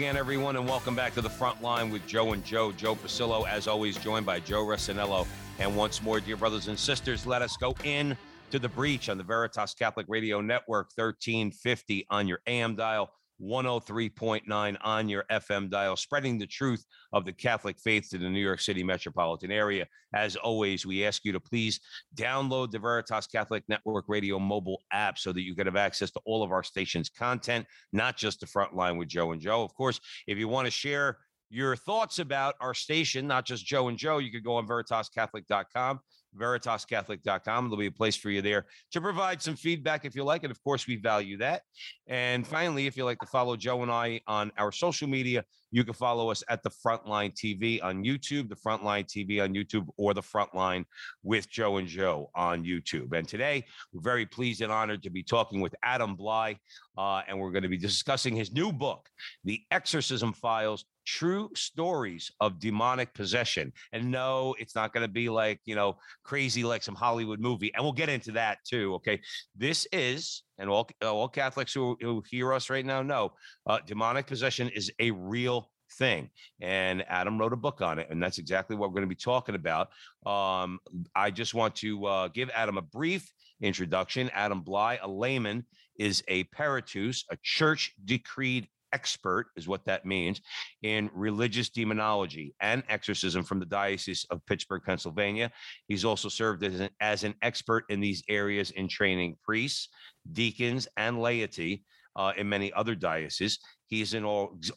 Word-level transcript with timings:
Again, 0.00 0.16
everyone, 0.16 0.56
and 0.56 0.66
welcome 0.66 0.96
back 0.96 1.12
to 1.12 1.20
the 1.20 1.28
front 1.28 1.60
line 1.60 1.90
with 1.90 2.06
Joe 2.06 2.32
and 2.32 2.42
Joe. 2.42 2.72
Joe 2.72 2.94
Pasillo, 2.94 3.46
as 3.46 3.68
always, 3.68 3.98
joined 3.98 4.24
by 4.24 4.40
Joe 4.40 4.64
Resinello. 4.64 5.26
And 5.58 5.76
once 5.76 6.00
more, 6.00 6.20
dear 6.20 6.38
brothers 6.38 6.68
and 6.68 6.78
sisters, 6.78 7.26
let 7.26 7.42
us 7.42 7.54
go 7.58 7.74
in 7.84 8.16
to 8.50 8.58
the 8.58 8.70
breach 8.70 9.10
on 9.10 9.18
the 9.18 9.24
Veritas 9.24 9.74
Catholic 9.74 10.06
Radio 10.08 10.40
Network, 10.40 10.86
1350 10.94 12.06
on 12.08 12.26
your 12.26 12.38
AM 12.46 12.76
dial, 12.76 13.10
103.9 13.42 14.76
on 14.82 15.08
your 15.08 15.24
FM 15.30 15.70
dial, 15.70 15.96
spreading 15.96 16.38
the 16.38 16.46
truth 16.46 16.84
of 17.12 17.24
the 17.24 17.32
Catholic 17.32 17.78
faith 17.78 18.08
to 18.10 18.18
the 18.18 18.28
New 18.28 18.40
York 18.40 18.60
City 18.60 18.82
metropolitan 18.82 19.50
area. 19.50 19.86
As 20.14 20.36
always, 20.36 20.84
we 20.84 21.04
ask 21.04 21.24
you 21.24 21.32
to 21.32 21.40
please 21.40 21.80
download 22.14 22.70
the 22.70 22.78
Veritas 22.78 23.26
Catholic 23.26 23.64
Network 23.68 24.04
Radio 24.08 24.38
mobile 24.38 24.82
app 24.92 25.18
so 25.18 25.32
that 25.32 25.42
you 25.42 25.54
can 25.54 25.66
have 25.66 25.76
access 25.76 26.10
to 26.12 26.20
all 26.24 26.42
of 26.42 26.52
our 26.52 26.62
station's 26.62 27.08
content, 27.08 27.66
not 27.92 28.16
just 28.16 28.40
the 28.40 28.46
front 28.46 28.74
line 28.74 28.96
with 28.96 29.08
Joe 29.08 29.32
and 29.32 29.40
Joe. 29.40 29.62
Of 29.62 29.74
course, 29.74 30.00
if 30.26 30.38
you 30.38 30.48
want 30.48 30.66
to 30.66 30.70
share 30.70 31.18
your 31.48 31.74
thoughts 31.76 32.20
about 32.20 32.54
our 32.60 32.74
station, 32.74 33.26
not 33.26 33.44
just 33.44 33.66
Joe 33.66 33.88
and 33.88 33.98
Joe, 33.98 34.18
you 34.18 34.30
could 34.30 34.44
go 34.44 34.54
on 34.54 34.66
veritascatholic.com 34.66 36.00
veritascatholic.com. 36.38 37.64
There'll 37.64 37.76
be 37.76 37.86
a 37.86 37.92
place 37.92 38.16
for 38.16 38.30
you 38.30 38.42
there 38.42 38.66
to 38.92 39.00
provide 39.00 39.42
some 39.42 39.56
feedback 39.56 40.04
if 40.04 40.14
you 40.14 40.24
like 40.24 40.44
it. 40.44 40.50
Of 40.50 40.62
course, 40.62 40.86
we 40.86 40.96
value 40.96 41.36
that. 41.38 41.62
And 42.06 42.46
finally, 42.46 42.86
if 42.86 42.96
you 42.96 43.04
like 43.04 43.18
to 43.20 43.26
follow 43.26 43.56
Joe 43.56 43.82
and 43.82 43.90
I 43.90 44.20
on 44.26 44.52
our 44.58 44.72
social 44.72 45.08
media, 45.08 45.44
you 45.70 45.84
can 45.84 45.94
follow 45.94 46.30
us 46.30 46.42
at 46.48 46.62
the 46.62 46.70
Frontline 46.70 47.32
TV 47.32 47.82
on 47.82 48.04
YouTube, 48.04 48.48
the 48.48 48.56
Frontline 48.56 49.06
TV 49.06 49.42
on 49.42 49.54
YouTube, 49.54 49.86
or 49.96 50.14
the 50.14 50.22
Frontline 50.22 50.84
with 51.22 51.48
Joe 51.48 51.76
and 51.76 51.86
Joe 51.86 52.30
on 52.34 52.64
YouTube. 52.64 53.12
And 53.12 53.26
today, 53.26 53.64
we're 53.92 54.02
very 54.02 54.26
pleased 54.26 54.62
and 54.62 54.72
honored 54.72 55.02
to 55.04 55.10
be 55.10 55.22
talking 55.22 55.60
with 55.60 55.74
Adam 55.82 56.16
Blai, 56.16 56.56
uh, 56.98 57.22
and 57.28 57.38
we're 57.38 57.52
going 57.52 57.62
to 57.62 57.68
be 57.68 57.78
discussing 57.78 58.34
his 58.34 58.52
new 58.52 58.72
book, 58.72 59.08
The 59.44 59.62
Exorcism 59.70 60.32
Files 60.32 60.84
true 61.18 61.50
stories 61.56 62.30
of 62.40 62.60
demonic 62.60 63.12
possession. 63.14 63.72
And 63.92 64.12
no, 64.12 64.54
it's 64.60 64.76
not 64.76 64.92
going 64.92 65.02
to 65.02 65.12
be 65.12 65.28
like, 65.28 65.60
you 65.64 65.74
know, 65.74 65.96
crazy 66.22 66.62
like 66.62 66.84
some 66.84 66.94
Hollywood 66.94 67.40
movie. 67.40 67.72
And 67.74 67.82
we'll 67.82 67.92
get 67.92 68.08
into 68.08 68.32
that 68.32 68.58
too. 68.64 68.94
Okay. 68.94 69.20
This 69.56 69.88
is, 69.92 70.44
and 70.58 70.70
all, 70.70 70.88
all 71.02 71.28
Catholics 71.28 71.74
who, 71.74 71.96
who 72.00 72.22
hear 72.30 72.52
us 72.52 72.70
right 72.70 72.86
now 72.86 73.02
know, 73.02 73.32
uh, 73.66 73.78
demonic 73.84 74.28
possession 74.28 74.68
is 74.68 74.92
a 75.00 75.10
real 75.10 75.68
thing. 75.94 76.30
And 76.60 77.04
Adam 77.08 77.38
wrote 77.38 77.52
a 77.52 77.56
book 77.56 77.80
on 77.80 77.98
it. 77.98 78.06
And 78.08 78.22
that's 78.22 78.38
exactly 78.38 78.76
what 78.76 78.90
we're 78.90 79.00
going 79.00 79.08
to 79.08 79.14
be 79.14 79.16
talking 79.16 79.56
about. 79.56 79.88
Um, 80.24 80.78
I 81.16 81.32
just 81.32 81.54
want 81.54 81.74
to 81.76 82.06
uh, 82.06 82.28
give 82.28 82.50
Adam 82.54 82.78
a 82.78 82.82
brief 82.82 83.28
introduction. 83.60 84.30
Adam 84.32 84.62
Blai, 84.62 84.98
a 85.02 85.08
layman, 85.08 85.66
is 85.98 86.22
a 86.28 86.44
peritus, 86.44 87.24
a 87.30 87.36
church 87.42 87.94
decreed 88.04 88.68
expert, 88.92 89.46
is 89.56 89.68
what 89.68 89.84
that 89.84 90.04
means, 90.04 90.40
in 90.82 91.10
religious 91.14 91.68
demonology 91.68 92.54
and 92.60 92.82
exorcism 92.88 93.42
from 93.44 93.60
the 93.60 93.66
Diocese 93.66 94.26
of 94.30 94.44
Pittsburgh, 94.46 94.82
Pennsylvania. 94.84 95.50
He's 95.88 96.04
also 96.04 96.28
served 96.28 96.64
as 96.64 96.80
an, 96.80 96.90
as 97.00 97.24
an 97.24 97.34
expert 97.42 97.84
in 97.88 98.00
these 98.00 98.22
areas 98.28 98.70
in 98.72 98.88
training 98.88 99.36
priests, 99.44 99.88
deacons, 100.32 100.88
and 100.96 101.20
laity. 101.20 101.84
Uh, 102.16 102.32
in 102.36 102.48
many 102.48 102.72
other 102.72 102.96
dioceses. 102.96 103.60
He 103.86 104.00
is 104.00 104.14
an 104.14 104.24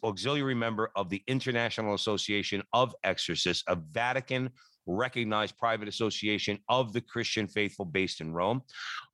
auxiliary 0.04 0.54
member 0.54 0.90
of 0.94 1.10
the 1.10 1.20
International 1.26 1.94
Association 1.94 2.62
of 2.72 2.94
Exorcists, 3.02 3.64
a 3.66 3.74
Vatican 3.74 4.50
recognized 4.86 5.56
private 5.56 5.88
association 5.88 6.58
of 6.68 6.92
the 6.92 7.00
Christian 7.00 7.46
faithful 7.46 7.84
based 7.84 8.20
in 8.20 8.32
Rome. 8.32 8.62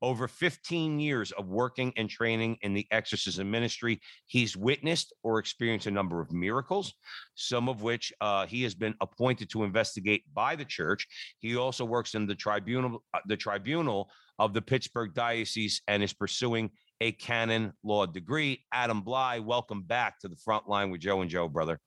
Over 0.03 0.29
15 0.29 0.99
years 0.99 1.33
of 1.33 1.49
working 1.49 1.93
and 1.97 2.09
training 2.09 2.59
in 2.63 2.75
the 2.75 2.87
exorcism 2.91 3.51
ministry, 3.51 4.01
he's 4.27 4.57
witnessed 4.57 5.13
or 5.23 5.39
experienced 5.39 5.87
a 5.87 5.91
number 5.91 6.21
of 6.21 6.33
miracles, 6.33 6.95
some 7.35 7.69
of 7.69 7.83
which 7.83 8.13
uh, 8.21 8.47
he 8.47 8.63
has 8.63 8.75
been 8.75 8.95
appointed 9.01 9.51
to 9.51 9.65
investigate 9.65 10.25
by 10.35 10.57
the 10.57 10.65
church. 10.65 11.07
He 11.39 11.57
also 11.57 11.85
works 11.85 12.15
in 12.15 12.27
the 12.27 12.35
tribunal, 12.35 13.03
uh, 13.15 13.21
the 13.27 13.37
tribunal 13.37 14.11
of 14.39 14.55
the 14.55 14.63
Pittsburgh 14.63 15.13
Diocese 15.15 15.83
and 15.87 16.03
is 16.03 16.13
pursuing 16.13 16.71
a 17.01 17.13
canon 17.13 17.73
law 17.83 18.07
degree. 18.07 18.65
Adam 18.73 19.03
Blai, 19.03 19.43
welcome 19.43 19.83
back 19.83 20.19
to 20.21 20.29
the 20.29 20.37
front 20.37 20.69
line 20.69 20.91
with 20.91 21.01
Joe 21.01 21.21
and 21.21 21.31
Joe, 21.31 21.49
brother. 21.49 21.79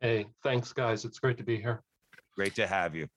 Hey, 0.00 0.26
thanks, 0.42 0.72
guys. 0.72 1.04
It's 1.04 1.18
great 1.18 1.36
to 1.38 1.44
be 1.44 1.56
here. 1.56 1.82
Great 2.36 2.54
to 2.56 2.66
have 2.66 2.94
you. 2.94 3.08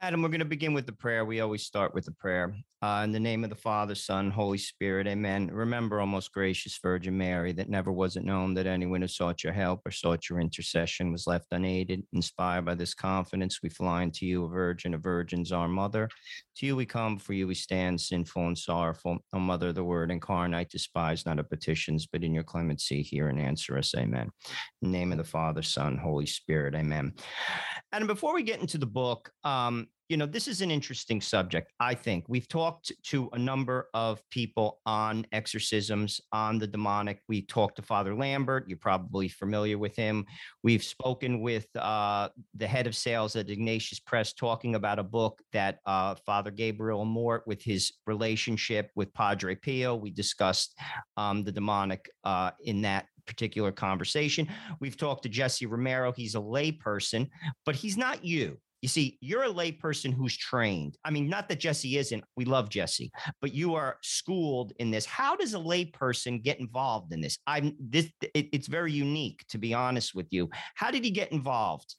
Adam, 0.00 0.20
we're 0.20 0.28
going 0.28 0.38
to 0.40 0.44
begin 0.44 0.74
with 0.74 0.84
the 0.84 0.92
prayer. 0.92 1.24
We 1.24 1.40
always 1.40 1.62
start 1.62 1.94
with 1.94 2.04
the 2.04 2.12
prayer. 2.12 2.54
Uh, 2.82 3.00
in 3.04 3.12
the 3.12 3.20
name 3.20 3.42
of 3.42 3.48
the 3.48 3.56
Father, 3.56 3.94
Son, 3.94 4.30
Holy 4.30 4.58
Spirit, 4.58 5.06
amen. 5.06 5.48
Remember, 5.50 6.00
O 6.00 6.04
most 6.04 6.32
gracious 6.32 6.78
Virgin 6.82 7.16
Mary, 7.16 7.52
that 7.52 7.70
never 7.70 7.90
was 7.90 8.16
it 8.16 8.24
known 8.24 8.52
that 8.52 8.66
anyone 8.66 9.00
who 9.00 9.08
sought 9.08 9.42
your 9.42 9.54
help 9.54 9.80
or 9.86 9.90
sought 9.90 10.28
your 10.28 10.40
intercession 10.40 11.10
was 11.10 11.26
left 11.26 11.46
unaided. 11.52 12.02
Inspired 12.12 12.66
by 12.66 12.74
this 12.74 12.92
confidence, 12.92 13.60
we 13.62 13.70
fly 13.70 14.02
unto 14.02 14.26
you, 14.26 14.44
a 14.44 14.48
virgin 14.48 14.92
of 14.92 15.02
virgins, 15.02 15.50
our 15.50 15.68
mother. 15.68 16.10
To 16.56 16.66
you 16.66 16.76
we 16.76 16.84
come, 16.84 17.16
for 17.16 17.32
you 17.32 17.46
we 17.46 17.54
stand, 17.54 17.98
sinful 17.98 18.46
and 18.46 18.58
sorrowful. 18.58 19.16
O 19.32 19.38
Mother 19.38 19.68
of 19.68 19.76
the 19.76 19.84
Word 19.84 20.10
incarnate, 20.10 20.68
despise 20.68 21.24
not 21.24 21.38
our 21.38 21.44
petitions, 21.44 22.06
but 22.06 22.22
in 22.22 22.34
your 22.34 22.44
clemency 22.44 23.00
hear 23.00 23.28
and 23.28 23.40
answer 23.40 23.78
us, 23.78 23.94
amen. 23.96 24.28
In 24.82 24.92
the 24.92 24.98
name 24.98 25.12
of 25.12 25.16
the 25.16 25.24
Father, 25.24 25.62
Son, 25.62 25.96
Holy 25.96 26.26
Spirit, 26.26 26.74
amen. 26.74 27.14
And 27.92 28.06
before 28.06 28.34
we 28.34 28.42
get 28.42 28.60
into 28.60 28.76
the 28.76 28.84
book, 28.84 29.30
um, 29.44 29.86
you 30.08 30.18
know, 30.18 30.26
this 30.26 30.48
is 30.48 30.60
an 30.60 30.70
interesting 30.70 31.20
subject. 31.20 31.72
I 31.80 31.94
think 31.94 32.26
we've 32.28 32.48
talked 32.48 32.92
to 33.04 33.30
a 33.32 33.38
number 33.38 33.88
of 33.94 34.20
people 34.30 34.80
on 34.84 35.26
exorcisms, 35.32 36.20
on 36.30 36.58
the 36.58 36.66
demonic. 36.66 37.22
We 37.26 37.42
talked 37.42 37.76
to 37.76 37.82
Father 37.82 38.12
Lampert. 38.12 38.64
You're 38.66 38.76
probably 38.76 39.28
familiar 39.28 39.78
with 39.78 39.96
him. 39.96 40.26
We've 40.62 40.84
spoken 40.84 41.40
with 41.40 41.66
uh, 41.74 42.28
the 42.54 42.66
head 42.66 42.86
of 42.86 42.94
sales 42.94 43.34
at 43.34 43.48
Ignatius 43.48 43.98
Press, 43.98 44.34
talking 44.34 44.74
about 44.74 44.98
a 44.98 45.02
book 45.02 45.40
that 45.52 45.78
uh, 45.86 46.16
Father 46.26 46.50
Gabriele 46.50 47.04
Amorth, 47.04 47.46
with 47.46 47.62
his 47.62 47.92
relationship 48.06 48.90
with 48.94 49.12
Padre 49.14 49.54
Pio, 49.54 49.94
we 49.94 50.10
discussed 50.10 50.78
um, 51.16 51.44
the 51.44 51.52
demonic 51.52 52.10
uh, 52.24 52.50
in 52.62 52.82
that 52.82 53.06
particular 53.26 53.72
conversation. 53.72 54.46
We've 54.80 54.98
talked 54.98 55.22
to 55.22 55.30
Jesse 55.30 55.64
Romero. 55.64 56.12
He's 56.12 56.34
a 56.34 56.40
layperson, 56.40 57.30
but 57.64 57.74
he's 57.74 57.96
not 57.96 58.22
you. 58.22 58.58
You 58.84 58.88
see, 58.88 59.16
you're 59.22 59.44
a 59.44 59.48
layperson 59.48 60.12
who's 60.12 60.36
trained. 60.36 60.98
I 61.06 61.10
mean, 61.10 61.26
not 61.26 61.48
that 61.48 61.58
Jesse 61.58 61.96
isn't. 61.96 62.22
We 62.36 62.44
love 62.44 62.68
Jesse, 62.68 63.10
but 63.40 63.54
you 63.54 63.74
are 63.76 63.96
schooled 64.02 64.74
in 64.78 64.90
this. 64.90 65.06
How 65.06 65.34
does 65.36 65.54
a 65.54 65.58
layperson 65.58 66.42
get 66.42 66.60
involved 66.60 67.10
in 67.14 67.22
this? 67.22 67.38
I'm 67.46 67.74
this. 67.80 68.10
It, 68.34 68.50
it's 68.52 68.66
very 68.66 68.92
unique, 68.92 69.42
to 69.48 69.56
be 69.56 69.72
honest 69.72 70.14
with 70.14 70.26
you. 70.32 70.50
How 70.74 70.90
did 70.90 71.02
he 71.02 71.10
get 71.10 71.32
involved? 71.32 71.94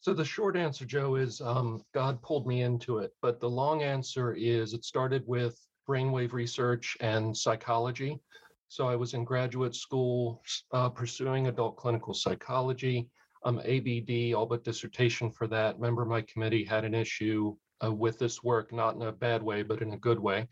So 0.00 0.12
the 0.12 0.24
short 0.24 0.56
answer, 0.56 0.84
Joe, 0.84 1.14
is 1.14 1.40
um, 1.40 1.84
God 1.94 2.20
pulled 2.20 2.48
me 2.48 2.62
into 2.62 2.98
it. 2.98 3.12
But 3.22 3.38
the 3.38 3.48
long 3.48 3.84
answer 3.84 4.34
is 4.34 4.74
it 4.74 4.84
started 4.84 5.22
with 5.24 5.56
brainwave 5.88 6.32
research 6.32 6.96
and 6.98 7.36
psychology. 7.36 8.18
So 8.66 8.88
I 8.88 8.96
was 8.96 9.14
in 9.14 9.22
graduate 9.22 9.76
school 9.76 10.42
uh, 10.72 10.88
pursuing 10.88 11.46
adult 11.46 11.76
clinical 11.76 12.12
psychology 12.12 13.08
um, 13.44 13.60
ABD, 13.60 14.34
all 14.34 14.46
but 14.46 14.64
dissertation 14.64 15.30
for 15.30 15.46
that. 15.48 15.76
Remember, 15.76 16.04
my 16.04 16.22
committee 16.22 16.64
had 16.64 16.84
an 16.84 16.94
issue 16.94 17.56
uh, 17.84 17.92
with 17.92 18.18
this 18.18 18.42
work, 18.42 18.72
not 18.72 18.94
in 18.94 19.02
a 19.02 19.12
bad 19.12 19.42
way, 19.42 19.62
but 19.62 19.82
in 19.82 19.92
a 19.92 19.98
good 19.98 20.18
way. 20.18 20.46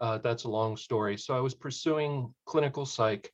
Uh, 0.00 0.18
that's 0.18 0.44
a 0.44 0.48
long 0.48 0.76
story. 0.76 1.16
So 1.16 1.36
I 1.36 1.40
was 1.40 1.54
pursuing 1.54 2.32
clinical 2.46 2.86
psych, 2.86 3.30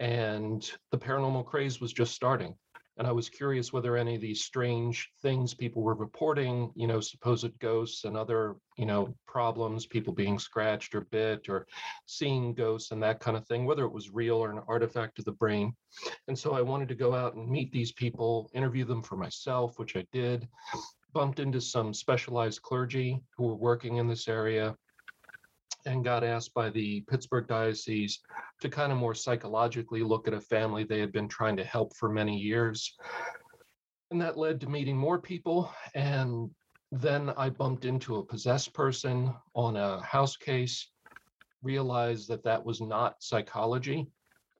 and 0.00 0.70
the 0.90 0.98
paranormal 0.98 1.46
craze 1.46 1.80
was 1.80 1.92
just 1.92 2.14
starting. 2.14 2.54
And 2.98 3.06
I 3.06 3.12
was 3.12 3.28
curious 3.28 3.72
whether 3.72 3.96
any 3.96 4.16
of 4.16 4.20
these 4.20 4.44
strange 4.44 5.08
things 5.22 5.54
people 5.54 5.82
were 5.82 5.94
reporting, 5.94 6.72
you 6.74 6.88
know, 6.88 7.00
supposed 7.00 7.56
ghosts 7.60 8.04
and 8.04 8.16
other, 8.16 8.56
you 8.76 8.86
know, 8.86 9.14
problems, 9.26 9.86
people 9.86 10.12
being 10.12 10.38
scratched 10.38 10.96
or 10.96 11.02
bit 11.02 11.48
or 11.48 11.68
seeing 12.06 12.54
ghosts 12.54 12.90
and 12.90 13.00
that 13.02 13.20
kind 13.20 13.36
of 13.36 13.46
thing, 13.46 13.64
whether 13.64 13.84
it 13.84 13.92
was 13.92 14.10
real 14.10 14.36
or 14.36 14.50
an 14.50 14.62
artifact 14.66 15.20
of 15.20 15.24
the 15.24 15.32
brain. 15.32 15.72
And 16.26 16.36
so 16.36 16.54
I 16.54 16.60
wanted 16.60 16.88
to 16.88 16.96
go 16.96 17.14
out 17.14 17.36
and 17.36 17.48
meet 17.48 17.70
these 17.70 17.92
people, 17.92 18.50
interview 18.52 18.84
them 18.84 19.02
for 19.02 19.16
myself, 19.16 19.78
which 19.78 19.94
I 19.96 20.04
did, 20.12 20.48
bumped 21.12 21.38
into 21.38 21.60
some 21.60 21.94
specialized 21.94 22.62
clergy 22.62 23.22
who 23.36 23.44
were 23.44 23.54
working 23.54 23.96
in 23.96 24.08
this 24.08 24.26
area 24.26 24.76
and 25.88 26.04
got 26.04 26.22
asked 26.22 26.52
by 26.54 26.68
the 26.70 27.00
Pittsburgh 27.02 27.46
Diocese 27.48 28.20
to 28.60 28.68
kind 28.68 28.92
of 28.92 28.98
more 28.98 29.14
psychologically 29.14 30.02
look 30.02 30.28
at 30.28 30.34
a 30.34 30.40
family 30.40 30.84
they 30.84 31.00
had 31.00 31.12
been 31.12 31.28
trying 31.28 31.56
to 31.56 31.64
help 31.64 31.96
for 31.96 32.08
many 32.08 32.36
years. 32.36 32.94
And 34.10 34.20
that 34.20 34.38
led 34.38 34.60
to 34.60 34.68
meeting 34.68 34.96
more 34.96 35.18
people. 35.18 35.72
And 35.94 36.50
then 36.92 37.30
I 37.36 37.50
bumped 37.50 37.84
into 37.84 38.16
a 38.16 38.24
possessed 38.24 38.72
person 38.74 39.34
on 39.54 39.76
a 39.76 40.00
house 40.02 40.36
case, 40.36 40.90
realized 41.62 42.28
that 42.28 42.44
that 42.44 42.64
was 42.64 42.80
not 42.80 43.22
psychology. 43.22 44.06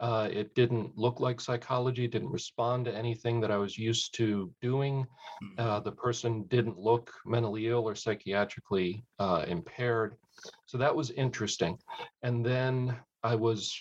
Uh, 0.01 0.29
it 0.31 0.55
didn't 0.55 0.97
look 0.97 1.19
like 1.19 1.41
psychology, 1.41 2.07
didn't 2.07 2.31
respond 2.31 2.85
to 2.85 2.97
anything 2.97 3.41
that 3.41 3.51
I 3.51 3.57
was 3.57 3.77
used 3.77 4.15
to 4.15 4.53
doing. 4.63 5.07
Uh, 5.59 5.81
the 5.81 5.93
person 5.93 6.45
didn't 6.45 6.79
look 6.79 7.13
mentally 7.27 7.67
ill 7.67 7.89
or 7.89 7.95
psychiatrically 7.95 9.03
uh, 9.19 9.45
impaired. 9.49 10.17
So 10.67 10.79
that 10.79 10.95
was 10.95 11.11
interesting. 11.11 11.77
And 12.23 12.47
then 12.47 12.97
I 13.25 13.35
was 13.35 13.75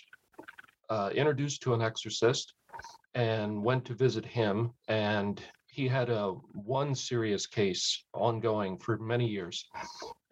uh, 0.90 1.10
introduced 1.14 1.62
to 1.62 1.74
an 1.74 1.82
exorcist 1.82 2.54
and 3.14 3.62
went 3.62 3.84
to 3.84 3.94
visit 3.94 4.24
him. 4.24 4.72
And 4.88 5.40
he 5.78 5.86
had 5.86 6.10
a 6.10 6.32
one 6.54 6.92
serious 6.92 7.46
case 7.46 8.04
ongoing 8.12 8.76
for 8.78 8.98
many 8.98 9.28
years 9.28 9.64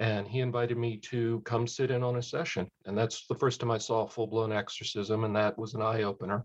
and 0.01 0.27
he 0.27 0.41
invited 0.41 0.77
me 0.77 0.97
to 0.97 1.41
come 1.45 1.69
sit 1.69 1.93
in 1.93 2.03
on 2.03 2.17
a 2.17 2.23
session 2.23 2.67
and 2.87 2.99
that's 2.99 3.29
the 3.29 3.35
first 3.37 3.61
time 3.61 3.71
i 3.71 3.79
saw 3.79 4.03
a 4.03 4.09
full-blown 4.09 4.53
exorcism 4.53 5.23
and 5.23 5.37
that 5.37 5.57
was 5.57 5.75
an 5.75 5.83
eye-opener. 5.83 6.45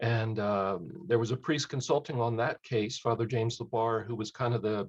And 0.00 0.38
uh, 0.38 0.78
there 1.08 1.18
was 1.18 1.30
a 1.30 1.36
priest 1.36 1.70
consulting 1.70 2.20
on 2.20 2.36
that 2.36 2.62
case 2.62 2.98
father 2.98 3.24
james 3.24 3.58
LeBar 3.58 4.06
who 4.06 4.14
was 4.14 4.30
kind 4.30 4.52
of 4.54 4.60
the 4.60 4.86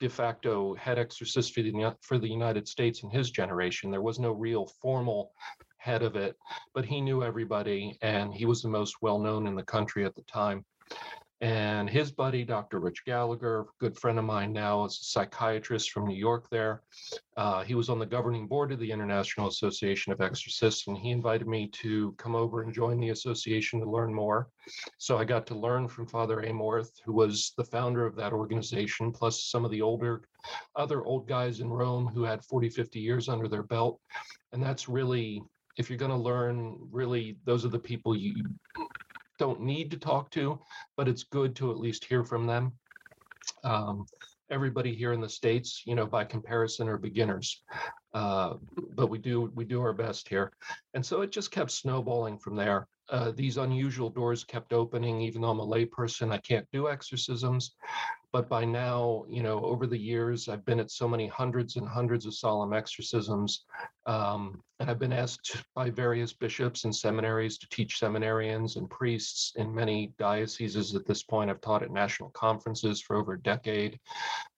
de 0.00 0.08
facto 0.08 0.74
head 0.74 0.98
exorcist 0.98 1.52
for 1.52 1.60
the, 1.60 1.94
for 2.00 2.16
the 2.16 2.34
united 2.40 2.66
states 2.66 3.02
in 3.02 3.10
his 3.10 3.30
generation. 3.30 3.90
There 3.90 4.08
was 4.08 4.18
no 4.18 4.32
real 4.32 4.64
formal 4.80 5.32
head 5.76 6.02
of 6.02 6.16
it 6.16 6.34
but 6.74 6.86
he 6.86 7.02
knew 7.02 7.22
everybody 7.22 7.98
and 8.00 8.32
he 8.32 8.46
was 8.46 8.62
the 8.62 8.70
most 8.70 9.02
well-known 9.02 9.46
in 9.46 9.54
the 9.54 9.70
country 9.76 10.06
at 10.06 10.14
the 10.14 10.22
time 10.22 10.64
and 11.44 11.90
his 11.90 12.10
buddy, 12.10 12.42
Dr. 12.42 12.80
Rich 12.80 13.04
Gallagher, 13.04 13.66
good 13.78 13.98
friend 13.98 14.18
of 14.18 14.24
mine 14.24 14.50
now, 14.50 14.86
is 14.86 14.98
a 14.98 15.04
psychiatrist 15.04 15.90
from 15.90 16.06
New 16.06 16.16
York 16.16 16.48
there. 16.48 16.80
Uh, 17.36 17.62
he 17.62 17.74
was 17.74 17.90
on 17.90 17.98
the 17.98 18.06
governing 18.06 18.48
board 18.48 18.72
of 18.72 18.78
the 18.78 18.90
International 18.90 19.48
Association 19.48 20.10
of 20.10 20.22
Exorcists, 20.22 20.86
and 20.86 20.96
he 20.96 21.10
invited 21.10 21.46
me 21.46 21.66
to 21.66 22.12
come 22.12 22.34
over 22.34 22.62
and 22.62 22.72
join 22.72 22.98
the 22.98 23.10
association 23.10 23.78
to 23.78 23.90
learn 23.90 24.14
more. 24.14 24.48
So 24.96 25.18
I 25.18 25.24
got 25.24 25.46
to 25.48 25.54
learn 25.54 25.86
from 25.86 26.06
Father 26.06 26.40
Amorth, 26.40 26.92
who 27.04 27.12
was 27.12 27.52
the 27.58 27.64
founder 27.64 28.06
of 28.06 28.16
that 28.16 28.32
organization, 28.32 29.12
plus 29.12 29.44
some 29.44 29.66
of 29.66 29.70
the 29.70 29.82
older, 29.82 30.22
other 30.76 31.04
old 31.04 31.28
guys 31.28 31.60
in 31.60 31.68
Rome 31.68 32.06
who 32.06 32.22
had 32.22 32.42
40, 32.42 32.70
50 32.70 33.00
years 33.00 33.28
under 33.28 33.48
their 33.48 33.64
belt. 33.64 34.00
And 34.54 34.62
that's 34.62 34.88
really, 34.88 35.42
if 35.76 35.90
you're 35.90 35.98
going 35.98 36.10
to 36.10 36.16
learn, 36.16 36.78
really, 36.90 37.36
those 37.44 37.66
are 37.66 37.68
the 37.68 37.78
people 37.78 38.16
you 38.16 38.34
don't 39.38 39.60
need 39.60 39.90
to 39.90 39.98
talk 39.98 40.30
to, 40.32 40.58
but 40.96 41.08
it's 41.08 41.24
good 41.24 41.56
to 41.56 41.70
at 41.70 41.78
least 41.78 42.04
hear 42.04 42.24
from 42.24 42.46
them. 42.46 42.72
Um, 43.62 44.06
everybody 44.50 44.94
here 44.94 45.12
in 45.12 45.20
the 45.20 45.28
states, 45.28 45.82
you 45.86 45.94
know, 45.94 46.06
by 46.06 46.24
comparison, 46.24 46.88
are 46.88 46.98
beginners, 46.98 47.62
uh, 48.14 48.54
but 48.94 49.08
we 49.08 49.18
do 49.18 49.50
we 49.54 49.64
do 49.64 49.80
our 49.80 49.92
best 49.92 50.28
here, 50.28 50.52
and 50.94 51.04
so 51.04 51.22
it 51.22 51.32
just 51.32 51.50
kept 51.50 51.70
snowballing 51.70 52.38
from 52.38 52.56
there. 52.56 52.88
Uh, 53.10 53.32
these 53.32 53.58
unusual 53.58 54.08
doors 54.08 54.44
kept 54.44 54.72
opening, 54.72 55.20
even 55.20 55.42
though 55.42 55.50
I'm 55.50 55.60
a 55.60 55.66
layperson, 55.66 56.32
I 56.32 56.38
can't 56.38 56.66
do 56.72 56.88
exorcisms. 56.88 57.74
But 58.32 58.48
by 58.48 58.64
now, 58.64 59.26
you 59.28 59.42
know, 59.42 59.60
over 59.60 59.86
the 59.86 59.96
years, 59.98 60.48
I've 60.48 60.64
been 60.64 60.80
at 60.80 60.90
so 60.90 61.06
many 61.06 61.28
hundreds 61.28 61.76
and 61.76 61.86
hundreds 61.86 62.26
of 62.26 62.34
solemn 62.34 62.72
exorcisms. 62.72 63.64
Um, 64.06 64.62
and 64.80 64.90
I've 64.90 64.98
been 64.98 65.12
asked 65.12 65.62
by 65.74 65.90
various 65.90 66.32
bishops 66.32 66.84
and 66.84 66.96
seminaries 66.96 67.58
to 67.58 67.68
teach 67.68 68.00
seminarians 68.00 68.76
and 68.76 68.90
priests 68.90 69.52
in 69.56 69.72
many 69.72 70.14
dioceses 70.18 70.96
at 70.96 71.06
this 71.06 71.22
point. 71.22 71.50
I've 71.50 71.60
taught 71.60 71.84
at 71.84 71.92
national 71.92 72.30
conferences 72.30 73.00
for 73.00 73.16
over 73.16 73.34
a 73.34 73.42
decade. 73.42 74.00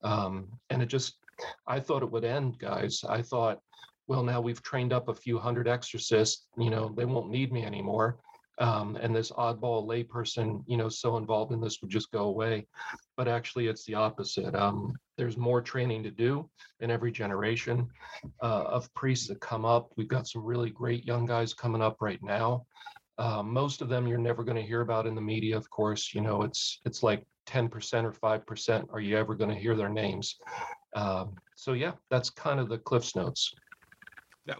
Um, 0.03 0.49
and 0.71 0.81
it 0.81 0.87
just, 0.87 1.19
I 1.67 1.81
thought 1.81 2.03
it 2.03 2.11
would 2.11 2.25
end, 2.25 2.59
guys. 2.59 3.05
I 3.07 3.21
thought, 3.21 3.61
well, 4.07 4.23
now 4.23 4.41
we've 4.41 4.63
trained 4.63 4.93
up 4.93 5.09
a 5.09 5.15
few 5.15 5.37
hundred 5.37 5.67
exorcists, 5.69 6.47
you 6.57 6.71
know, 6.71 6.95
they 6.97 7.05
won't 7.05 7.29
need 7.29 7.53
me 7.53 7.65
anymore 7.65 8.19
um, 8.58 8.97
and 9.00 9.14
this 9.14 9.31
oddball 9.32 9.87
layperson, 9.87 10.62
you 10.67 10.76
know, 10.76 10.88
so 10.88 11.17
involved 11.17 11.53
in 11.53 11.61
this 11.61 11.81
would 11.81 11.91
just 11.91 12.11
go 12.11 12.25
away. 12.25 12.67
But 13.17 13.29
actually, 13.29 13.67
it's 13.69 13.85
the 13.85 13.94
opposite. 13.94 14.55
Um, 14.55 14.94
there's 15.19 15.37
more 15.37 15.61
training 15.61 16.03
to 16.05 16.11
do 16.11 16.49
in 16.81 16.91
every 16.91 17.12
generation 17.12 17.88
uh, 18.43 18.64
of 18.64 18.93
priests 18.94 19.29
that 19.29 19.41
come 19.41 19.64
up. 19.64 19.91
We've 19.97 20.08
got 20.08 20.29
some 20.29 20.44
really 20.44 20.70
great 20.70 21.05
young 21.05 21.26
guys 21.26 21.55
coming 21.55 21.82
up 21.82 21.97
right 22.00 22.23
now. 22.23 22.67
Uh, 23.19 23.43
most 23.43 23.81
of 23.81 23.88
them 23.88 24.06
you're 24.06 24.19
never 24.19 24.44
going 24.44 24.56
to 24.56 24.62
hear 24.62 24.82
about 24.82 25.06
in 25.06 25.14
the 25.14 25.20
media, 25.20 25.56
of 25.56 25.69
course. 25.70 26.14
You 26.14 26.20
know, 26.20 26.43
it's 26.43 26.81
it's 26.85 27.02
like 27.02 27.25
10% 27.47 28.05
or 28.05 28.12
5% 28.12 28.87
are 28.93 29.00
you 29.00 29.17
ever 29.17 29.35
going 29.35 29.50
to 29.50 29.56
hear 29.56 29.76
their 29.76 29.88
names. 29.88 30.37
Um, 30.94 31.37
so 31.55 31.73
yeah, 31.73 31.93
that's 32.11 32.29
kind 32.29 32.61
of 32.61 32.69
the 32.69 32.79
Cliffs 32.79 33.14
Notes. 33.17 33.55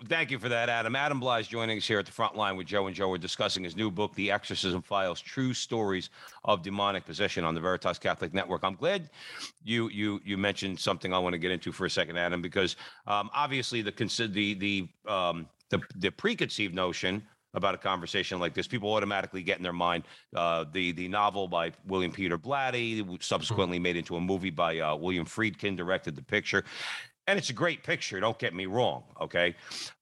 Thank 0.09 0.33
you 0.33 0.41
for 0.41 0.49
that, 0.49 0.69
Adam. 0.69 0.97
Adam 0.97 1.21
Blai 1.21 1.47
joining 1.47 1.79
us 1.79 1.87
here 1.87 2.01
at 2.01 2.07
the 2.07 2.13
front 2.13 2.35
line 2.35 2.57
with 2.57 2.67
Joe 2.67 2.89
and 2.89 2.97
Joe. 2.97 3.09
We're 3.09 3.19
discussing 3.19 3.63
his 3.63 3.77
new 3.77 3.89
book, 3.89 4.13
The 4.17 4.33
Exorcism 4.33 4.83
Files: 4.83 5.21
True 5.21 5.55
Stories 5.55 6.11
of 6.45 6.63
Demonic 6.63 7.05
Possession 7.05 7.45
on 7.45 7.55
the 7.55 7.61
Veritas 7.61 7.97
Catholic 7.97 8.35
Network. 8.35 8.65
I'm 8.65 8.75
glad 8.75 9.11
you 9.63 9.89
you 9.91 10.21
you 10.25 10.37
mentioned 10.37 10.81
something 10.81 11.15
I 11.15 11.21
want 11.21 11.35
to 11.35 11.39
get 11.39 11.53
into 11.53 11.71
for 11.71 11.87
a 11.87 11.91
second, 11.91 12.17
Adam, 12.17 12.43
because 12.43 12.75
um, 13.07 13.31
obviously 13.33 13.81
the 13.81 13.93
the 14.33 14.55
the 14.55 14.89
um, 15.13 15.47
the, 15.71 15.81
the 15.95 16.11
preconceived 16.11 16.75
notion 16.75 17.23
about 17.55 17.77
a 17.77 17.79
conversation 17.79 18.41
like 18.41 18.55
this. 18.55 18.67
People 18.67 18.93
automatically 18.93 19.45
get 19.45 19.57
in 19.59 19.63
their 19.63 19.73
mind 19.73 20.03
uh, 20.35 20.65
the 20.73 20.91
the 20.93 21.07
novel 21.07 21.47
by 21.47 21.71
William 21.87 22.11
Peter 22.11 22.37
Blatty, 22.37 23.23
subsequently 23.23 23.79
made 23.79 23.97
into 23.97 24.17
a 24.17 24.21
movie 24.21 24.51
by 24.51 24.81
uh, 24.81 24.97
William 24.97 25.25
Friedkin, 25.25 25.77
directed 25.77 26.17
the 26.17 26.23
picture 26.23 26.65
and 27.27 27.39
it's 27.39 27.51
a 27.51 27.53
great 27.55 27.83
picture. 27.83 28.21
Don't 28.21 28.39
get 28.39 28.55
me 28.55 28.67
wrong, 28.67 29.03
okay. 29.21 29.55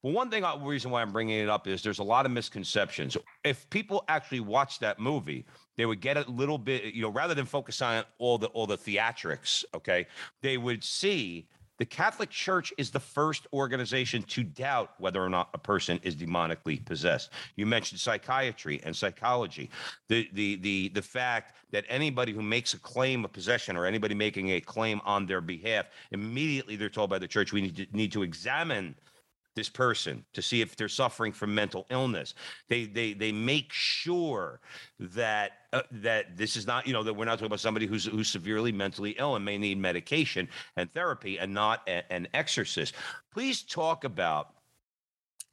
But 0.03 0.13
one 0.13 0.29
thing, 0.29 0.43
reason 0.61 0.91
why 0.91 1.01
I'm 1.01 1.11
bringing 1.11 1.39
it 1.39 1.49
up 1.49 1.67
is 1.67 1.81
there's 1.81 1.99
a 1.99 2.03
lot 2.03 2.25
of 2.25 2.31
misconceptions. 2.31 3.17
If 3.43 3.69
people 3.69 4.03
actually 4.07 4.41
watch 4.41 4.79
that 4.79 4.99
movie, 4.99 5.45
they 5.77 5.85
would 5.85 6.01
get 6.01 6.17
a 6.17 6.29
little 6.29 6.57
bit, 6.57 6.93
you 6.93 7.01
know, 7.01 7.09
rather 7.09 7.33
than 7.33 7.45
focus 7.45 7.81
on 7.81 8.03
all 8.19 8.37
the 8.37 8.47
all 8.47 8.67
the 8.67 8.77
theatrics, 8.77 9.65
okay, 9.73 10.07
they 10.41 10.57
would 10.57 10.83
see 10.83 11.47
the 11.77 11.85
Catholic 11.85 12.29
Church 12.29 12.73
is 12.77 12.91
the 12.91 12.99
first 12.99 13.47
organization 13.53 14.23
to 14.23 14.43
doubt 14.43 14.91
whether 14.97 15.21
or 15.21 15.29
not 15.29 15.49
a 15.53 15.57
person 15.57 15.99
is 16.03 16.15
demonically 16.15 16.83
possessed. 16.85 17.31
You 17.55 17.65
mentioned 17.65 17.99
psychiatry 17.99 18.79
and 18.83 18.95
psychology. 18.95 19.69
The 20.07 20.29
the 20.33 20.55
the 20.57 20.89
the 20.89 21.01
fact 21.01 21.55
that 21.71 21.85
anybody 21.89 22.31
who 22.31 22.41
makes 22.41 22.73
a 22.73 22.79
claim 22.79 23.25
of 23.25 23.33
possession 23.33 23.75
or 23.75 23.85
anybody 23.85 24.15
making 24.15 24.51
a 24.51 24.61
claim 24.61 25.01
on 25.05 25.25
their 25.25 25.41
behalf, 25.41 25.87
immediately 26.11 26.75
they're 26.75 26.89
told 26.89 27.09
by 27.09 27.19
the 27.19 27.27
church 27.27 27.51
we 27.51 27.61
need 27.61 27.75
to 27.75 27.87
need 27.91 28.11
to 28.13 28.23
examine 28.23 28.95
this 29.55 29.69
person 29.69 30.23
to 30.33 30.41
see 30.41 30.61
if 30.61 30.75
they're 30.75 30.89
suffering 30.89 31.31
from 31.31 31.55
mental 31.55 31.85
illness. 31.89 32.33
They 32.67 32.85
they 32.85 33.13
they 33.13 33.31
make 33.31 33.71
sure 33.71 34.59
that 34.99 35.51
uh, 35.73 35.81
that 35.91 36.37
this 36.37 36.55
is 36.55 36.67
not 36.67 36.85
you 36.85 36.93
know 36.93 37.03
that 37.03 37.13
we're 37.13 37.25
not 37.25 37.33
talking 37.35 37.47
about 37.47 37.59
somebody 37.59 37.85
who's 37.85 38.05
who's 38.05 38.29
severely 38.29 38.71
mentally 38.71 39.15
ill 39.17 39.35
and 39.35 39.43
may 39.43 39.57
need 39.57 39.77
medication 39.77 40.47
and 40.75 40.93
therapy 40.93 41.39
and 41.39 41.53
not 41.53 41.81
a, 41.87 42.03
an 42.11 42.27
exorcist. 42.33 42.95
Please 43.31 43.63
talk 43.63 44.03
about 44.03 44.54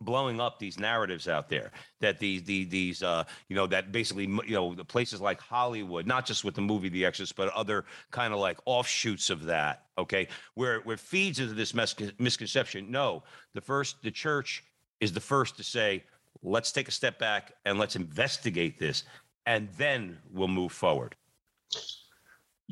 blowing 0.03 0.41
up 0.41 0.59
these 0.59 0.79
narratives 0.79 1.29
out 1.29 1.49
there 1.49 1.71
that 2.01 2.19
these 2.19 2.43
these, 2.43 2.69
these 2.69 3.03
uh, 3.03 3.25
you 3.49 3.57
know 3.57 3.67
that 3.67 3.93
basically 3.93 4.25
you 4.25 4.55
know 4.55 4.75
the 4.75 4.85
places 4.85 5.21
like 5.21 5.41
Hollywood, 5.41 6.07
not 6.07 6.27
just 6.27 6.45
with 6.45 6.55
the 6.55 6.61
movie 6.61 6.89
The 6.89 7.05
Exorcist, 7.05 7.37
but 7.37 7.49
other 7.51 7.85
kind 8.11 8.33
of 8.33 8.41
like 8.41 8.59
offshoots 8.67 9.31
of 9.31 9.45
that. 9.45 9.87
Okay, 9.99 10.29
where 10.55 10.81
where 10.81 10.97
feeds 10.97 11.41
into 11.41 11.55
this 11.55 11.75
mis- 11.75 11.95
misconception. 12.19 12.91
No, 12.91 13.23
the 13.55 13.61
first 13.61 14.03
the 14.03 14.11
church 14.11 14.65
is 15.01 15.13
the 15.13 15.21
first 15.21 15.57
to 15.57 15.65
say, 15.65 16.05
let's 16.43 16.73
take 16.73 16.89
a 16.89 16.93
step 16.93 17.19
back 17.19 17.53
and 17.65 17.79
let's 17.79 17.97
investigate 17.97 18.79
this, 18.79 19.05
and 19.47 19.69
then 19.77 20.19
we'll 20.31 20.49
move 20.49 20.73
forward. 20.73 21.17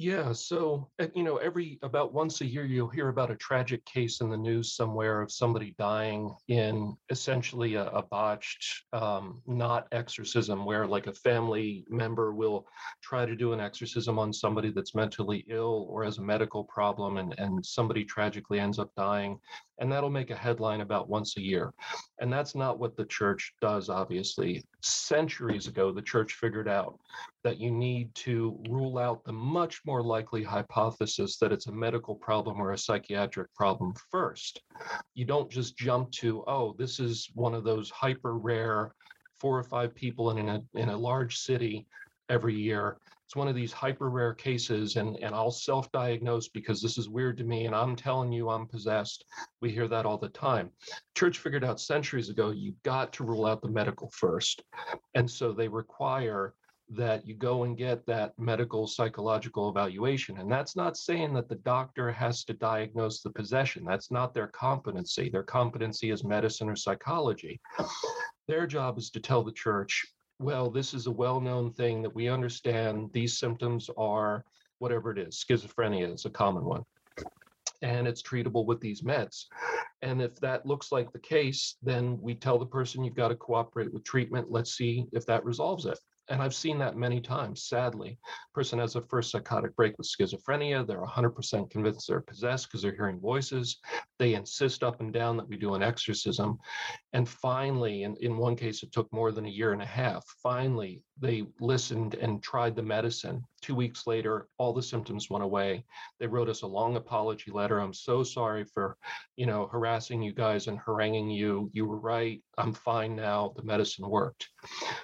Yeah, 0.00 0.32
so 0.32 0.88
uh, 0.98 1.08
you 1.14 1.22
know, 1.22 1.36
every 1.36 1.78
about 1.82 2.14
once 2.14 2.40
a 2.40 2.46
year 2.46 2.64
you'll 2.64 2.88
hear 2.88 3.10
about 3.10 3.30
a 3.30 3.36
tragic 3.36 3.84
case 3.84 4.22
in 4.22 4.30
the 4.30 4.36
news 4.36 4.72
somewhere 4.72 5.20
of 5.20 5.30
somebody 5.30 5.74
dying 5.78 6.34
in 6.48 6.96
essentially 7.10 7.74
a, 7.74 7.84
a 7.88 8.02
botched, 8.04 8.84
um, 8.94 9.42
not 9.46 9.88
exorcism, 9.92 10.64
where 10.64 10.86
like 10.86 11.06
a 11.06 11.12
family 11.12 11.84
member 11.90 12.32
will 12.32 12.66
try 13.02 13.26
to 13.26 13.36
do 13.36 13.52
an 13.52 13.60
exorcism 13.60 14.18
on 14.18 14.32
somebody 14.32 14.70
that's 14.70 14.94
mentally 14.94 15.44
ill 15.50 15.86
or 15.90 16.02
has 16.02 16.16
a 16.16 16.22
medical 16.22 16.64
problem, 16.64 17.18
and 17.18 17.34
and 17.36 17.64
somebody 17.66 18.02
tragically 18.02 18.58
ends 18.58 18.78
up 18.78 18.90
dying. 18.96 19.38
And 19.80 19.90
that'll 19.90 20.10
make 20.10 20.30
a 20.30 20.36
headline 20.36 20.82
about 20.82 21.08
once 21.08 21.36
a 21.36 21.40
year. 21.40 21.72
And 22.20 22.30
that's 22.32 22.54
not 22.54 22.78
what 22.78 22.96
the 22.96 23.06
church 23.06 23.54
does, 23.60 23.88
obviously. 23.88 24.62
Centuries 24.82 25.66
ago, 25.66 25.90
the 25.90 26.02
church 26.02 26.34
figured 26.34 26.68
out 26.68 26.98
that 27.44 27.58
you 27.58 27.70
need 27.70 28.14
to 28.16 28.62
rule 28.68 28.98
out 28.98 29.24
the 29.24 29.32
much 29.32 29.80
more 29.86 30.02
likely 30.02 30.42
hypothesis 30.42 31.38
that 31.38 31.50
it's 31.50 31.66
a 31.66 31.72
medical 31.72 32.14
problem 32.14 32.60
or 32.60 32.72
a 32.72 32.78
psychiatric 32.78 33.52
problem 33.54 33.94
first. 34.10 34.62
You 35.14 35.24
don't 35.24 35.50
just 35.50 35.78
jump 35.78 36.10
to, 36.12 36.44
oh, 36.46 36.74
this 36.78 37.00
is 37.00 37.30
one 37.34 37.54
of 37.54 37.64
those 37.64 37.90
hyper 37.90 38.36
rare 38.36 38.94
four 39.40 39.58
or 39.58 39.64
five 39.64 39.94
people 39.94 40.36
in 40.36 40.48
a, 40.48 40.62
in 40.74 40.90
a 40.90 40.96
large 40.96 41.38
city 41.38 41.86
every 42.28 42.54
year 42.54 42.98
it's 43.30 43.36
one 43.36 43.46
of 43.46 43.54
these 43.54 43.72
hyper 43.72 44.10
rare 44.10 44.34
cases 44.34 44.96
and, 44.96 45.16
and 45.22 45.36
I'll 45.36 45.52
self-diagnose 45.52 46.48
because 46.48 46.82
this 46.82 46.98
is 46.98 47.08
weird 47.08 47.38
to 47.38 47.44
me 47.44 47.66
and 47.66 47.76
I'm 47.76 47.94
telling 47.94 48.32
you 48.32 48.50
I'm 48.50 48.66
possessed. 48.66 49.24
We 49.60 49.70
hear 49.70 49.86
that 49.86 50.04
all 50.04 50.18
the 50.18 50.30
time. 50.30 50.70
Church 51.16 51.38
figured 51.38 51.62
out 51.62 51.80
centuries 51.80 52.28
ago, 52.28 52.50
you've 52.50 52.82
got 52.82 53.12
to 53.12 53.24
rule 53.24 53.46
out 53.46 53.62
the 53.62 53.68
medical 53.68 54.10
first. 54.10 54.64
And 55.14 55.30
so 55.30 55.52
they 55.52 55.68
require 55.68 56.54
that 56.88 57.24
you 57.24 57.36
go 57.36 57.62
and 57.62 57.78
get 57.78 58.04
that 58.06 58.36
medical 58.36 58.88
psychological 58.88 59.70
evaluation. 59.70 60.40
And 60.40 60.50
that's 60.50 60.74
not 60.74 60.96
saying 60.96 61.32
that 61.34 61.48
the 61.48 61.54
doctor 61.54 62.10
has 62.10 62.42
to 62.46 62.52
diagnose 62.52 63.22
the 63.22 63.30
possession. 63.30 63.84
That's 63.84 64.10
not 64.10 64.34
their 64.34 64.48
competency. 64.48 65.30
Their 65.30 65.44
competency 65.44 66.10
is 66.10 66.24
medicine 66.24 66.68
or 66.68 66.74
psychology. 66.74 67.60
Their 68.48 68.66
job 68.66 68.98
is 68.98 69.08
to 69.10 69.20
tell 69.20 69.44
the 69.44 69.52
church 69.52 70.04
well, 70.40 70.70
this 70.70 70.94
is 70.94 71.06
a 71.06 71.10
well-known 71.10 71.70
thing 71.74 72.00
that 72.00 72.14
we 72.14 72.28
understand 72.28 73.10
these 73.12 73.38
symptoms 73.38 73.90
are 73.98 74.42
whatever 74.78 75.10
it 75.10 75.18
is. 75.18 75.44
Schizophrenia 75.44 76.14
is 76.14 76.24
a 76.24 76.30
common 76.30 76.64
one. 76.64 76.82
And 77.82 78.08
it's 78.08 78.22
treatable 78.22 78.64
with 78.64 78.80
these 78.80 79.02
meds. 79.02 79.44
And 80.00 80.22
if 80.22 80.36
that 80.40 80.64
looks 80.64 80.92
like 80.92 81.12
the 81.12 81.18
case, 81.18 81.76
then 81.82 82.18
we 82.22 82.34
tell 82.34 82.58
the 82.58 82.64
person 82.64 83.04
you've 83.04 83.14
got 83.14 83.28
to 83.28 83.36
cooperate 83.36 83.92
with 83.92 84.02
treatment. 84.02 84.50
Let's 84.50 84.74
see 84.74 85.04
if 85.12 85.26
that 85.26 85.44
resolves 85.44 85.84
it. 85.84 85.98
And 86.30 86.40
I've 86.40 86.54
seen 86.54 86.78
that 86.78 86.96
many 86.96 87.20
times, 87.20 87.64
sadly. 87.64 88.16
Person 88.54 88.78
has 88.78 88.94
a 88.94 89.00
first 89.02 89.32
psychotic 89.32 89.74
break 89.74 89.98
with 89.98 90.08
schizophrenia. 90.08 90.86
They're 90.86 91.02
100% 91.02 91.70
convinced 91.70 92.06
they're 92.06 92.20
possessed 92.20 92.68
because 92.68 92.82
they're 92.82 92.94
hearing 92.94 93.18
voices. 93.18 93.78
They 94.20 94.34
insist 94.34 94.84
up 94.84 95.00
and 95.00 95.12
down 95.12 95.36
that 95.38 95.48
we 95.48 95.56
do 95.56 95.74
an 95.74 95.82
exorcism. 95.82 96.58
And 97.12 97.28
finally, 97.28 98.04
in, 98.04 98.14
in 98.20 98.36
one 98.36 98.54
case, 98.54 98.84
it 98.84 98.92
took 98.92 99.12
more 99.12 99.32
than 99.32 99.44
a 99.44 99.50
year 99.50 99.72
and 99.72 99.82
a 99.82 99.86
half. 99.86 100.24
Finally, 100.40 101.02
they 101.20 101.44
listened 101.60 102.14
and 102.14 102.42
tried 102.42 102.74
the 102.74 102.82
medicine. 102.82 103.44
Two 103.60 103.74
weeks 103.74 104.06
later, 104.06 104.48
all 104.56 104.72
the 104.72 104.82
symptoms 104.82 105.28
went 105.28 105.44
away. 105.44 105.84
They 106.18 106.26
wrote 106.26 106.48
us 106.48 106.62
a 106.62 106.66
long 106.66 106.96
apology 106.96 107.50
letter. 107.50 107.78
I'm 107.78 107.92
so 107.92 108.22
sorry 108.22 108.64
for, 108.64 108.96
you 109.36 109.46
know, 109.46 109.66
harassing 109.66 110.22
you 110.22 110.32
guys 110.32 110.66
and 110.66 110.78
haranguing 110.78 111.30
you. 111.30 111.70
You 111.74 111.86
were 111.86 111.98
right. 111.98 112.42
I'm 112.56 112.72
fine 112.72 113.14
now. 113.14 113.52
The 113.54 113.62
medicine 113.62 114.08
worked. 114.08 114.48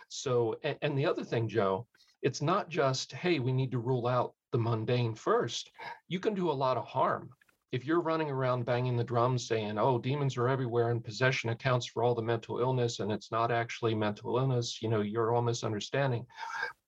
So, 0.08 0.56
and, 0.64 0.78
and 0.80 0.98
the 0.98 1.06
other 1.06 1.22
thing, 1.22 1.48
Joe, 1.48 1.86
it's 2.22 2.40
not 2.40 2.70
just, 2.70 3.12
hey, 3.12 3.38
we 3.38 3.52
need 3.52 3.70
to 3.72 3.78
rule 3.78 4.06
out 4.06 4.32
the 4.52 4.58
mundane 4.58 5.14
first. 5.14 5.70
You 6.08 6.18
can 6.18 6.34
do 6.34 6.50
a 6.50 6.52
lot 6.52 6.78
of 6.78 6.86
harm 6.86 7.30
if 7.72 7.84
you're 7.84 8.00
running 8.00 8.30
around 8.30 8.64
banging 8.64 8.96
the 8.96 9.04
drum 9.04 9.38
saying, 9.38 9.78
oh, 9.78 9.98
demons 9.98 10.36
are 10.36 10.48
everywhere 10.48 10.90
and 10.90 11.04
possession 11.04 11.50
accounts 11.50 11.86
for 11.86 12.02
all 12.02 12.14
the 12.14 12.22
mental 12.22 12.60
illness 12.60 13.00
and 13.00 13.10
it's 13.10 13.32
not 13.32 13.50
actually 13.50 13.94
mental 13.94 14.38
illness, 14.38 14.80
you 14.80 14.88
know, 14.88 15.00
you're 15.00 15.34
all 15.34 15.42
misunderstanding. 15.42 16.24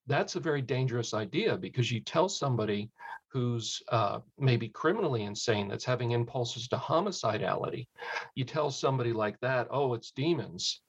That's 0.06 0.36
a 0.36 0.40
very 0.40 0.62
dangerous 0.62 1.14
idea 1.14 1.56
because 1.56 1.90
you 1.90 2.00
tell 2.00 2.28
somebody 2.28 2.90
who's 3.30 3.82
uh, 3.88 4.20
maybe 4.38 4.68
criminally 4.68 5.24
insane 5.24 5.68
that's 5.68 5.84
having 5.84 6.12
impulses 6.12 6.66
to 6.68 6.76
homicidality, 6.76 7.86
you 8.34 8.44
tell 8.44 8.70
somebody 8.70 9.12
like 9.12 9.38
that, 9.40 9.66
oh, 9.70 9.92
it's 9.94 10.12
demons 10.12 10.80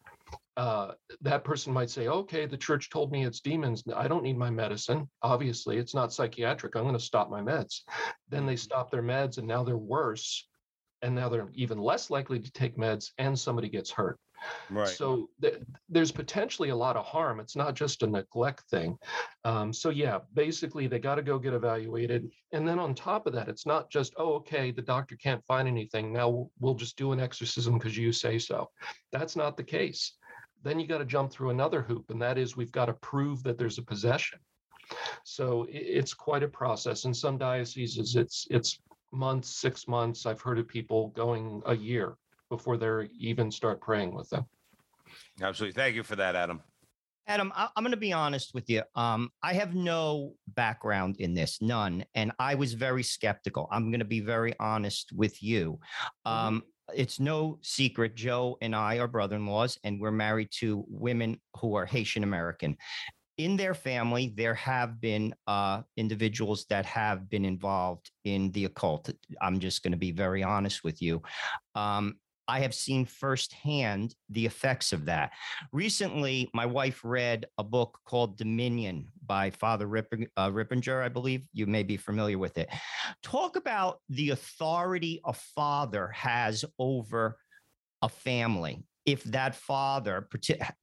uh, 0.60 0.92
that 1.22 1.46
person 1.46 1.72
might 1.72 1.90
say, 1.90 2.10
okay, 2.10 2.46
the 2.46 2.58
church 2.58 2.90
told 2.90 3.14
me 3.14 3.26
it's 3.26 3.40
demons. 3.40 3.82
I 3.96 4.10
don't 4.10 4.24
need 4.24 4.38
my 4.38 4.50
medicine. 4.50 5.10
Obviously, 5.22 5.78
it's 5.78 5.96
not 5.96 6.12
psychiatric. 6.12 6.76
I'm 6.76 6.84
going 6.84 6.96
to 6.96 7.00
stop 7.00 7.30
my 7.30 7.40
meds. 7.40 7.84
Then 8.28 8.46
they 8.46 8.56
mm-hmm. 8.56 8.60
stop 8.60 8.92
their 8.92 9.02
meds 9.02 9.38
and 9.38 9.48
now 9.48 9.64
they're 9.64 9.78
worse. 9.78 10.46
And 11.02 11.16
now 11.16 11.30
they're 11.30 11.50
even 11.54 11.78
less 11.78 12.10
likely 12.10 12.40
to 12.42 12.52
take 12.52 12.76
meds 12.76 13.12
and 13.18 13.40
somebody 13.40 13.70
gets 13.70 13.90
hurt. 13.90 14.20
Right. 14.70 14.90
So 14.90 15.30
th- 15.42 15.62
there's 15.88 16.12
potentially 16.12 16.70
a 16.70 16.76
lot 16.76 16.98
of 16.98 17.06
harm. 17.06 17.40
It's 17.40 17.56
not 17.56 17.74
just 17.74 18.04
a 18.04 18.08
neglect 18.08 18.64
thing. 18.70 18.98
Um, 19.46 19.72
so, 19.72 19.92
yeah, 19.92 20.20
basically, 20.34 20.88
they 20.88 21.00
got 21.00 21.16
to 21.16 21.22
go 21.22 21.40
get 21.40 21.54
evaluated. 21.54 22.30
And 22.52 22.68
then 22.68 22.80
on 22.80 22.96
top 22.96 23.28
of 23.28 23.34
that, 23.34 23.48
it's 23.48 23.66
not 23.66 23.90
just, 23.90 24.14
oh, 24.18 24.34
okay, 24.34 24.72
the 24.72 24.82
doctor 24.82 25.16
can't 25.16 25.46
find 25.46 25.70
anything. 25.70 26.12
Now 26.12 26.28
we'll, 26.28 26.52
we'll 26.60 26.76
just 26.76 26.98
do 26.98 27.14
an 27.14 27.20
exorcism 27.22 27.78
because 27.78 27.98
you 27.98 28.12
say 28.12 28.40
so. 28.40 28.70
That's 29.14 29.38
not 29.38 29.56
the 29.56 29.64
case 29.64 30.19
then 30.64 30.80
you 30.80 30.88
got 30.88 31.00
to 31.00 31.06
jump 31.06 31.32
through 31.32 31.50
another 31.50 31.82
hoop, 31.82 32.10
and 32.10 32.22
that 32.22 32.38
is 32.38 32.56
we've 32.58 32.72
got 32.72 32.86
to 32.86 32.94
prove 32.94 33.44
that 33.44 33.58
there's 33.58 33.78
a 33.78 33.84
possession. 33.84 34.40
So 35.24 35.68
it's 35.70 36.14
quite 36.14 36.44
a 36.44 36.48
process. 36.48 37.06
In 37.06 37.14
some 37.14 37.38
dioceses, 37.38 38.16
it's 38.16 38.48
it's 38.50 38.80
months, 39.12 39.50
six 39.50 39.88
months. 39.88 40.26
I've 40.26 40.42
heard 40.42 40.60
of 40.60 40.68
people 40.68 41.10
going 41.10 41.62
a 41.66 41.76
year 41.76 42.16
before 42.50 42.78
they 42.78 43.08
even 43.18 43.52
start 43.52 43.82
praying 43.82 44.14
with 44.14 44.30
them. 44.30 44.46
Absolutely. 45.42 45.74
Thank 45.80 45.96
you 45.96 46.04
for 46.04 46.16
that, 46.16 46.36
Adam. 46.36 46.62
Adam, 47.28 47.54
I- 47.56 47.70
am 47.78 47.84
going 47.84 47.92
to 47.92 47.98
be 47.98 48.12
honest 48.12 48.56
with 48.56 48.70
you. 48.70 48.82
Um, 48.96 49.30
I 49.44 49.54
have 49.54 49.76
no 49.76 50.34
background 50.48 51.18
in 51.20 51.36
this, 51.36 51.62
none, 51.62 52.04
and 52.16 52.32
I 52.40 52.56
was 52.56 52.74
very 52.74 53.04
skeptical. 53.04 53.68
I'm 53.72 53.92
going 53.92 54.00
to 54.00 54.06
be 54.06 54.20
very 54.20 54.56
honest 54.60 55.12
with 55.14 55.42
you. 55.44 55.80
Mm-hmm. 56.26 56.48
Um, 56.48 56.64
it's 56.96 57.20
no 57.20 57.58
secret 57.62 58.16
joe 58.16 58.58
and 58.62 58.76
i 58.76 58.98
are 58.98 59.08
brother-in-laws 59.08 59.78
and 59.84 60.00
we're 60.00 60.12
married 60.12 60.50
to 60.52 60.86
women 60.88 61.40
who 61.60 61.76
are 61.76 61.86
haitian 61.86 62.24
american. 62.24 62.78
In 63.38 63.56
their 63.56 63.74
family 63.74 64.34
there 64.36 64.56
have 64.56 65.00
been 65.00 65.34
uh, 65.48 65.82
individuals 65.96 66.66
that 66.70 66.86
have 66.86 67.30
been 67.30 67.46
involved 67.46 68.12
in 68.26 68.52
the 68.52 68.66
occult. 68.66 69.10
I'm 69.42 69.62
just 69.62 69.82
going 69.82 69.94
to 69.94 69.98
be 69.98 70.12
very 70.12 70.44
honest 70.44 70.84
with 70.84 71.02
you. 71.02 71.22
Um, 71.74 72.18
I 72.50 72.60
have 72.62 72.74
seen 72.74 73.06
firsthand 73.06 74.16
the 74.30 74.46
effects 74.46 74.92
of 74.92 75.06
that. 75.06 75.32
Recently, 75.72 76.50
my 76.54 76.66
wife 76.66 77.02
read 77.04 77.46
a 77.60 77.64
book 77.64 78.00
called 78.06 78.38
Dominion 78.38 79.08
by 79.28 79.52
Father 79.52 79.86
Ripp- 79.86 80.32
uh, 80.36 80.50
Ripperger, 80.50 81.04
I 81.04 81.10
believe. 81.10 81.48
You 81.54 81.68
may 81.68 81.84
be 81.84 81.96
familiar 81.96 82.40
with 82.40 82.58
it. 82.58 82.68
Talk 83.22 83.56
about 83.56 84.00
the 84.10 84.32
authority 84.32 85.22
a 85.26 85.34
father 85.34 86.08
has 86.08 86.66
over 86.80 87.38
a 88.02 88.10
family 88.10 88.84
if 89.06 89.24
that 89.26 89.56
father, 89.56 90.28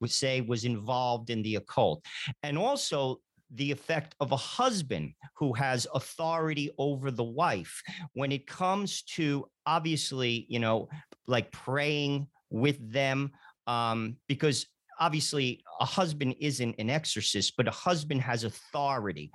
say, 0.06 0.40
was 0.42 0.64
involved 0.64 1.30
in 1.30 1.42
the 1.42 1.56
occult. 1.56 2.04
And 2.42 2.56
also 2.56 3.20
the 3.54 3.70
effect 3.70 4.14
of 4.20 4.32
a 4.32 4.36
husband 4.36 5.12
who 5.36 5.52
has 5.52 5.86
authority 5.94 6.70
over 6.78 7.10
the 7.10 7.24
wife 7.24 7.82
when 8.14 8.32
it 8.32 8.46
comes 8.46 9.02
to 9.02 9.46
obviously 9.66 10.46
you 10.48 10.58
know 10.58 10.88
like 11.26 11.50
praying 11.52 12.26
with 12.50 12.92
them 12.92 13.30
um 13.66 14.16
because 14.28 14.66
obviously 14.98 15.62
a 15.80 15.84
husband 15.84 16.34
isn't 16.40 16.74
an 16.78 16.88
exorcist 16.88 17.54
but 17.56 17.68
a 17.68 17.72
husband 17.72 18.20
has 18.20 18.44
authority 18.44 19.30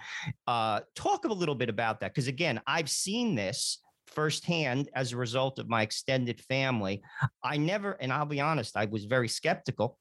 uh 0.47 0.79
talk 0.95 1.25
a 1.25 1.33
little 1.33 1.55
bit 1.55 1.69
about 1.69 1.99
that 1.99 2.13
because 2.13 2.27
again 2.27 2.59
i've 2.67 2.89
seen 2.89 3.35
this 3.35 3.79
firsthand 4.07 4.89
as 4.95 5.13
a 5.13 5.17
result 5.17 5.59
of 5.59 5.69
my 5.69 5.83
extended 5.83 6.41
family 6.41 7.01
i 7.43 7.57
never 7.57 7.93
and 7.93 8.11
i'll 8.11 8.25
be 8.25 8.41
honest 8.41 8.75
i 8.75 8.85
was 8.85 9.05
very 9.05 9.27
skeptical 9.27 9.97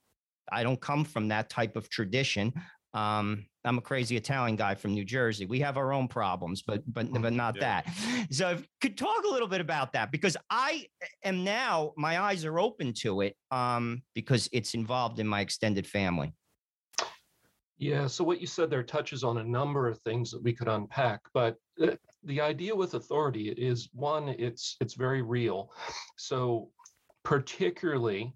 I 0.52 0.62
don't 0.62 0.80
come 0.80 1.04
from 1.04 1.28
that 1.28 1.48
type 1.48 1.76
of 1.76 1.88
tradition. 1.88 2.52
Um, 2.92 3.46
I'm 3.64 3.78
a 3.78 3.82
crazy 3.82 4.16
Italian 4.16 4.56
guy 4.56 4.74
from 4.74 4.94
New 4.94 5.04
Jersey. 5.04 5.46
We 5.46 5.60
have 5.60 5.76
our 5.76 5.92
own 5.92 6.08
problems, 6.08 6.62
but 6.62 6.82
but 6.92 7.12
but 7.12 7.32
not 7.32 7.56
yeah. 7.56 7.82
that. 7.82 8.26
So 8.30 8.50
if 8.50 8.66
could 8.80 8.96
talk 8.96 9.24
a 9.24 9.28
little 9.28 9.48
bit 9.48 9.60
about 9.60 9.92
that 9.92 10.10
because 10.10 10.36
I 10.48 10.86
am 11.24 11.44
now 11.44 11.92
my 11.96 12.20
eyes 12.20 12.44
are 12.44 12.58
open 12.58 12.92
to 13.00 13.20
it 13.20 13.36
um, 13.50 14.02
because 14.14 14.48
it's 14.52 14.74
involved 14.74 15.18
in 15.18 15.26
my 15.26 15.40
extended 15.40 15.86
family. 15.86 16.32
Yeah, 17.78 18.06
so 18.08 18.24
what 18.24 18.42
you 18.42 18.46
said 18.46 18.68
there 18.68 18.82
touches 18.82 19.24
on 19.24 19.38
a 19.38 19.44
number 19.44 19.88
of 19.88 19.98
things 20.02 20.30
that 20.32 20.42
we 20.42 20.52
could 20.52 20.68
unpack, 20.68 21.20
but 21.32 21.56
uh, 21.82 21.92
the 22.24 22.40
idea 22.40 22.76
with 22.76 22.92
authority 22.92 23.48
is 23.50 23.88
one, 23.94 24.28
it's 24.28 24.76
it's 24.80 24.94
very 24.94 25.22
real. 25.22 25.72
So 26.18 26.70
particularly 27.24 28.34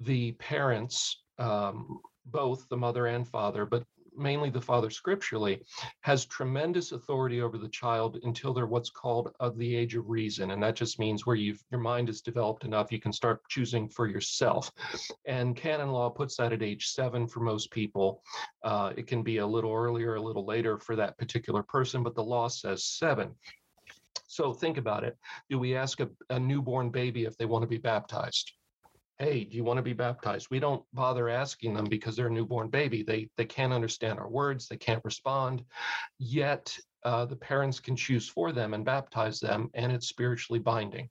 the 0.00 0.32
parents 0.32 1.22
um, 1.38 2.00
both 2.26 2.68
the 2.68 2.76
mother 2.76 3.06
and 3.06 3.26
father, 3.26 3.66
but 3.66 3.84
mainly 4.16 4.50
the 4.50 4.60
father 4.60 4.90
scripturally, 4.90 5.62
has 6.02 6.26
tremendous 6.26 6.92
authority 6.92 7.40
over 7.40 7.58
the 7.58 7.68
child 7.68 8.18
until 8.22 8.52
they're 8.52 8.66
what's 8.66 8.90
called 8.90 9.32
of 9.40 9.56
the 9.56 9.74
age 9.74 9.94
of 9.94 10.08
reason. 10.08 10.50
And 10.50 10.62
that 10.62 10.76
just 10.76 10.98
means 10.98 11.26
where 11.26 11.36
you've 11.36 11.62
your 11.70 11.80
mind 11.80 12.08
is 12.08 12.20
developed 12.20 12.64
enough, 12.64 12.92
you 12.92 13.00
can 13.00 13.12
start 13.12 13.40
choosing 13.48 13.88
for 13.88 14.06
yourself. 14.06 14.70
And 15.26 15.56
canon 15.56 15.90
law 15.90 16.10
puts 16.10 16.36
that 16.36 16.52
at 16.52 16.62
age 16.62 16.88
seven 16.88 17.26
for 17.26 17.40
most 17.40 17.70
people. 17.70 18.22
Uh, 18.62 18.92
it 18.96 19.06
can 19.06 19.22
be 19.22 19.38
a 19.38 19.46
little 19.46 19.72
earlier, 19.72 20.16
a 20.16 20.22
little 20.22 20.44
later 20.44 20.78
for 20.78 20.96
that 20.96 21.16
particular 21.18 21.62
person, 21.62 22.02
but 22.02 22.14
the 22.14 22.24
law 22.24 22.48
says 22.48 22.84
seven. 22.84 23.34
So 24.26 24.52
think 24.52 24.76
about 24.76 25.04
it. 25.04 25.16
Do 25.48 25.58
we 25.58 25.74
ask 25.74 26.00
a, 26.00 26.08
a 26.30 26.38
newborn 26.38 26.90
baby 26.90 27.24
if 27.24 27.36
they 27.36 27.46
want 27.46 27.62
to 27.62 27.68
be 27.68 27.78
baptized? 27.78 28.52
Hey, 29.20 29.44
do 29.44 29.54
you 29.54 29.64
want 29.64 29.76
to 29.76 29.82
be 29.82 29.92
baptized? 29.92 30.48
We 30.50 30.60
don't 30.60 30.82
bother 30.94 31.28
asking 31.28 31.74
them 31.74 31.84
because 31.84 32.16
they're 32.16 32.28
a 32.28 32.32
newborn 32.32 32.70
baby. 32.70 33.02
They 33.02 33.28
they 33.36 33.44
can't 33.44 33.70
understand 33.70 34.18
our 34.18 34.30
words. 34.30 34.66
They 34.66 34.78
can't 34.78 35.04
respond. 35.04 35.62
Yet 36.18 36.74
uh, 37.04 37.26
the 37.26 37.36
parents 37.36 37.80
can 37.80 37.96
choose 37.96 38.26
for 38.26 38.50
them 38.50 38.72
and 38.72 38.82
baptize 38.82 39.38
them, 39.38 39.68
and 39.74 39.92
it's 39.92 40.08
spiritually 40.08 40.58
binding. 40.58 41.10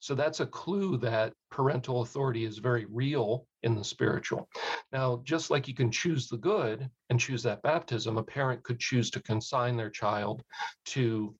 So 0.00 0.14
that's 0.14 0.40
a 0.40 0.46
clue 0.46 0.98
that 0.98 1.32
parental 1.50 2.02
authority 2.02 2.44
is 2.44 2.58
very 2.58 2.84
real 2.90 3.46
in 3.62 3.74
the 3.74 3.84
spiritual. 3.84 4.46
Now, 4.92 5.22
just 5.24 5.50
like 5.50 5.66
you 5.66 5.74
can 5.74 5.90
choose 5.90 6.28
the 6.28 6.36
good 6.36 6.90
and 7.08 7.18
choose 7.18 7.42
that 7.44 7.62
baptism, 7.62 8.18
a 8.18 8.22
parent 8.22 8.62
could 8.64 8.78
choose 8.78 9.10
to 9.12 9.22
consign 9.22 9.78
their 9.78 9.90
child 9.90 10.42
to 10.86 11.34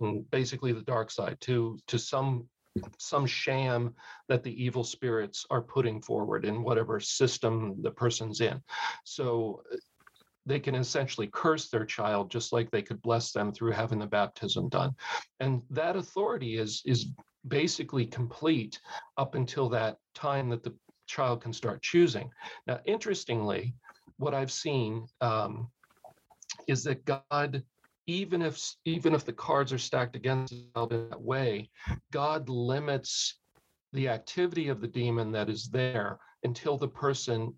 mm, 0.00 0.24
basically 0.30 0.70
the 0.70 0.82
dark 0.82 1.10
side, 1.10 1.36
to 1.40 1.80
to 1.88 1.98
some 1.98 2.48
some 2.98 3.26
sham 3.26 3.94
that 4.28 4.42
the 4.42 4.62
evil 4.62 4.84
spirits 4.84 5.46
are 5.50 5.62
putting 5.62 6.00
forward 6.00 6.44
in 6.44 6.62
whatever 6.62 7.00
system 7.00 7.80
the 7.82 7.90
person's 7.90 8.40
in. 8.40 8.60
So 9.04 9.62
they 10.46 10.60
can 10.60 10.74
essentially 10.74 11.28
curse 11.32 11.68
their 11.68 11.84
child 11.84 12.30
just 12.30 12.52
like 12.52 12.70
they 12.70 12.82
could 12.82 13.00
bless 13.02 13.32
them 13.32 13.52
through 13.52 13.72
having 13.72 13.98
the 13.98 14.06
baptism 14.06 14.68
done. 14.68 14.94
And 15.40 15.62
that 15.70 15.96
authority 15.96 16.58
is 16.58 16.82
is 16.84 17.06
basically 17.46 18.06
complete 18.06 18.80
up 19.16 19.34
until 19.34 19.68
that 19.68 19.98
time 20.14 20.48
that 20.50 20.62
the 20.62 20.74
child 21.06 21.42
can 21.42 21.52
start 21.52 21.82
choosing. 21.82 22.30
Now, 22.66 22.80
interestingly, 22.86 23.74
what 24.16 24.34
I've 24.34 24.52
seen 24.52 25.06
um, 25.20 25.70
is 26.66 26.84
that 26.84 27.04
God, 27.04 27.62
even 28.06 28.42
if 28.42 28.60
even 28.84 29.14
if 29.14 29.24
the 29.24 29.32
cards 29.32 29.72
are 29.72 29.78
stacked 29.78 30.16
against 30.16 30.52
in 30.52 30.68
that 30.74 31.20
way, 31.20 31.70
God 32.12 32.48
limits 32.48 33.38
the 33.92 34.08
activity 34.08 34.68
of 34.68 34.80
the 34.80 34.88
demon 34.88 35.32
that 35.32 35.48
is 35.48 35.68
there 35.68 36.18
until 36.42 36.76
the 36.76 36.88
person 36.88 37.54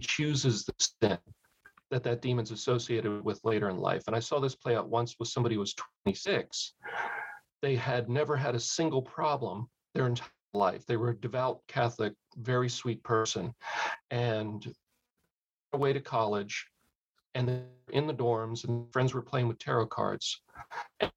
chooses 0.00 0.64
the 0.64 0.74
sin 0.78 1.18
that 1.90 2.02
that 2.02 2.22
demon's 2.22 2.50
associated 2.50 3.22
with 3.24 3.40
later 3.44 3.68
in 3.68 3.76
life. 3.78 4.04
And 4.06 4.16
I 4.16 4.20
saw 4.20 4.40
this 4.40 4.54
play 4.54 4.76
out 4.76 4.88
once 4.88 5.16
with 5.18 5.28
somebody 5.28 5.56
who 5.56 5.60
was 5.60 5.74
26. 6.04 6.74
They 7.62 7.76
had 7.76 8.08
never 8.08 8.36
had 8.36 8.54
a 8.54 8.60
single 8.60 9.02
problem 9.02 9.68
their 9.94 10.06
entire 10.06 10.28
life. 10.54 10.86
They 10.86 10.96
were 10.96 11.10
a 11.10 11.16
devout 11.16 11.60
Catholic, 11.68 12.14
very 12.36 12.68
sweet 12.68 13.02
person, 13.02 13.54
and 14.10 14.66
away 15.72 15.92
to 15.92 16.00
college 16.00 16.66
and 17.34 17.62
in 17.92 18.06
the 18.06 18.14
dorms 18.14 18.64
and 18.66 18.90
friends 18.92 19.12
were 19.12 19.22
playing 19.22 19.48
with 19.48 19.58
tarot 19.58 19.86
cards 19.86 20.40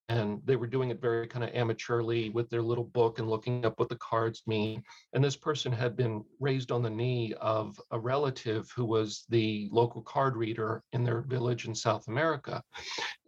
and 0.09 0.41
they 0.45 0.55
were 0.55 0.67
doing 0.67 0.89
it 0.89 0.99
very 1.01 1.27
kind 1.27 1.43
of 1.43 1.51
amateurly 1.53 2.29
with 2.33 2.49
their 2.49 2.61
little 2.61 2.83
book 2.83 3.19
and 3.19 3.29
looking 3.29 3.65
up 3.65 3.79
what 3.79 3.89
the 3.89 3.95
cards 3.97 4.41
mean 4.47 4.83
and 5.13 5.23
this 5.23 5.35
person 5.37 5.71
had 5.71 5.95
been 5.95 6.23
raised 6.39 6.71
on 6.71 6.81
the 6.81 6.89
knee 6.89 7.33
of 7.39 7.79
a 7.91 7.99
relative 7.99 8.69
who 8.75 8.85
was 8.85 9.25
the 9.29 9.69
local 9.71 10.01
card 10.01 10.35
reader 10.35 10.83
in 10.93 11.03
their 11.03 11.21
village 11.21 11.65
in 11.67 11.75
south 11.75 12.07
america 12.07 12.61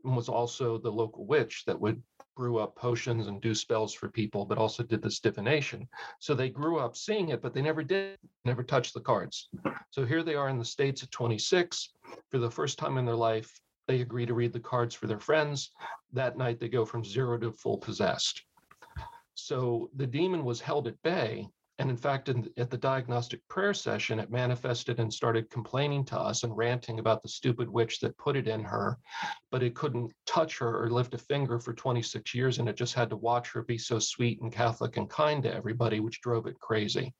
and 0.03 0.15
was 0.15 0.29
also 0.29 0.77
the 0.77 0.91
local 0.91 1.25
witch 1.25 1.63
that 1.65 1.79
would 1.79 2.01
brew 2.39 2.58
up 2.58 2.74
potions 2.74 3.27
and 3.27 3.41
do 3.41 3.53
spells 3.53 3.93
for 3.93 4.08
people, 4.08 4.46
but 4.46 4.58
also 4.58 4.81
did 4.81 5.01
this 5.01 5.19
divination. 5.19 5.86
So 6.19 6.34
they 6.34 6.48
grew 6.50 6.79
up 6.79 6.96
seeing 6.96 7.29
it, 7.29 7.41
but 7.41 7.53
they 7.53 7.62
never 7.62 7.84
did, 7.84 8.17
never 8.46 8.63
touched 8.63 8.93
the 8.93 9.01
cards. 9.01 9.50
So 9.91 10.05
here 10.05 10.24
they 10.24 10.36
are 10.36 10.48
in 10.48 10.58
the 10.58 10.63
States 10.63 11.03
at 11.03 11.12
26. 11.12 11.89
For 12.31 12.38
the 12.38 12.50
first 12.50 12.79
time 12.79 12.98
in 12.98 13.05
their 13.05 13.13
life, 13.13 13.60
they 13.89 14.00
agree 14.00 14.25
to 14.25 14.34
read 14.34 14.53
the 14.53 14.60
cards 14.62 14.96
for 14.96 15.05
their 15.08 15.19
friends. 15.19 15.72
That 16.13 16.38
night, 16.38 16.62
they 16.62 16.69
go 16.69 16.86
from 16.86 17.03
zero 17.03 17.38
to 17.39 17.51
full 17.51 17.77
possessed. 17.77 18.41
So 19.34 19.89
the 19.98 20.08
demon 20.08 20.46
was 20.46 20.62
held 20.62 20.88
at 20.88 21.01
bay 21.03 21.46
and 21.79 21.89
in 21.89 21.95
fact, 21.95 22.27
in, 22.27 22.50
at 22.57 22.69
the 22.69 22.77
diagnostic 22.77 23.39
prayer 23.48 23.74
session, 23.74 24.19
it 24.19 24.29
manifested 24.29 25.00
and 25.00 25.12
started 25.12 25.50
complaining 25.50 26.03
to 26.05 26.19
us 26.19 26.43
and 26.43 26.55
ranting 26.55 27.00
about 27.00 27.24
the 27.24 27.29
stupid 27.29 27.69
witch 27.69 28.01
that 28.01 28.17
put 28.17 28.36
it 28.36 28.50
in 28.50 28.62
her, 28.65 28.98
but 29.50 29.63
it 29.63 29.75
couldn't 29.75 30.12
touch 30.25 30.57
her 30.57 30.83
or 30.83 30.89
lift 30.89 31.13
a 31.13 31.17
finger 31.17 31.57
for 31.57 31.74
26 31.74 32.36
years. 32.36 32.59
And 32.59 32.67
it 32.67 32.75
just 32.75 32.93
had 32.93 33.09
to 33.12 33.15
watch 33.15 33.53
her 33.53 33.63
be 33.63 33.77
so 33.77 33.98
sweet 33.98 34.41
and 34.41 34.51
Catholic 34.51 34.98
and 34.98 35.09
kind 35.09 35.41
to 35.43 35.55
everybody, 35.55 36.01
which 36.01 36.19
drove 36.19 36.48
it 36.48 36.59
crazy. 36.59 37.13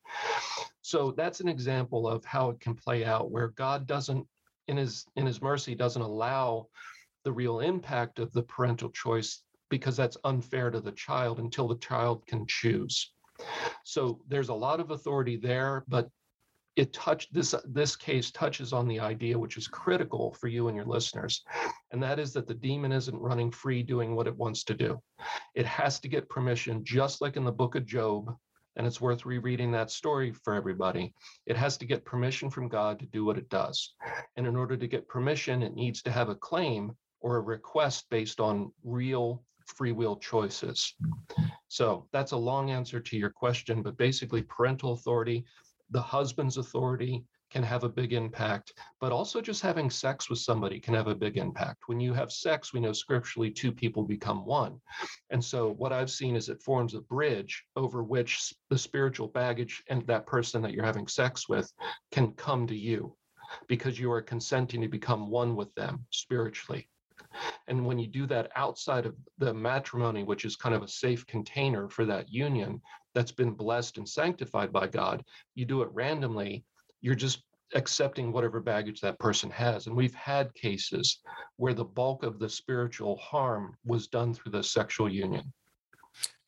So 0.82 1.12
that's 1.12 1.40
an 1.40 1.48
example 1.48 2.06
of 2.06 2.26
how 2.26 2.50
it 2.50 2.60
can 2.60 2.76
play 2.76 3.06
out 3.06 3.32
where 3.32 3.50
God 3.50 3.88
doesn't, 3.88 4.28
in 4.68 4.76
his 4.76 5.06
in 5.16 5.26
his 5.26 5.42
mercy, 5.42 5.74
doesn't 5.74 6.02
allow 6.02 6.68
the 7.24 7.32
real 7.32 7.62
impact 7.62 8.20
of 8.20 8.34
the 8.34 8.44
parental 8.44 8.90
choice 8.90 9.42
because 9.70 9.96
that's 9.96 10.18
unfair 10.26 10.70
to 10.70 10.82
the 10.82 10.92
child 10.92 11.40
until 11.40 11.68
the 11.68 11.78
child 11.78 12.26
can 12.28 12.46
choose. 12.46 13.14
So 13.84 14.20
there's 14.28 14.50
a 14.50 14.54
lot 14.54 14.80
of 14.80 14.92
authority 14.92 15.38
there, 15.38 15.84
but 15.88 16.10
it 16.76 16.94
touched 16.94 17.34
this 17.34 17.54
this 17.66 17.96
case 17.96 18.32
touches 18.32 18.72
on 18.72 18.88
the 18.88 19.00
idea 19.00 19.38
which 19.38 19.58
is 19.58 19.68
critical 19.68 20.34
for 20.40 20.48
you 20.48 20.70
and 20.70 20.78
your 20.78 20.86
listeners 20.86 21.44
and 21.92 22.02
that 22.02 22.20
is 22.20 22.32
that 22.32 22.48
the 22.48 22.54
demon 22.54 22.94
isn't 22.94 23.20
running 23.20 23.52
free 23.52 23.84
doing 23.84 24.16
what 24.16 24.28
it 24.28 24.38
wants 24.38 24.64
to 24.64 24.74
do. 24.74 24.98
It 25.56 25.66
has 25.66 26.00
to 26.00 26.08
get 26.08 26.30
permission 26.30 26.84
just 26.86 27.20
like 27.20 27.36
in 27.36 27.44
the 27.44 27.52
book 27.52 27.76
of 27.76 27.86
job 27.86 28.34
and 28.78 28.88
it's 28.88 29.02
worth 29.02 29.26
rereading 29.26 29.72
that 29.72 29.92
story 29.92 30.32
for 30.32 30.54
everybody. 30.54 31.14
It 31.48 31.58
has 31.58 31.76
to 31.80 31.86
get 31.86 32.06
permission 32.06 32.50
from 32.50 32.70
god 32.70 33.00
to 33.00 33.06
do 33.08 33.26
what 33.26 33.38
it 33.38 33.50
does 33.50 33.96
and 34.38 34.48
in 34.48 34.56
order 34.56 34.78
to 34.78 34.88
get 34.88 35.10
permission 35.10 35.64
it 35.64 35.76
needs 35.76 36.02
to 36.04 36.12
have 36.12 36.30
a 36.30 36.36
claim 36.36 36.94
or 37.20 37.36
a 37.36 37.42
request 37.42 38.06
based 38.10 38.40
on 38.40 38.72
real 38.84 39.44
free 39.70 39.92
will 39.92 40.16
choices. 40.18 40.96
So 41.68 42.08
that's 42.12 42.32
a 42.32 42.38
long 42.38 42.72
answer 42.72 43.00
to 43.00 43.18
your 43.18 43.30
question, 43.30 43.82
but 43.82 43.98
basically, 43.98 44.42
parental 44.42 44.94
authority, 44.94 45.46
the 45.92 46.02
husband's 46.02 46.58
authority 46.58 47.24
can 47.50 47.64
have 47.64 47.84
a 47.84 47.90
big 47.90 48.14
impact, 48.14 48.74
but 49.00 49.12
also 49.12 49.42
just 49.42 49.62
having 49.62 49.90
sex 49.90 50.30
with 50.30 50.40
somebody 50.40 50.80
can 50.80 50.94
have 50.94 51.08
a 51.08 51.16
big 51.16 51.38
impact. 51.38 51.84
When 51.88 52.00
you 52.00 52.14
have 52.14 52.32
sex, 52.32 52.74
we 52.74 52.80
know 52.80 52.94
scripturally 52.94 53.50
two 53.50 53.72
people 53.72 54.04
become 54.04 54.46
one. 54.46 54.80
And 55.32 55.44
so 55.44 55.72
what 55.72 55.92
I've 55.92 56.12
seen 56.12 56.36
is 56.36 56.50
it 56.50 56.62
forms 56.62 56.94
a 56.94 57.02
bridge 57.02 57.64
over 57.76 58.04
which 58.04 58.54
the 58.70 58.78
spiritual 58.78 59.28
baggage 59.28 59.84
and 59.90 60.06
that 60.08 60.28
person 60.28 60.62
that 60.62 60.74
you're 60.74 60.86
having 60.86 61.08
sex 61.08 61.50
with 61.50 61.72
can 62.12 62.34
come 62.34 62.68
to 62.68 62.76
you 62.76 63.16
because 63.68 64.00
you 64.00 64.12
are 64.12 64.22
consenting 64.22 64.82
to 64.82 64.88
become 64.88 65.30
one 65.30 65.56
with 65.56 65.74
them 65.74 66.06
spiritually. 66.12 66.88
And 67.68 67.86
when 67.86 68.00
you 68.00 68.08
do 68.08 68.26
that 68.28 68.52
outside 68.56 69.06
of 69.06 69.16
the 69.38 69.54
matrimony, 69.54 70.24
which 70.24 70.46
is 70.46 70.56
kind 70.56 70.76
of 70.76 70.84
a 70.84 70.88
safe 70.88 71.26
container 71.28 71.88
for 71.88 72.06
that 72.06 72.32
union 72.32 72.82
that's 73.14 73.32
been 73.32 73.52
blessed 73.52 73.98
and 73.98 74.08
sanctified 74.08 74.72
by 74.72 74.88
God, 74.88 75.24
you 75.56 75.66
do 75.66 75.82
it 75.82 75.90
randomly, 75.92 76.64
you're 77.02 77.16
just 77.16 77.44
accepting 77.76 78.32
whatever 78.32 78.60
baggage 78.60 79.02
that 79.02 79.20
person 79.20 79.50
has. 79.52 79.88
And 79.88 79.96
we've 79.96 80.16
had 80.16 80.54
cases 80.56 81.20
where 81.58 81.74
the 81.74 81.86
bulk 81.86 82.24
of 82.24 82.40
the 82.40 82.50
spiritual 82.50 83.18
harm 83.18 83.76
was 83.86 84.08
done 84.08 84.34
through 84.34 84.52
the 84.52 84.64
sexual 84.64 85.10
union. 85.10 85.54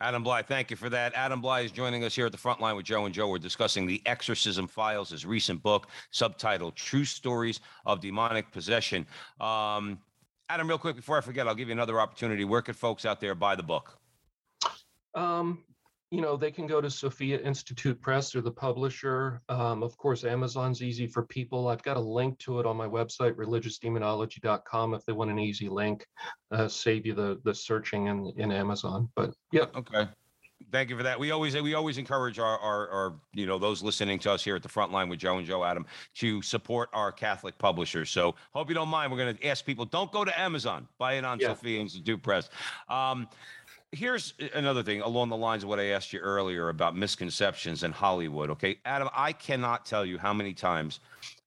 Adam 0.01 0.23
Blai, 0.23 0.43
thank 0.43 0.71
you 0.71 0.77
for 0.77 0.89
that. 0.89 1.13
Adam 1.13 1.41
Blai 1.41 1.63
is 1.63 1.71
joining 1.71 2.03
us 2.03 2.15
here 2.15 2.25
at 2.25 2.31
the 2.31 2.37
front 2.37 2.59
line 2.59 2.75
with 2.75 2.85
Joe 2.85 3.05
and 3.05 3.13
Joe. 3.13 3.27
We're 3.29 3.37
discussing 3.37 3.85
The 3.85 4.01
Exorcism 4.07 4.67
Files, 4.67 5.11
his 5.11 5.27
recent 5.27 5.61
book, 5.61 5.87
subtitled 6.11 6.73
True 6.73 7.05
Stories 7.05 7.59
of 7.85 8.01
Demonic 8.01 8.51
Possession. 8.51 9.05
Um, 9.39 9.99
Adam, 10.51 10.67
real 10.67 10.77
quick 10.77 10.97
before 10.97 11.17
I 11.17 11.21
forget, 11.21 11.47
I'll 11.47 11.55
give 11.55 11.69
you 11.69 11.71
another 11.71 12.01
opportunity. 12.01 12.43
Where 12.43 12.61
could 12.61 12.75
folks 12.75 13.05
out 13.05 13.21
there 13.21 13.33
buy 13.33 13.55
the 13.55 13.63
book? 13.63 13.97
Um, 15.15 15.63
you 16.09 16.19
know, 16.19 16.35
they 16.35 16.51
can 16.51 16.67
go 16.67 16.81
to 16.81 16.91
Sophia 16.91 17.39
Institute 17.39 18.01
Press 18.01 18.35
or 18.35 18.41
the 18.41 18.51
publisher. 18.51 19.41
Um, 19.47 19.81
of 19.81 19.97
course, 19.97 20.25
Amazon's 20.25 20.83
easy 20.83 21.07
for 21.07 21.23
people. 21.23 21.69
I've 21.69 21.83
got 21.83 21.95
a 21.95 22.01
link 22.01 22.37
to 22.39 22.59
it 22.59 22.65
on 22.65 22.75
my 22.75 22.85
website, 22.85 23.35
religiousdemonology.com, 23.35 24.93
if 24.93 25.05
they 25.05 25.13
want 25.13 25.31
an 25.31 25.39
easy 25.39 25.69
link, 25.69 26.05
uh, 26.51 26.67
save 26.67 27.05
you 27.05 27.13
the 27.13 27.39
the 27.45 27.55
searching 27.55 28.07
in, 28.07 28.33
in 28.35 28.51
Amazon. 28.51 29.07
But 29.15 29.33
yeah. 29.53 29.67
Okay. 29.73 30.09
Thank 30.71 30.89
you 30.89 30.95
for 30.95 31.03
that. 31.03 31.19
We 31.19 31.31
always 31.31 31.59
we 31.59 31.73
always 31.73 31.97
encourage 31.97 32.39
our, 32.39 32.57
our, 32.57 32.87
our 32.89 33.13
you 33.33 33.45
know 33.45 33.59
those 33.59 33.83
listening 33.83 34.19
to 34.19 34.31
us 34.31 34.43
here 34.43 34.55
at 34.55 34.63
the 34.63 34.69
front 34.69 34.91
line 34.91 35.09
with 35.09 35.19
Joe 35.19 35.37
and 35.37 35.45
Joe 35.45 35.63
Adam 35.63 35.85
to 36.15 36.41
support 36.41 36.89
our 36.93 37.11
Catholic 37.11 37.57
publishers. 37.57 38.09
So 38.09 38.35
hope 38.53 38.69
you 38.69 38.75
don't 38.75 38.87
mind. 38.87 39.11
We're 39.11 39.17
going 39.17 39.35
to 39.35 39.47
ask 39.47 39.65
people 39.65 39.85
don't 39.85 40.11
go 40.11 40.23
to 40.23 40.39
Amazon, 40.39 40.87
buy 40.97 41.13
it 41.13 41.25
on 41.25 41.39
yeah. 41.39 41.47
Sophia 41.47 41.79
Institute 41.79 42.23
Press. 42.23 42.49
Um, 42.87 43.27
here's 43.91 44.33
another 44.53 44.81
thing 44.81 45.01
along 45.01 45.27
the 45.27 45.37
lines 45.37 45.63
of 45.63 45.69
what 45.69 45.79
I 45.79 45.87
asked 45.87 46.13
you 46.13 46.19
earlier 46.19 46.69
about 46.69 46.95
misconceptions 46.95 47.83
in 47.83 47.91
Hollywood. 47.91 48.49
Okay, 48.51 48.77
Adam, 48.85 49.09
I 49.13 49.33
cannot 49.33 49.85
tell 49.85 50.05
you 50.05 50.17
how 50.17 50.33
many 50.33 50.53
times 50.53 51.01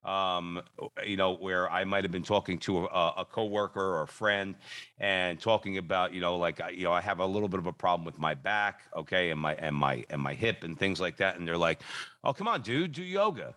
um, 0.05 0.61
you 1.05 1.17
know, 1.17 1.35
where 1.35 1.69
I 1.69 1.83
might 1.83 2.03
have 2.03 2.11
been 2.11 2.23
talking 2.23 2.57
to 2.59 2.85
a, 2.85 3.13
a 3.17 3.25
coworker 3.25 3.81
or 3.81 4.03
a 4.03 4.07
friend 4.07 4.55
and 4.99 5.39
talking 5.39 5.77
about, 5.77 6.13
you 6.13 6.21
know, 6.21 6.37
like, 6.37 6.61
you 6.73 6.83
know, 6.83 6.93
I 6.93 7.01
have 7.01 7.19
a 7.19 7.25
little 7.25 7.49
bit 7.49 7.59
of 7.59 7.67
a 7.67 7.73
problem 7.73 8.05
with 8.05 8.19
my 8.19 8.33
back, 8.33 8.81
okay, 8.95 9.31
and 9.31 9.39
my 9.39 9.55
and 9.55 9.75
my 9.75 10.05
and 10.09 10.21
my 10.21 10.33
hip 10.33 10.63
and 10.63 10.77
things 10.77 11.01
like 11.01 11.17
that, 11.17 11.37
and 11.37 11.47
they're 11.47 11.57
like, 11.57 11.81
"Oh, 12.23 12.33
come 12.33 12.47
on, 12.47 12.61
dude, 12.61 12.93
do 12.93 13.03
yoga." 13.03 13.55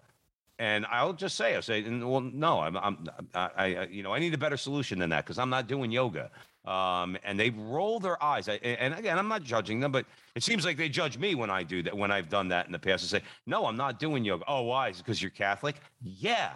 And 0.61 0.87
I'll 0.87 1.13
just 1.13 1.37
say, 1.37 1.55
I 1.55 1.61
say, 1.61 1.83
well, 1.89 2.21
no, 2.21 2.59
I'm, 2.59 2.77
I'm, 2.77 3.07
I, 3.33 3.49
I, 3.57 3.87
you 3.87 4.03
know, 4.03 4.13
I 4.13 4.19
need 4.19 4.35
a 4.35 4.39
better 4.39 4.57
solution 4.57 4.99
than 4.99 5.11
that 5.11 5.25
because 5.25 5.39
I'm 5.39 5.51
not 5.51 5.69
doing 5.69 5.93
yoga. 5.93 6.33
Um, 6.69 7.17
and 7.25 7.41
they 7.41 7.49
roll 7.51 7.99
their 7.99 8.23
eyes. 8.23 8.47
I, 8.49 8.55
and 8.57 8.93
again, 8.93 9.19
I'm 9.19 9.29
not 9.29 9.43
judging 9.43 9.81
them, 9.81 9.91
but 9.91 10.05
it 10.35 10.43
seems 10.43 10.67
like 10.67 10.77
they 10.77 10.91
judge 10.91 11.17
me 11.17 11.35
when 11.35 11.49
I 11.49 11.63
do 11.63 11.83
that. 11.83 11.97
When 11.97 12.11
I've 12.11 12.29
done 12.29 12.49
that 12.49 12.67
in 12.67 12.73
the 12.73 12.79
past, 12.79 13.03
and 13.03 13.11
say, 13.11 13.27
"No, 13.47 13.65
I'm 13.67 13.77
not 13.77 13.99
doing 13.99 14.23
yoga." 14.23 14.45
Oh, 14.47 14.63
why? 14.63 14.91
Is 14.91 15.01
it 15.01 15.05
because 15.05 15.23
you're 15.23 15.31
Catholic? 15.31 15.77
Yeah, 16.03 16.53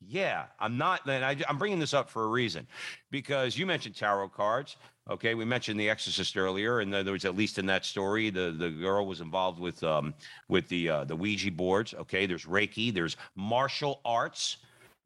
yeah. 0.00 0.46
I'm 0.58 0.78
not. 0.78 1.06
And 1.06 1.22
I, 1.22 1.36
I'm 1.48 1.58
bringing 1.58 1.78
this 1.78 1.92
up 1.92 2.08
for 2.08 2.24
a 2.24 2.28
reason, 2.28 2.66
because 3.10 3.58
you 3.58 3.66
mentioned 3.66 3.94
tarot 3.94 4.30
cards. 4.30 4.78
Okay, 5.10 5.34
we 5.34 5.44
mentioned 5.44 5.78
The 5.78 5.90
Exorcist 5.90 6.36
earlier, 6.36 6.80
and 6.80 6.92
there 6.92 7.12
was 7.12 7.26
at 7.26 7.36
least 7.36 7.58
in 7.58 7.66
that 7.66 7.84
story, 7.84 8.30
the 8.30 8.54
the 8.56 8.70
girl 8.70 9.04
was 9.04 9.20
involved 9.20 9.60
with 9.60 9.84
um 9.84 10.14
with 10.48 10.66
the 10.68 10.88
uh, 10.88 11.04
the 11.04 11.16
Ouija 11.16 11.50
boards. 11.50 11.92
Okay, 11.92 12.24
there's 12.24 12.46
Reiki, 12.46 12.94
there's 12.94 13.18
martial 13.36 14.00
arts 14.04 14.56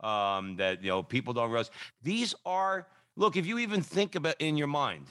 um, 0.00 0.54
that 0.56 0.84
you 0.84 0.90
know 0.90 1.02
people 1.02 1.34
don't 1.34 1.50
realize. 1.50 1.70
These 2.04 2.32
are 2.44 2.86
look 3.16 3.36
if 3.36 3.46
you 3.46 3.58
even 3.58 3.82
think 3.82 4.14
about 4.14 4.36
in 4.38 4.56
your 4.56 4.66
mind 4.66 5.06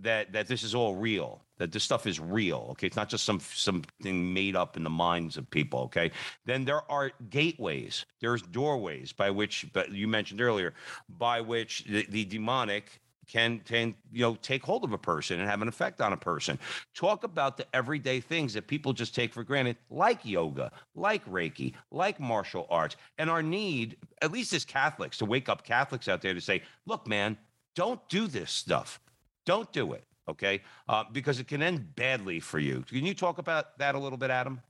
that 0.00 0.32
that 0.32 0.46
this 0.46 0.62
is 0.62 0.74
all 0.74 0.94
real 0.94 1.42
that 1.58 1.72
this 1.72 1.84
stuff 1.84 2.06
is 2.06 2.18
real 2.18 2.68
okay? 2.70 2.86
It's 2.86 2.96
not 2.96 3.08
just 3.08 3.24
some 3.24 3.40
something 3.40 4.32
made 4.32 4.56
up 4.56 4.76
in 4.76 4.84
the 4.84 4.90
minds 4.90 5.36
of 5.36 5.48
people 5.50 5.80
okay? 5.80 6.10
Then 6.46 6.64
there 6.64 6.90
are 6.90 7.10
gateways 7.28 8.06
there's 8.20 8.42
doorways 8.42 9.12
by 9.12 9.30
which 9.30 9.66
but 9.72 9.90
you 9.92 10.08
mentioned 10.08 10.40
earlier 10.40 10.74
by 11.08 11.40
which 11.40 11.84
the, 11.84 12.06
the 12.08 12.24
demonic 12.24 13.00
can 13.30 13.60
can 13.60 13.94
you 14.12 14.22
know 14.22 14.36
take 14.42 14.64
hold 14.64 14.84
of 14.84 14.92
a 14.92 14.98
person 14.98 15.38
and 15.38 15.48
have 15.48 15.62
an 15.62 15.68
effect 15.68 16.00
on 16.00 16.12
a 16.12 16.16
person. 16.16 16.58
Talk 16.94 17.22
about 17.22 17.56
the 17.56 17.66
everyday 17.74 18.20
things 18.20 18.54
that 18.54 18.66
people 18.66 18.92
just 18.92 19.14
take 19.14 19.32
for 19.32 19.44
granted 19.44 19.76
like 19.88 20.24
yoga 20.24 20.72
like 20.94 21.24
reiki 21.26 21.74
like 21.90 22.18
martial 22.18 22.66
arts 22.70 22.96
and 23.18 23.30
our 23.30 23.42
need 23.42 23.96
at 24.22 24.32
least 24.32 24.52
as 24.52 24.64
catholics 24.64 25.18
to 25.18 25.24
wake 25.24 25.48
up 25.48 25.62
catholics 25.62 26.08
out 26.08 26.22
there 26.22 26.34
to 26.34 26.40
say 26.40 26.62
look 26.86 27.06
man 27.06 27.36
don't 27.74 28.00
do 28.08 28.26
this 28.26 28.50
stuff. 28.50 29.00
Don't 29.46 29.72
do 29.72 29.92
it. 29.92 30.04
Okay. 30.28 30.60
Uh, 30.88 31.04
because 31.12 31.40
it 31.40 31.48
can 31.48 31.62
end 31.62 31.94
badly 31.96 32.40
for 32.40 32.58
you. 32.58 32.84
Can 32.88 33.04
you 33.04 33.14
talk 33.14 33.38
about 33.38 33.78
that 33.78 33.94
a 33.94 33.98
little 33.98 34.18
bit, 34.18 34.30
Adam? 34.30 34.60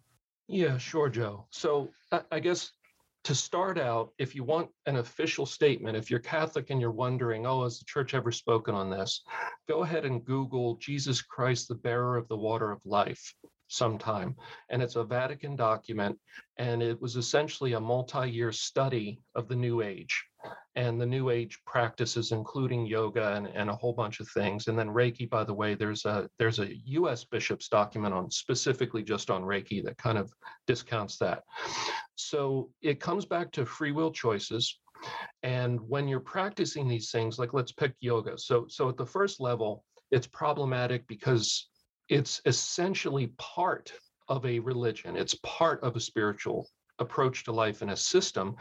Yeah, 0.48 0.78
sure, 0.78 1.08
Joe. 1.08 1.46
So 1.50 1.90
I, 2.10 2.22
I 2.32 2.40
guess 2.40 2.72
to 3.24 3.34
start 3.34 3.78
out, 3.78 4.12
if 4.18 4.34
you 4.34 4.42
want 4.42 4.70
an 4.86 4.96
official 4.96 5.44
statement, 5.44 5.96
if 5.96 6.10
you're 6.10 6.20
Catholic 6.20 6.70
and 6.70 6.80
you're 6.80 6.90
wondering, 6.90 7.46
oh, 7.46 7.64
has 7.64 7.78
the 7.78 7.84
church 7.84 8.14
ever 8.14 8.32
spoken 8.32 8.74
on 8.74 8.88
this? 8.88 9.22
Go 9.68 9.82
ahead 9.82 10.06
and 10.06 10.24
Google 10.24 10.76
Jesus 10.76 11.20
Christ, 11.20 11.68
the 11.68 11.74
bearer 11.74 12.16
of 12.16 12.26
the 12.28 12.36
water 12.36 12.70
of 12.70 12.80
life 12.84 13.34
sometime. 13.70 14.36
And 14.68 14.82
it's 14.82 14.96
a 14.96 15.04
Vatican 15.04 15.56
document. 15.56 16.18
And 16.58 16.82
it 16.82 17.00
was 17.00 17.16
essentially 17.16 17.72
a 17.72 17.80
multi 17.80 18.28
year 18.28 18.52
study 18.52 19.22
of 19.34 19.48
the 19.48 19.56
New 19.56 19.80
Age 19.80 20.24
and 20.74 21.00
the 21.00 21.06
New 21.06 21.30
Age 21.30 21.58
practices, 21.66 22.32
including 22.32 22.86
yoga 22.86 23.34
and, 23.34 23.46
and 23.46 23.70
a 23.70 23.74
whole 23.74 23.92
bunch 23.92 24.20
of 24.20 24.28
things. 24.28 24.66
And 24.66 24.78
then 24.78 24.88
Reiki, 24.88 25.28
by 25.28 25.44
the 25.44 25.54
way, 25.54 25.74
there's 25.74 26.04
a 26.04 26.28
there's 26.38 26.58
a 26.58 26.76
U.S. 26.86 27.24
bishop's 27.24 27.68
document 27.68 28.14
on 28.14 28.30
specifically 28.30 29.02
just 29.02 29.30
on 29.30 29.42
Reiki 29.42 29.82
that 29.84 29.98
kind 29.98 30.18
of 30.18 30.32
discounts 30.66 31.16
that. 31.18 31.44
So 32.16 32.70
it 32.82 33.00
comes 33.00 33.24
back 33.24 33.50
to 33.52 33.64
free 33.64 33.92
will 33.92 34.12
choices. 34.12 34.78
And 35.42 35.80
when 35.80 36.08
you're 36.08 36.20
practicing 36.20 36.86
these 36.86 37.10
things, 37.10 37.38
like 37.38 37.54
let's 37.54 37.72
pick 37.72 37.94
yoga. 38.00 38.36
So 38.36 38.66
so 38.68 38.88
at 38.88 38.96
the 38.96 39.06
first 39.06 39.40
level, 39.40 39.84
it's 40.10 40.26
problematic 40.26 41.06
because 41.06 41.69
it's 42.10 42.42
essentially 42.44 43.28
part 43.38 43.92
of 44.28 44.44
a 44.44 44.58
religion. 44.58 45.16
It's 45.16 45.38
part 45.42 45.82
of 45.82 45.96
a 45.96 46.00
spiritual 46.00 46.68
approach 46.98 47.44
to 47.44 47.52
life 47.52 47.80
and 47.82 47.92
a 47.92 47.96
system 47.96 48.56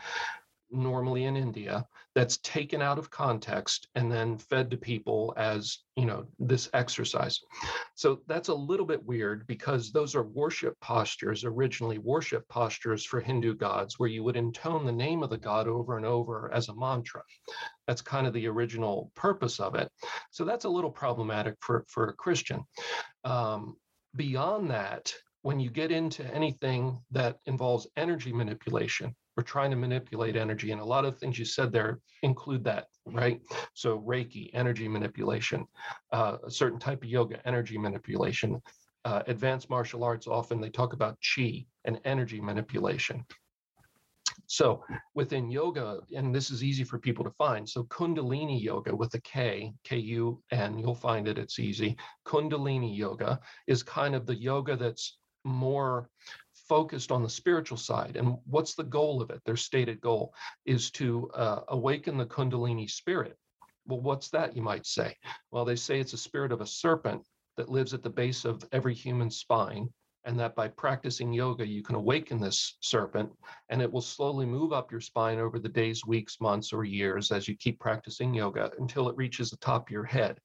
normally 0.72 1.26
in 1.26 1.36
India 1.36 1.86
that's 2.16 2.38
taken 2.38 2.82
out 2.82 2.98
of 3.00 3.10
context 3.10 3.88
and 3.96 4.12
then 4.12 4.38
fed 4.38 4.70
to 4.72 4.78
people 4.78 5.34
as, 5.38 5.80
you 5.96 6.06
know, 6.06 6.26
this 6.40 6.70
exercise. 6.74 7.40
So 7.96 8.20
that's 8.28 8.50
a 8.50 8.54
little 8.54 8.86
bit 8.86 9.04
weird 9.06 9.46
because 9.48 9.92
those 9.92 10.16
are 10.16 10.24
worship 10.24 10.80
postures, 10.82 11.44
originally 11.44 11.98
worship 11.98 12.48
postures 12.50 13.06
for 13.06 13.20
Hindu 13.20 13.56
gods, 13.56 14.00
where 14.00 14.10
you 14.10 14.24
would 14.24 14.36
intone 14.36 14.86
the 14.86 14.92
name 14.92 15.24
of 15.24 15.30
the 15.30 15.38
god 15.38 15.68
over 15.68 15.98
and 15.98 16.06
over 16.06 16.52
as 16.54 16.70
a 16.70 16.76
mantra. 16.76 17.22
That's 17.88 18.02
kind 18.02 18.28
of 18.28 18.34
the 18.34 18.48
original 18.48 19.12
purpose 19.16 19.60
of 19.60 19.76
it. 19.76 19.90
So 20.32 20.46
that's 20.46 20.66
a 20.66 20.70
little 20.70 20.92
problematic 20.92 21.56
for, 21.62 21.86
for 21.88 22.10
a 22.10 22.14
Christian. 22.14 22.64
Um, 23.24 23.76
beyond 24.16 24.72
that, 24.72 25.14
when 25.42 25.60
you 25.60 25.70
get 25.70 25.92
into 25.92 26.26
anything 26.34 27.00
that 27.12 27.38
involves 27.46 27.88
energy 27.96 28.34
manipulation, 28.34 29.16
we're 29.40 29.44
trying 29.44 29.72
to 29.72 29.78
manipulate 29.78 30.36
energy. 30.36 30.74
And 30.74 30.82
a 30.82 30.86
lot 30.86 31.06
of 31.06 31.18
things 31.18 31.40
you 31.40 31.46
said 31.46 31.72
there 31.72 32.02
include 32.24 32.62
that, 32.66 32.88
right? 33.06 33.40
So, 33.74 34.00
Reiki, 34.00 34.50
energy 34.54 34.86
manipulation, 34.90 35.66
uh, 36.12 36.40
a 36.46 36.52
certain 36.52 36.78
type 36.78 37.04
of 37.04 37.10
yoga, 37.10 37.40
energy 37.48 37.78
manipulation. 37.78 38.62
Uh, 39.06 39.24
advanced 39.28 39.70
martial 39.70 40.04
arts, 40.04 40.28
often 40.28 40.60
they 40.60 40.70
talk 40.70 40.92
about 40.92 41.18
chi 41.24 41.66
and 41.86 42.02
energy 42.04 42.42
manipulation. 42.42 43.26
So 44.48 44.84
within 45.16 45.50
yoga, 45.50 46.00
and 46.14 46.36
this 46.36 46.52
is 46.52 46.62
easy 46.62 46.84
for 46.84 47.00
people 47.00 47.24
to 47.24 47.32
find. 47.32 47.70
So 47.70 47.84
Kundalini 47.86 48.62
yoga 48.62 48.94
with 48.94 49.14
a 49.14 49.22
K, 49.22 49.72
K 49.86 49.96
U 50.20 50.44
N, 50.52 50.78
you'll 50.78 50.96
find 50.96 51.30
it, 51.30 51.38
it's 51.38 51.60
easy. 51.60 51.96
Kundalini 52.26 52.94
yoga 52.94 53.40
is 53.68 53.84
kind 53.84 54.16
of 54.16 54.26
the 54.26 54.36
yoga 54.36 54.76
that's 54.76 55.18
more 55.46 56.10
focused 56.70 57.12
on 57.12 57.24
the 57.24 57.30
spiritual 57.30 57.78
side. 57.78 58.16
And 58.16 58.38
what's 58.46 58.76
the 58.76 58.84
goal 58.84 59.22
of 59.22 59.32
it? 59.32 59.42
Their 59.46 59.58
stated 59.58 60.00
goal 60.00 60.34
is 60.66 60.92
to 60.92 61.30
uh, 61.34 61.62
awaken 61.70 62.16
the 62.18 62.26
Kundalini 62.26 62.90
spirit. 62.90 63.36
Well, 63.88 64.02
what's 64.02 64.30
that, 64.30 64.56
you 64.56 64.62
might 64.62 64.86
say? 64.86 65.18
Well, 65.52 65.66
they 65.66 65.76
say 65.76 66.00
it's 66.00 66.14
a 66.14 66.18
spirit 66.18 66.52
of 66.52 66.62
a 66.62 66.68
serpent 66.68 67.24
that 67.58 67.70
lives 67.70 67.94
at 67.94 68.04
the 68.04 68.10
base 68.10 68.46
of 68.46 68.64
every 68.72 68.94
human 68.94 69.32
spine. 69.32 69.90
And 70.26 70.38
that 70.40 70.54
by 70.54 70.68
practicing 70.68 71.34
yoga, 71.34 71.66
you 71.66 71.82
can 71.82 71.96
awaken 71.96 72.40
this 72.40 72.78
serpent 72.82 73.32
and 73.70 73.82
it 73.82 73.92
will 73.92 74.02
slowly 74.02 74.46
move 74.46 74.74
up 74.74 74.92
your 74.92 75.00
spine 75.00 75.40
over 75.40 75.58
the 75.60 75.70
days, 75.70 76.06
weeks, 76.06 76.42
months, 76.42 76.74
or 76.74 76.84
years 76.84 77.32
as 77.32 77.48
you 77.48 77.56
keep 77.56 77.80
practicing 77.80 78.34
yoga 78.34 78.70
until 78.80 79.10
it 79.10 79.16
reaches 79.16 79.50
the 79.50 79.58
top 79.58 79.88
of 79.88 79.92
your 79.92 80.04
head. 80.04 80.38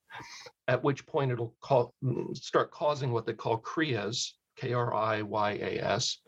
At 0.68 0.82
which 0.84 1.04
point 1.06 1.32
it'll 1.32 1.54
call, 1.60 1.92
start 2.34 2.70
causing 2.70 3.12
what 3.12 3.26
they 3.26 3.34
call 3.34 3.60
kriyas, 3.60 4.34
K 4.64 4.72
R 4.72 4.94
I 4.94 5.22
Y 5.22 5.53
A 5.61 5.79
S. 5.81 6.18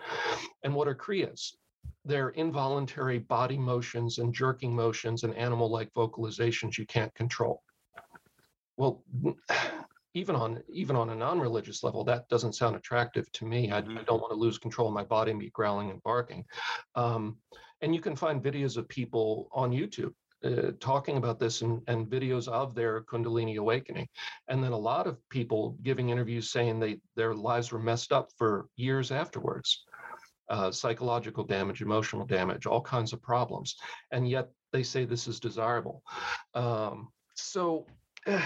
And 0.62 0.74
what 0.74 0.88
are 0.88 0.94
Kriyas? 0.94 1.54
They're 2.04 2.30
involuntary 2.30 3.18
body 3.18 3.56
motions 3.56 4.18
and 4.18 4.34
jerking 4.34 4.74
motions 4.74 5.24
and 5.24 5.34
animal 5.34 5.70
like 5.70 5.92
vocalizations 5.94 6.78
you 6.78 6.86
can't 6.86 7.14
control. 7.14 7.62
Well, 8.76 9.02
even 10.14 10.36
on 10.36 10.62
even 10.68 10.96
on 10.96 11.10
a 11.10 11.14
non-religious 11.14 11.82
level, 11.82 12.04
that 12.04 12.28
doesn't 12.28 12.54
sound 12.54 12.76
attractive 12.76 13.30
to 13.32 13.46
me. 13.46 13.70
I, 13.70 13.78
I 13.78 13.82
mm-hmm. 13.82 14.04
don't 14.06 14.20
want 14.20 14.32
to 14.32 14.38
lose 14.38 14.58
control 14.58 14.88
of 14.88 14.94
my 14.94 15.04
body 15.04 15.30
and 15.30 15.40
be 15.40 15.50
growling 15.50 15.90
and 15.90 16.02
barking. 16.02 16.44
Um, 16.94 17.38
and 17.80 17.94
you 17.94 18.00
can 18.00 18.16
find 18.16 18.42
videos 18.42 18.76
of 18.76 18.88
people 18.88 19.48
on 19.52 19.70
YouTube 19.70 20.12
uh, 20.44 20.72
talking 20.80 21.16
about 21.16 21.38
this 21.38 21.62
and, 21.62 21.80
and 21.88 22.06
videos 22.06 22.48
of 22.48 22.74
their 22.74 23.02
Kundalini 23.02 23.56
awakening. 23.56 24.08
And 24.48 24.62
then 24.62 24.72
a 24.72 24.78
lot 24.78 25.06
of 25.06 25.16
people 25.30 25.76
giving 25.82 26.10
interviews 26.10 26.50
saying 26.50 26.78
they 26.78 27.00
their 27.14 27.34
lives 27.34 27.72
were 27.72 27.78
messed 27.78 28.12
up 28.12 28.30
for 28.36 28.68
years 28.76 29.10
afterwards. 29.10 29.84
Uh, 30.48 30.70
psychological 30.70 31.42
damage, 31.42 31.82
emotional 31.82 32.24
damage, 32.24 32.66
all 32.66 32.80
kinds 32.80 33.12
of 33.12 33.20
problems. 33.20 33.74
And 34.12 34.28
yet 34.28 34.48
they 34.72 34.84
say 34.84 35.04
this 35.04 35.26
is 35.26 35.40
desirable. 35.40 36.02
Um, 36.54 37.08
so 37.34 37.86
uh, 38.26 38.40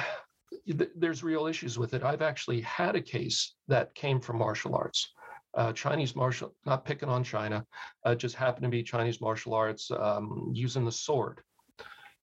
there's 0.97 1.23
real 1.23 1.47
issues 1.47 1.79
with 1.79 1.93
it. 1.93 2.03
I've 2.03 2.23
actually 2.23 2.63
had 2.63 2.97
a 2.97 3.03
case 3.03 3.55
that 3.69 3.95
came 3.95 4.21
from 4.21 4.39
martial 4.39 4.75
arts. 4.75 5.13
Uh, 5.55 5.73
Chinese 5.73 6.15
martial, 6.15 6.55
not 6.65 6.85
picking 6.85 7.09
on 7.09 7.25
China, 7.25 7.67
uh, 8.05 8.15
just 8.15 8.37
happened 8.37 8.63
to 8.63 8.69
be 8.69 8.83
Chinese 8.83 9.21
martial 9.21 9.53
arts 9.53 9.91
um, 9.91 10.51
using 10.55 10.85
the 10.85 10.93
sword 10.93 11.43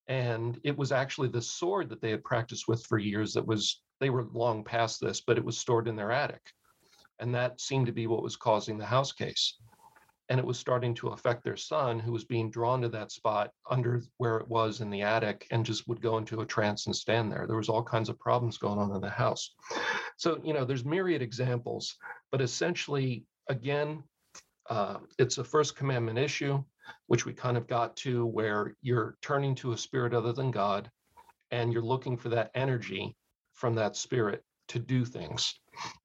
and 0.07 0.59
it 0.63 0.77
was 0.77 0.91
actually 0.91 1.27
the 1.27 1.41
sword 1.41 1.89
that 1.89 2.01
they 2.01 2.11
had 2.11 2.23
practiced 2.23 2.67
with 2.67 2.85
for 2.85 2.97
years 2.97 3.33
that 3.33 3.45
was 3.45 3.81
they 3.99 4.09
were 4.09 4.27
long 4.31 4.63
past 4.63 5.01
this 5.01 5.21
but 5.21 5.37
it 5.37 5.43
was 5.43 5.57
stored 5.57 5.87
in 5.87 5.95
their 5.95 6.11
attic. 6.11 6.41
And 7.19 7.33
that 7.33 7.59
seemed 7.59 7.87
to 7.87 7.91
be 7.91 8.07
what 8.07 8.21
was 8.21 8.35
causing 8.35 8.77
the 8.77 8.85
house 8.85 9.11
case. 9.11 9.57
And 10.29 10.39
it 10.39 10.45
was 10.45 10.59
starting 10.59 10.93
to 10.95 11.09
affect 11.09 11.43
their 11.43 11.55
son 11.55 11.99
who 11.99 12.11
was 12.11 12.25
being 12.25 12.51
drawn 12.51 12.81
to 12.81 12.89
that 12.89 13.11
spot 13.11 13.49
under 13.69 14.03
where 14.17 14.37
it 14.37 14.47
was 14.47 14.81
in 14.81 14.89
the 14.89 15.01
attic 15.01 15.47
and 15.51 15.65
just 15.65 15.87
would 15.87 16.01
go 16.01 16.17
into 16.17 16.41
a 16.41 16.45
trance 16.45 16.85
and 16.85 16.95
stand 16.95 17.31
there. 17.31 17.47
There 17.47 17.57
was 17.57 17.69
all 17.69 17.83
kinds 17.83 18.09
of 18.09 18.19
problems 18.19 18.57
going 18.57 18.77
on 18.77 18.93
in 18.93 19.01
the 19.01 19.09
house. 19.09 19.55
So 20.17 20.39
you 20.43 20.53
know 20.53 20.63
there's 20.63 20.85
myriad 20.85 21.21
examples 21.21 21.95
but 22.31 22.41
essentially 22.41 23.25
again 23.49 24.03
uh, 24.69 24.97
it's 25.17 25.37
a 25.37 25.43
first 25.43 25.75
commandment 25.75 26.19
issue 26.19 26.63
which 27.07 27.25
we 27.25 27.33
kind 27.33 27.57
of 27.57 27.67
got 27.67 27.95
to 27.97 28.25
where 28.25 28.75
you're 28.81 29.17
turning 29.21 29.55
to 29.55 29.71
a 29.71 29.77
spirit 29.77 30.13
other 30.13 30.33
than 30.33 30.51
God 30.51 30.89
and 31.51 31.71
you're 31.71 31.81
looking 31.81 32.17
for 32.17 32.29
that 32.29 32.51
energy 32.55 33.15
from 33.53 33.75
that 33.75 33.95
spirit 33.95 34.43
to 34.67 34.79
do 34.79 35.05
things. 35.05 35.53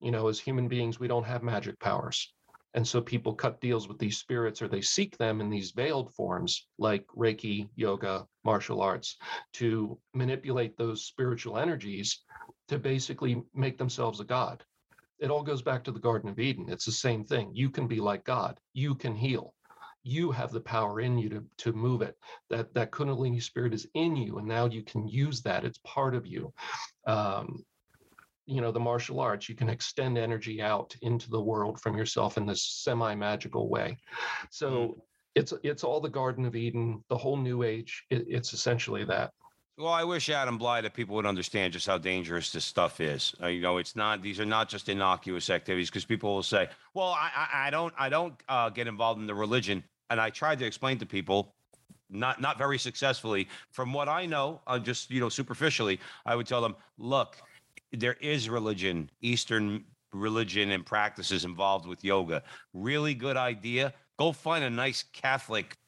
You 0.00 0.10
know, 0.10 0.28
as 0.28 0.38
human 0.38 0.68
beings, 0.68 1.00
we 1.00 1.08
don't 1.08 1.24
have 1.24 1.42
magic 1.42 1.78
powers. 1.80 2.32
And 2.74 2.86
so 2.86 3.02
people 3.02 3.34
cut 3.34 3.60
deals 3.60 3.86
with 3.86 3.98
these 3.98 4.18
spirits 4.18 4.62
or 4.62 4.68
they 4.68 4.80
seek 4.80 5.18
them 5.18 5.40
in 5.40 5.50
these 5.50 5.72
veiled 5.72 6.14
forms 6.14 6.66
like 6.78 7.06
Reiki, 7.08 7.68
yoga, 7.74 8.26
martial 8.44 8.80
arts 8.80 9.18
to 9.54 9.98
manipulate 10.14 10.76
those 10.76 11.04
spiritual 11.04 11.58
energies 11.58 12.22
to 12.68 12.78
basically 12.78 13.42
make 13.54 13.76
themselves 13.76 14.20
a 14.20 14.24
god. 14.24 14.64
It 15.18 15.30
all 15.30 15.42
goes 15.42 15.62
back 15.62 15.84
to 15.84 15.92
the 15.92 16.00
Garden 16.00 16.30
of 16.30 16.40
Eden. 16.40 16.66
It's 16.68 16.86
the 16.86 16.92
same 16.92 17.24
thing. 17.24 17.50
You 17.52 17.68
can 17.68 17.86
be 17.86 18.00
like 18.00 18.24
God, 18.24 18.58
you 18.72 18.94
can 18.94 19.14
heal. 19.14 19.54
You 20.04 20.30
have 20.32 20.50
the 20.52 20.60
power 20.60 21.00
in 21.00 21.18
you 21.18 21.28
to, 21.28 21.44
to 21.58 21.72
move 21.72 22.02
it. 22.02 22.16
That 22.50 22.74
that 22.74 22.90
Kundalini 22.90 23.42
spirit 23.42 23.72
is 23.74 23.86
in 23.94 24.16
you, 24.16 24.38
and 24.38 24.46
now 24.48 24.66
you 24.66 24.82
can 24.82 25.06
use 25.06 25.42
that. 25.42 25.64
It's 25.64 25.78
part 25.84 26.14
of 26.14 26.26
you. 26.26 26.52
Um, 27.06 27.64
you 28.46 28.60
know 28.60 28.72
the 28.72 28.80
martial 28.80 29.20
arts 29.20 29.48
you 29.48 29.54
can 29.54 29.68
extend 29.68 30.18
energy 30.18 30.60
out 30.60 30.94
into 31.02 31.30
the 31.30 31.40
world 31.40 31.80
from 31.80 31.96
yourself 31.96 32.36
in 32.36 32.44
this 32.44 32.62
semi 32.62 33.14
magical 33.14 33.68
way 33.68 33.96
so 34.50 34.70
Mm. 34.70 35.00
it's 35.36 35.54
it's 35.62 35.84
all 35.84 36.00
the 36.00 36.08
garden 36.08 36.44
of 36.44 36.56
eden 36.56 37.04
the 37.08 37.16
whole 37.16 37.36
new 37.36 37.62
age 37.62 38.04
it, 38.10 38.24
it's 38.28 38.52
essentially 38.52 39.04
that 39.04 39.30
Well, 39.78 39.92
I 39.92 40.04
wish 40.04 40.28
Adam 40.28 40.58
Blai 40.58 40.82
that 40.82 40.92
people 40.92 41.14
would 41.16 41.24
understand 41.24 41.72
just 41.72 41.86
how 41.86 41.98
dangerous 41.98 42.50
this 42.52 42.64
stuff 42.64 43.00
is. 43.00 43.34
Uh, 43.42 43.46
you 43.46 43.62
know, 43.62 43.78
it's 43.78 43.96
not; 43.96 44.20
these 44.20 44.38
are 44.38 44.44
not 44.44 44.68
just 44.68 44.88
innocuous 44.88 45.48
activities. 45.48 45.88
Because 45.88 46.04
people 46.04 46.34
will 46.34 46.42
say, 46.42 46.68
"Well, 46.92 47.08
I, 47.08 47.30
I, 47.34 47.66
I 47.66 47.70
don't, 47.70 47.94
I 47.98 48.08
don't 48.10 48.34
uh, 48.48 48.68
get 48.68 48.86
involved 48.86 49.20
in 49.20 49.26
the 49.26 49.34
religion," 49.34 49.82
and 50.12 50.20
I 50.20 50.28
tried 50.28 50.58
to 50.58 50.66
explain 50.66 50.98
to 50.98 51.06
people, 51.06 51.54
not, 52.10 52.38
not 52.38 52.58
very 52.58 52.78
successfully. 52.78 53.48
From 53.70 53.94
what 53.94 54.08
I 54.08 54.26
know, 54.26 54.60
uh, 54.66 54.78
just 54.78 55.10
you 55.10 55.20
know, 55.20 55.30
superficially, 55.30 55.98
I 56.26 56.36
would 56.36 56.46
tell 56.46 56.60
them, 56.60 56.76
"Look, 56.98 57.38
there 57.92 58.16
is 58.20 58.50
religion, 58.50 59.10
Eastern 59.22 59.84
religion 60.12 60.70
and 60.70 60.84
practices 60.84 61.46
involved 61.46 61.86
with 61.86 62.04
yoga. 62.04 62.42
Really 62.74 63.14
good 63.14 63.38
idea. 63.38 63.94
Go 64.18 64.32
find 64.32 64.62
a 64.62 64.68
nice 64.68 65.04
Catholic 65.14 65.78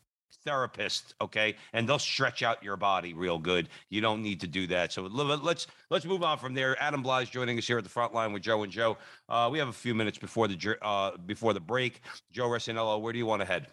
therapist, 0.44 1.14
okay, 1.20 1.56
and 1.74 1.86
they'll 1.86 1.98
stretch 1.98 2.42
out 2.42 2.62
your 2.62 2.76
body 2.76 3.14
real 3.14 3.38
good. 3.38 3.68
You 3.90 4.00
don't 4.00 4.22
need 4.22 4.40
to 4.40 4.46
do 4.46 4.66
that. 4.68 4.92
So 4.92 5.02
let's 5.02 5.66
let's 5.90 6.04
move 6.06 6.22
on 6.22 6.38
from 6.38 6.54
there. 6.54 6.80
Adam 6.82 7.02
Blai's 7.02 7.28
joining 7.28 7.58
us 7.58 7.66
here 7.66 7.78
at 7.78 7.84
the 7.84 7.90
front 7.90 8.14
line 8.14 8.32
with 8.32 8.42
Joe 8.42 8.62
and 8.62 8.72
Joe. 8.72 8.96
Uh, 9.28 9.48
we 9.52 9.58
have 9.58 9.68
a 9.68 9.72
few 9.72 9.94
minutes 9.94 10.18
before 10.18 10.48
the 10.48 10.76
uh, 10.82 11.16
before 11.26 11.52
the 11.52 11.60
break. 11.60 12.00
Joe 12.32 12.48
Resinello, 12.48 13.00
where 13.00 13.12
do 13.12 13.18
you 13.18 13.26
want 13.26 13.42
to 13.42 13.46
head? 13.46 13.66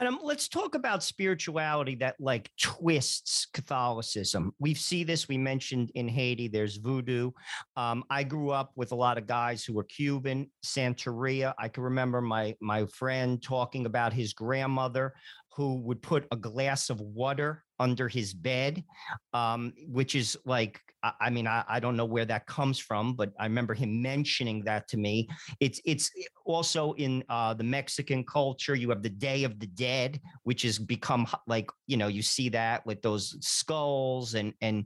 And 0.00 0.08
um, 0.08 0.18
let's 0.22 0.48
talk 0.48 0.74
about 0.74 1.02
spirituality 1.02 1.94
that 1.96 2.16
like 2.18 2.50
twists 2.58 3.46
Catholicism. 3.52 4.52
We 4.58 4.72
see 4.72 5.04
this. 5.04 5.28
We 5.28 5.36
mentioned 5.36 5.90
in 5.94 6.08
Haiti, 6.08 6.48
there's 6.48 6.78
voodoo. 6.78 7.32
Um, 7.76 8.02
I 8.08 8.24
grew 8.24 8.50
up 8.50 8.72
with 8.76 8.92
a 8.92 8.96
lot 8.96 9.18
of 9.18 9.26
guys 9.26 9.62
who 9.62 9.74
were 9.74 9.84
Cuban, 9.84 10.50
Santeria. 10.64 11.52
I 11.58 11.68
can 11.68 11.82
remember 11.82 12.22
my 12.22 12.56
my 12.62 12.86
friend 12.86 13.42
talking 13.42 13.84
about 13.84 14.14
his 14.14 14.32
grandmother 14.32 15.12
who 15.54 15.82
would 15.82 16.00
put 16.00 16.26
a 16.32 16.36
glass 16.36 16.88
of 16.88 17.00
water 17.00 17.62
under 17.80 18.06
his 18.06 18.32
bed, 18.32 18.84
um, 19.32 19.72
which 19.88 20.14
is 20.14 20.36
like, 20.44 20.80
I, 21.02 21.12
I 21.20 21.30
mean, 21.30 21.46
I, 21.46 21.64
I 21.66 21.80
don't 21.80 21.96
know 21.96 22.04
where 22.04 22.26
that 22.26 22.46
comes 22.46 22.78
from, 22.78 23.14
but 23.14 23.32
I 23.40 23.44
remember 23.44 23.74
him 23.74 24.02
mentioning 24.02 24.62
that 24.64 24.86
to 24.88 24.98
me. 24.98 25.28
It's 25.58 25.80
it's 25.84 26.10
also 26.44 26.92
in 26.92 27.24
uh, 27.28 27.54
the 27.54 27.64
Mexican 27.64 28.22
culture. 28.22 28.74
You 28.74 28.90
have 28.90 29.02
the 29.02 29.08
Day 29.08 29.44
of 29.44 29.58
the 29.58 29.66
Dead, 29.66 30.20
which 30.44 30.62
has 30.62 30.78
become 30.78 31.26
like 31.46 31.70
you 31.86 31.96
know 31.96 32.08
you 32.08 32.22
see 32.22 32.50
that 32.50 32.84
with 32.84 33.00
those 33.02 33.36
skulls 33.40 34.34
and 34.34 34.52
and 34.60 34.84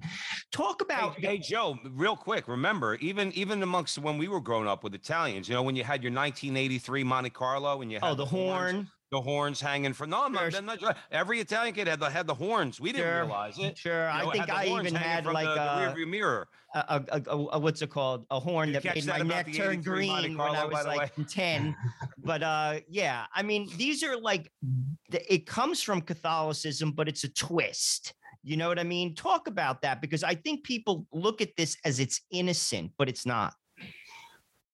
talk 0.53 0.81
about 0.81 1.19
Hey, 1.19 1.27
hey, 1.27 1.39
Joe, 1.39 1.77
real 1.91 2.17
quick. 2.17 2.47
Remember, 2.47 2.95
even 2.97 3.33
even 3.33 3.63
amongst 3.63 3.99
when 3.99 4.17
we 4.17 4.29
were 4.29 4.41
growing 4.41 4.69
up 4.69 4.85
with 4.85 4.95
Italians, 4.95 5.49
you 5.49 5.55
know, 5.55 5.63
when 5.63 5.75
you 5.75 5.83
had 5.83 6.03
your 6.03 6.13
1983 6.13 7.03
Monte 7.05 7.31
Carlo 7.31 7.83
and 7.83 7.91
you 7.91 7.99
had 7.99 8.09
oh 8.09 8.15
the 8.15 8.25
horns- 8.25 8.73
horn. 8.73 8.91
The 9.15 9.21
horns 9.21 9.61
hanging 9.61 9.93
from. 9.93 10.11
No, 10.11 10.25
I'm 10.25 10.33
not, 10.33 10.51
Sure. 10.51 10.59
I'm 10.59 10.67
not- 10.67 10.97
every 11.13 11.39
Italian 11.39 11.73
kid 11.73 11.87
had 11.87 12.01
the 12.01 12.11
had 12.11 12.27
the 12.27 12.35
horns. 12.35 12.81
We 12.81 12.91
didn't 12.91 13.05
Sure, 13.07 13.23
realize 13.23 13.59
it. 13.61 13.79
Sure, 13.79 14.11
You 14.11 14.19
know, 14.25 14.29
I 14.31 14.33
think 14.33 14.51
I 14.51 14.67
even 14.67 14.95
had 14.95 15.25
like 15.27 15.47
the, 15.47 15.55
the 15.55 15.61
a, 15.61 15.95
rearview 15.95 16.09
mirror. 16.09 16.49
a, 16.75 16.79
a, 17.13 17.23
a, 17.31 17.37
a 17.53 17.59
what's 17.61 17.81
it 17.81 17.91
called? 17.91 18.27
A 18.31 18.41
horn 18.41 18.69
you 18.71 18.75
that 18.81 18.85
made 18.85 19.05
that 19.05 19.21
my 19.21 19.25
neck 19.25 19.47
turn 19.55 19.75
83 19.79 20.07
Monte 20.09 20.23
green 20.27 20.39
when 20.39 20.49
I 20.57 20.65
was 20.65 20.85
like 20.85 21.17
way? 21.17 21.25
10. 21.31 21.77
but 22.25 22.43
uh 22.43 22.81
yeah, 22.89 23.27
I 23.33 23.43
mean, 23.45 23.69
these 23.77 24.03
are 24.03 24.17
like 24.21 24.51
th- 25.13 25.25
it 25.29 25.47
comes 25.47 25.81
from 25.81 26.01
Catholicism, 26.01 26.91
but 26.91 27.07
it's 27.09 27.23
a 27.23 27.29
twist. 27.29 28.15
You 28.43 28.57
know 28.57 28.67
what 28.69 28.81
I 28.81 28.85
mean? 28.85 29.15
Talk 29.15 29.47
about 29.47 29.81
that 29.83 30.01
because 30.03 30.25
I 30.25 30.35
think 30.35 30.65
people 30.65 31.07
look 31.13 31.41
at 31.41 31.51
this 31.57 31.77
as 31.85 32.01
it's 32.01 32.21
innocent, 32.33 32.91
but 32.99 33.09
it's 33.09 33.25
not. 33.25 33.55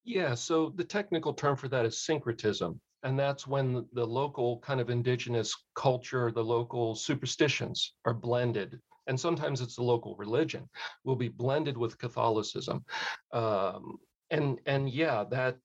Yeah, 0.03 0.35
so 0.35 0.73
the 0.75 0.83
technical 0.83 1.35
term 1.35 1.57
for 1.57 1.69
that 1.69 1.85
is 1.85 1.99
syncretism. 1.99 2.81
And 3.03 3.19
that's 3.19 3.47
when 3.47 3.87
the, 3.93 4.07
local 4.07 4.59
kind 4.59 4.81
of 4.81 4.91
indigenous 4.91 5.55
culture, 5.75 6.31
the 6.31 6.45
local 6.45 6.95
superstitions 6.95 7.95
are 8.05 8.15
blended. 8.15 8.79
And 9.07 9.19
sometimes 9.19 9.61
it's 9.61 9.77
the 9.77 9.83
local 9.83 10.15
religion 10.17 10.69
will 11.05 11.17
be 11.17 11.29
blended 11.29 11.77
with 11.77 11.99
Catholicism. 11.99 12.85
Um, 13.33 13.99
and 14.31 14.59
and 14.67 14.89
yeah, 14.91 15.25
that, 15.31 15.57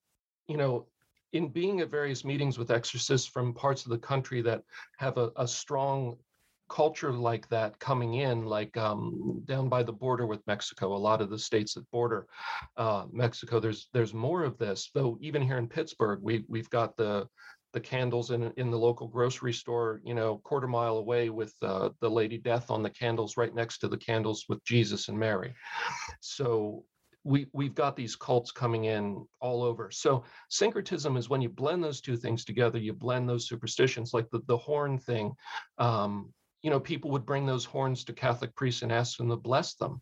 you 0.48 0.58
know, 0.58 0.88
in 1.34 1.50
being 1.50 1.82
at 1.82 1.91
various 1.91 2.24
meetings 2.24 2.58
with 2.58 2.71
exorcists 2.71 3.28
from 3.28 3.54
parts 3.54 3.86
of 3.86 3.91
the 3.91 3.98
country 3.98 4.41
that 4.41 4.63
have 4.98 5.17
a, 5.17 5.32
a 5.36 5.48
strong 5.48 6.17
culture 6.69 7.12
like 7.12 7.47
that 7.49 7.78
coming 7.80 8.15
in, 8.15 8.45
like 8.45 8.75
um, 8.78 9.41
down 9.45 9.69
by 9.69 9.84
the 9.84 9.91
border 9.91 10.25
with 10.25 10.45
Mexico, 10.47 10.95
a 10.95 10.97
lot 10.97 11.21
of 11.21 11.30
the 11.30 11.39
states 11.39 11.73
that 11.73 11.89
border 11.91 12.28
uh, 12.78 13.06
Mexico, 13.12 13.60
there's 13.60 13.89
there's 13.93 14.13
more 14.13 14.43
of 14.43 14.58
this. 14.58 14.89
Though 14.93 15.17
even 15.21 15.41
here 15.41 15.58
in 15.58 15.67
Pittsburgh, 15.67 16.19
we 16.21 16.45
we've 16.47 16.69
got 16.69 16.97
the 16.97 17.28
the 17.73 17.80
candles 17.80 18.32
in 18.32 18.51
in 18.58 18.71
the 18.71 18.80
local 18.80 19.08
grocery 19.08 19.54
store, 19.54 20.01
you 20.04 20.13
know, 20.13 20.39
quarter 20.43 20.67
mile 20.67 20.97
away 20.97 21.30
with 21.30 21.54
uh, 21.62 21.89
the 21.99 22.10
Lady 22.10 22.38
Death 22.38 22.71
on 22.71 22.82
the 22.82 22.89
candles, 22.89 23.38
right 23.38 23.54
next 23.54 23.80
to 23.80 23.88
the 23.88 23.97
candles 23.97 24.45
with 24.49 24.63
Jesus 24.63 25.10
and 25.10 25.17
Mary. 25.17 25.54
So 26.21 26.86
we 27.25 27.47
we've 27.54 27.75
got 27.75 27.95
these 27.95 28.15
cults 28.15 28.51
coming 28.51 28.86
in 28.86 29.25
all 29.41 29.63
over. 29.63 29.91
So 29.91 30.23
syncretism 30.49 31.17
is 31.17 31.28
when 31.28 31.41
you 31.41 31.49
blend 31.49 31.84
those 31.84 31.99
two 31.99 32.15
things 32.15 32.45
together. 32.45 32.80
You 32.80 32.93
blend 32.93 33.28
those 33.28 33.47
superstitions, 33.47 34.13
like 34.13 34.30
the 34.30 34.41
the 34.47 34.58
horn 34.58 34.97
thing. 34.97 35.34
Um, 35.78 36.32
you 36.65 36.71
know, 36.71 36.80
people 36.80 37.12
would 37.12 37.28
bring 37.28 37.45
those 37.45 37.63
horns 37.63 38.04
to 38.04 38.12
Catholic 38.12 38.56
priests 38.56 38.82
and 38.82 38.91
ask 38.91 39.19
them 39.19 39.30
to 39.30 39.36
bless 39.36 39.75
them. 39.75 40.01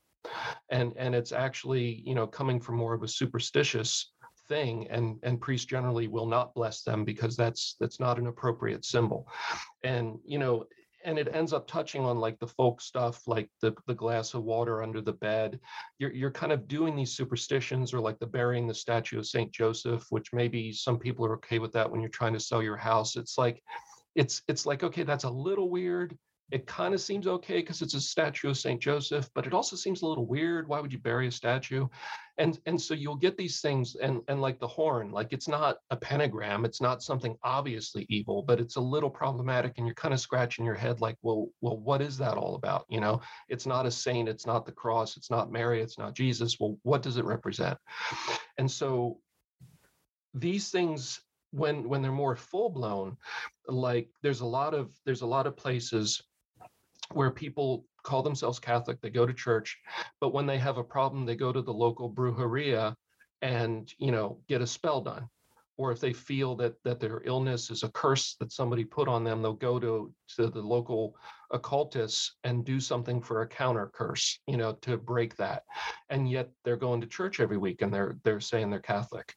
And 0.69 0.93
and 0.95 1.13
it's 1.13 1.33
actually 1.33 2.01
you 2.05 2.15
know 2.15 2.25
coming 2.25 2.61
from 2.61 2.77
more 2.77 2.93
of 2.93 3.03
a 3.03 3.07
superstitious 3.07 4.13
thing 4.47 4.87
and 4.89 5.19
and 5.23 5.41
priests 5.41 5.65
generally 5.65 6.07
will 6.07 6.25
not 6.25 6.55
bless 6.55 6.83
them 6.83 7.03
because 7.03 7.35
that's 7.35 7.75
that's 7.81 7.99
not 7.99 8.17
an 8.17 8.27
appropriate 8.27 8.85
symbol. 8.85 9.27
And 9.83 10.19
you 10.25 10.39
know 10.39 10.65
and 11.03 11.19
it 11.19 11.27
ends 11.33 11.51
up 11.51 11.67
touching 11.67 12.05
on 12.05 12.19
like 12.19 12.39
the 12.39 12.47
folk 12.47 12.79
stuff 12.79 13.27
like 13.27 13.49
the 13.61 13.75
the 13.87 13.93
glass 13.93 14.33
of 14.33 14.45
water 14.45 14.81
under 14.81 15.01
the 15.01 15.19
bed. 15.27 15.59
You're 15.99 16.13
you're 16.13 16.31
kind 16.31 16.53
of 16.53 16.69
doing 16.69 16.95
these 16.95 17.11
superstitions 17.11 17.93
or 17.93 17.99
like 17.99 18.19
the 18.19 18.25
burying 18.37 18.67
the 18.67 18.73
statue 18.73 19.19
of 19.19 19.27
Saint 19.27 19.51
Joseph 19.51 20.05
which 20.11 20.31
maybe 20.31 20.71
some 20.71 20.97
people 20.97 21.25
are 21.25 21.33
okay 21.33 21.59
with 21.59 21.73
that 21.73 21.91
when 21.91 21.99
you're 21.99 22.09
trying 22.09 22.35
to 22.35 22.39
sell 22.39 22.63
your 22.63 22.77
house. 22.77 23.17
It's 23.17 23.37
like 23.37 23.61
it's 24.15 24.43
it's 24.47 24.65
like 24.65 24.83
okay 24.83 25.03
that's 25.03 25.25
a 25.25 25.29
little 25.29 25.69
weird 25.69 26.17
it 26.51 26.67
kind 26.67 26.93
of 26.93 27.01
seems 27.01 27.25
okay 27.25 27.61
because 27.61 27.81
it's 27.81 27.93
a 27.93 28.01
statue 28.01 28.49
of 28.49 28.57
Saint 28.57 28.81
Joseph, 28.81 29.29
but 29.33 29.47
it 29.47 29.53
also 29.53 29.75
seems 29.75 30.01
a 30.01 30.05
little 30.05 30.25
weird. 30.25 30.67
Why 30.67 30.79
would 30.79 30.93
you 30.93 30.99
bury 30.99 31.27
a 31.27 31.31
statue? 31.31 31.87
And 32.37 32.59
and 32.65 32.79
so 32.79 32.93
you'll 32.93 33.15
get 33.15 33.37
these 33.37 33.61
things, 33.61 33.95
and 33.95 34.21
and 34.27 34.41
like 34.41 34.59
the 34.59 34.67
horn, 34.67 35.11
like 35.11 35.33
it's 35.33 35.47
not 35.47 35.77
a 35.89 35.95
pentagram, 35.95 36.65
it's 36.65 36.81
not 36.81 37.01
something 37.01 37.35
obviously 37.43 38.05
evil, 38.09 38.43
but 38.43 38.59
it's 38.59 38.75
a 38.75 38.81
little 38.81 39.09
problematic, 39.09 39.73
and 39.77 39.87
you're 39.87 39.95
kind 39.95 40.13
of 40.13 40.19
scratching 40.19 40.65
your 40.65 40.75
head, 40.75 41.01
like, 41.01 41.17
well, 41.21 41.47
well, 41.61 41.77
what 41.77 42.01
is 42.01 42.17
that 42.17 42.37
all 42.37 42.55
about? 42.55 42.85
You 42.89 43.01
know, 43.01 43.21
it's 43.49 43.65
not 43.65 43.85
a 43.85 43.91
saint, 43.91 44.29
it's 44.29 44.45
not 44.45 44.65
the 44.65 44.71
cross, 44.71 45.17
it's 45.17 45.31
not 45.31 45.51
Mary, 45.51 45.81
it's 45.81 45.97
not 45.97 46.15
Jesus. 46.15 46.59
Well, 46.59 46.77
what 46.83 47.01
does 47.01 47.17
it 47.17 47.25
represent? 47.25 47.77
And 48.57 48.69
so 48.69 49.19
these 50.33 50.69
things 50.69 51.19
when 51.51 51.87
when 51.87 52.01
they're 52.01 52.11
more 52.11 52.35
full 52.35 52.69
blown 52.69 53.15
like 53.67 54.09
there's 54.23 54.41
a 54.41 54.45
lot 54.45 54.73
of 54.73 54.91
there's 55.05 55.21
a 55.21 55.25
lot 55.25 55.45
of 55.45 55.55
places 55.55 56.21
where 57.15 57.31
people 57.31 57.85
call 58.03 58.21
themselves 58.21 58.59
Catholic, 58.59 59.01
they 59.01 59.09
go 59.09 59.25
to 59.25 59.33
church, 59.33 59.77
but 60.19 60.33
when 60.33 60.45
they 60.45 60.57
have 60.57 60.77
a 60.77 60.83
problem, 60.83 61.25
they 61.25 61.35
go 61.35 61.51
to 61.51 61.61
the 61.61 61.73
local 61.73 62.11
brujeria 62.11 62.95
and 63.41 63.93
you 63.97 64.11
know 64.11 64.39
get 64.47 64.61
a 64.61 64.67
spell 64.67 65.01
done. 65.01 65.27
Or 65.77 65.91
if 65.91 65.99
they 65.99 66.13
feel 66.13 66.55
that 66.57 66.75
that 66.83 66.99
their 66.99 67.21
illness 67.25 67.71
is 67.71 67.83
a 67.83 67.89
curse 67.89 68.35
that 68.39 68.51
somebody 68.51 68.83
put 68.83 69.07
on 69.07 69.23
them, 69.23 69.41
they'll 69.41 69.53
go 69.53 69.79
to 69.79 70.13
to 70.35 70.47
the 70.47 70.61
local 70.61 71.15
occultists 71.51 72.35
and 72.43 72.65
do 72.65 72.79
something 72.79 73.21
for 73.21 73.41
a 73.41 73.47
counter 73.47 73.91
curse, 73.93 74.39
you 74.47 74.57
know, 74.57 74.73
to 74.81 74.97
break 74.97 75.35
that. 75.37 75.63
And 76.09 76.29
yet 76.29 76.49
they're 76.63 76.77
going 76.77 77.01
to 77.01 77.07
church 77.07 77.39
every 77.39 77.57
week 77.57 77.81
and 77.81 77.93
they're 77.93 78.17
they're 78.23 78.39
saying 78.39 78.69
they're 78.69 78.79
Catholic. 78.79 79.33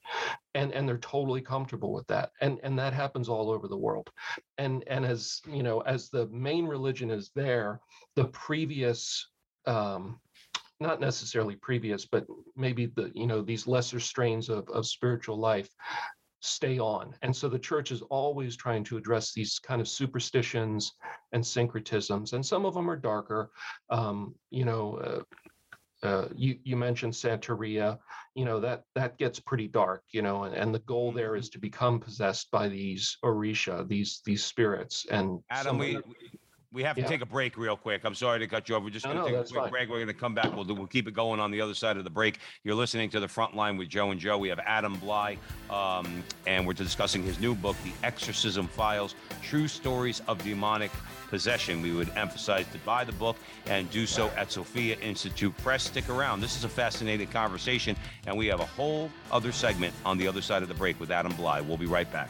And 0.53 0.71
and 0.71 0.87
they're 0.87 0.97
totally 0.97 1.41
comfortable 1.41 1.93
with 1.93 2.07
that. 2.07 2.31
And 2.41 2.59
and 2.63 2.77
that 2.79 2.93
happens 2.93 3.29
all 3.29 3.49
over 3.49 3.67
the 3.67 3.77
world 3.77 4.09
and 4.57 4.83
and 4.87 5.05
as 5.05 5.41
you 5.47 5.63
know 5.63 5.81
as 5.81 6.09
the 6.09 6.27
main 6.27 6.65
religion 6.65 7.09
is 7.11 7.31
there 7.35 7.79
the 8.15 8.25
previous 8.25 9.27
um 9.65 10.19
not 10.79 10.99
necessarily 10.99 11.55
previous 11.55 12.05
but 12.05 12.25
maybe 12.55 12.87
the 12.87 13.11
you 13.15 13.27
know 13.27 13.41
these 13.41 13.67
lesser 13.67 13.99
strains 13.99 14.49
of, 14.49 14.67
of 14.69 14.85
spiritual 14.85 15.37
life 15.37 15.69
stay 16.47 16.79
on. 16.79 17.13
And 17.21 17.35
so 17.35 17.49
the 17.49 17.59
church 17.59 17.91
is 17.91 18.01
always 18.03 18.55
trying 18.55 18.83
to 18.85 18.97
address 18.97 19.33
these 19.33 19.59
kind 19.59 19.81
of 19.81 19.87
superstitions 19.87 20.93
and 21.31 21.43
syncretisms, 21.43 22.33
and 22.33 22.45
some 22.45 22.65
of 22.65 22.73
them 22.73 22.89
are 22.89 22.95
darker. 22.95 23.51
Um, 23.89 24.35
you 24.49 24.65
know, 24.65 24.95
uh, 24.97 26.07
uh, 26.07 26.27
you 26.35 26.59
you 26.63 26.75
mentioned 26.75 27.13
Santeria, 27.13 27.97
you 28.35 28.45
know 28.45 28.59
that 28.59 28.83
that 28.93 29.17
gets 29.17 29.39
pretty 29.39 29.67
dark, 29.67 30.03
you 30.11 30.21
know, 30.21 30.43
and, 30.43 30.55
and 30.55 30.73
the 30.73 30.79
goal 30.79 31.11
there 31.11 31.35
is 31.35 31.49
to 31.49 31.59
become 31.59 31.99
possessed 31.99 32.51
by 32.51 32.67
these 32.67 33.17
Orisha, 33.23 33.87
these 33.87 34.21
these 34.25 34.43
spirits. 34.43 35.05
And 35.09 35.39
Adam, 35.49 35.77
we 35.77 35.93
them- 35.93 36.13
we 36.73 36.83
have 36.83 36.95
to 36.97 37.01
Yeah. 37.01 37.07
take 37.07 37.21
a 37.21 37.25
break 37.25 37.57
real 37.57 37.77
quick. 37.77 38.03
I'm 38.03 38.13
sorry 38.15 38.39
to 38.39 38.47
cut 38.47 38.67
you 38.67 38.75
off. 38.75 38.83
We're 38.83 38.89
just 38.89 39.05
No, 39.05 39.13
going 39.13 39.25
to 39.25 39.31
no, 39.31 39.37
take 39.37 39.45
a 39.45 39.49
quick 39.53 39.61
fine. 39.63 39.71
break. 39.71 39.89
We're 39.89 39.95
going 39.97 40.07
to 40.07 40.13
come 40.13 40.35
back. 40.35 40.53
We'll 40.53 40.65
do, 40.65 40.73
we'll 40.73 40.85
keep 40.87 41.07
it 41.07 41.13
going 41.13 41.39
on 41.39 41.49
the 41.49 41.61
other 41.61 41.73
side 41.73 41.95
of 41.97 42.03
the 42.03 42.09
break. 42.09 42.39
You're 42.63 42.75
listening 42.75 43.09
to 43.11 43.19
the 43.21 43.27
front 43.27 43.55
line 43.55 43.77
with 43.77 43.87
Joe 43.89 44.11
and 44.11 44.19
Joe. 44.19 44.37
We 44.37 44.49
have 44.49 44.59
Adam 44.59 44.97
Blai, 44.97 45.37
um, 45.69 46.23
and 46.45 46.67
we're 46.67 46.73
discussing 46.73 47.23
his 47.23 47.39
new 47.39 47.55
book, 47.55 47.75
The 47.83 47.93
Exorcism 48.05 48.67
Files: 48.67 49.15
True 49.41 49.67
Stories 49.67 50.21
of 50.27 50.43
Demonic 50.43 50.91
Possession. 51.29 51.81
We 51.81 51.93
would 51.93 52.09
emphasize 52.17 52.65
to 52.73 52.77
buy 52.79 53.03
the 53.05 53.13
book 53.13 53.37
and 53.67 53.89
do 53.89 54.05
so 54.05 54.27
at 54.37 54.51
Sophia 54.51 54.97
Institute 54.99 55.55
Press. 55.57 55.83
Stick 55.83 56.09
around. 56.09 56.41
This 56.41 56.57
is 56.57 56.63
a 56.65 56.69
fascinating 56.69 57.27
conversation, 57.29 57.95
and 58.25 58.37
we 58.37 58.45
have 58.47 58.59
a 58.59 58.65
whole 58.65 59.09
other 59.31 59.51
segment 59.53 59.93
on 60.05 60.17
the 60.17 60.27
other 60.27 60.41
side 60.41 60.63
of 60.63 60.67
the 60.67 60.73
break 60.75 60.99
with 60.99 61.11
Adam 61.11 61.31
Blai. 61.33 61.65
We'll 61.65 61.77
be 61.77 61.85
right 61.85 62.11
back. 62.11 62.29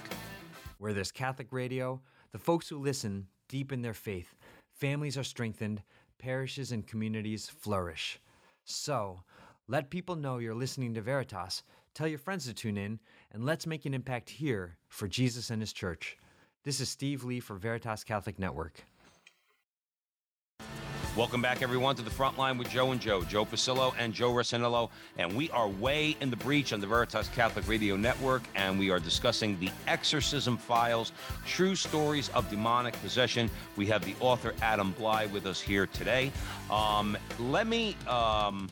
Where 0.77 0.93
there's 0.93 1.11
Catholic 1.11 1.47
radio, 1.51 2.01
the 2.31 2.37
folks 2.39 2.69
who 2.69 2.77
listen 2.77 3.27
deepen 3.47 3.81
their 3.81 3.93
faith, 3.93 4.35
families 4.71 5.17
are 5.17 5.23
strengthened, 5.23 5.81
parishes 6.17 6.71
and 6.71 6.87
communities 6.87 7.49
flourish. 7.49 8.19
So, 8.63 9.21
let 9.67 9.89
people 9.89 10.15
know 10.15 10.37
you're 10.37 10.55
listening 10.55 10.93
to 10.93 11.01
Veritas, 11.01 11.63
tell 11.93 12.07
your 12.07 12.19
friends 12.19 12.45
to 12.45 12.53
tune 12.53 12.77
in, 12.77 12.99
and 13.31 13.45
let's 13.45 13.67
make 13.67 13.85
an 13.85 13.93
impact 13.93 14.29
here 14.29 14.77
for 14.87 15.07
Jesus 15.07 15.49
and 15.49 15.61
His 15.61 15.73
church. 15.73 16.17
This 16.63 16.79
is 16.79 16.89
Steve 16.89 17.23
Lee 17.23 17.39
for 17.39 17.55
Veritas 17.55 18.03
Catholic 18.03 18.39
Network. 18.39 18.85
Welcome 21.17 21.41
back, 21.41 21.63
everyone, 21.63 21.95
to 21.95 22.03
the 22.03 22.11
front 22.11 22.37
line 22.37 22.59
with 22.59 22.69
Joe 22.69 22.91
and 22.91 23.01
Joe, 23.01 23.23
Joe 23.23 23.43
Pasillo 23.43 23.91
and 23.97 24.13
Joe 24.13 24.31
Rossinello. 24.31 24.91
And 25.17 25.35
we 25.35 25.49
are 25.49 25.67
way 25.67 26.15
in 26.21 26.29
the 26.29 26.35
breach 26.35 26.73
on 26.73 26.79
the 26.79 26.85
Veritas 26.85 27.27
Catholic 27.29 27.67
Radio 27.67 27.95
Network, 27.95 28.43
and 28.53 28.77
we 28.77 28.91
are 28.91 28.99
discussing 28.99 29.59
the 29.59 29.71
exorcism 29.87 30.57
files, 30.57 31.13
true 31.43 31.73
stories 31.73 32.29
of 32.35 32.47
demonic 32.51 32.93
possession. 33.01 33.49
We 33.77 33.87
have 33.87 34.05
the 34.05 34.13
author 34.19 34.53
Adam 34.61 34.93
Blai 34.93 35.25
with 35.31 35.47
us 35.47 35.59
here 35.59 35.87
today. 35.87 36.31
Um, 36.69 37.17
let 37.39 37.65
me, 37.65 37.97
um, 38.07 38.69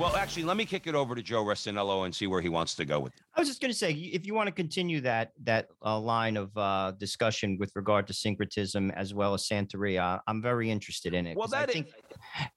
well, 0.00 0.16
actually, 0.16 0.42
let 0.42 0.56
me 0.56 0.64
kick 0.64 0.88
it 0.88 0.96
over 0.96 1.14
to 1.14 1.22
Joe 1.22 1.44
Rossinello 1.44 2.04
and 2.04 2.12
see 2.12 2.26
where 2.26 2.40
he 2.40 2.48
wants 2.48 2.74
to 2.74 2.84
go 2.84 2.98
with 2.98 3.14
it. 3.14 3.21
I 3.34 3.40
was 3.40 3.48
just 3.48 3.62
going 3.62 3.70
to 3.70 3.76
say, 3.76 3.92
if 3.92 4.26
you 4.26 4.34
want 4.34 4.48
to 4.48 4.52
continue 4.52 5.00
that 5.02 5.32
that 5.44 5.68
uh, 5.84 5.98
line 5.98 6.36
of 6.36 6.56
uh, 6.56 6.92
discussion 6.98 7.56
with 7.58 7.72
regard 7.74 8.06
to 8.08 8.12
syncretism 8.12 8.90
as 8.90 9.14
well 9.14 9.32
as 9.32 9.48
Santeria, 9.48 10.20
I'm 10.26 10.42
very 10.42 10.70
interested 10.70 11.14
in 11.14 11.26
it. 11.26 11.36
Well, 11.36 11.48
I 11.54 11.64
that 11.64 11.86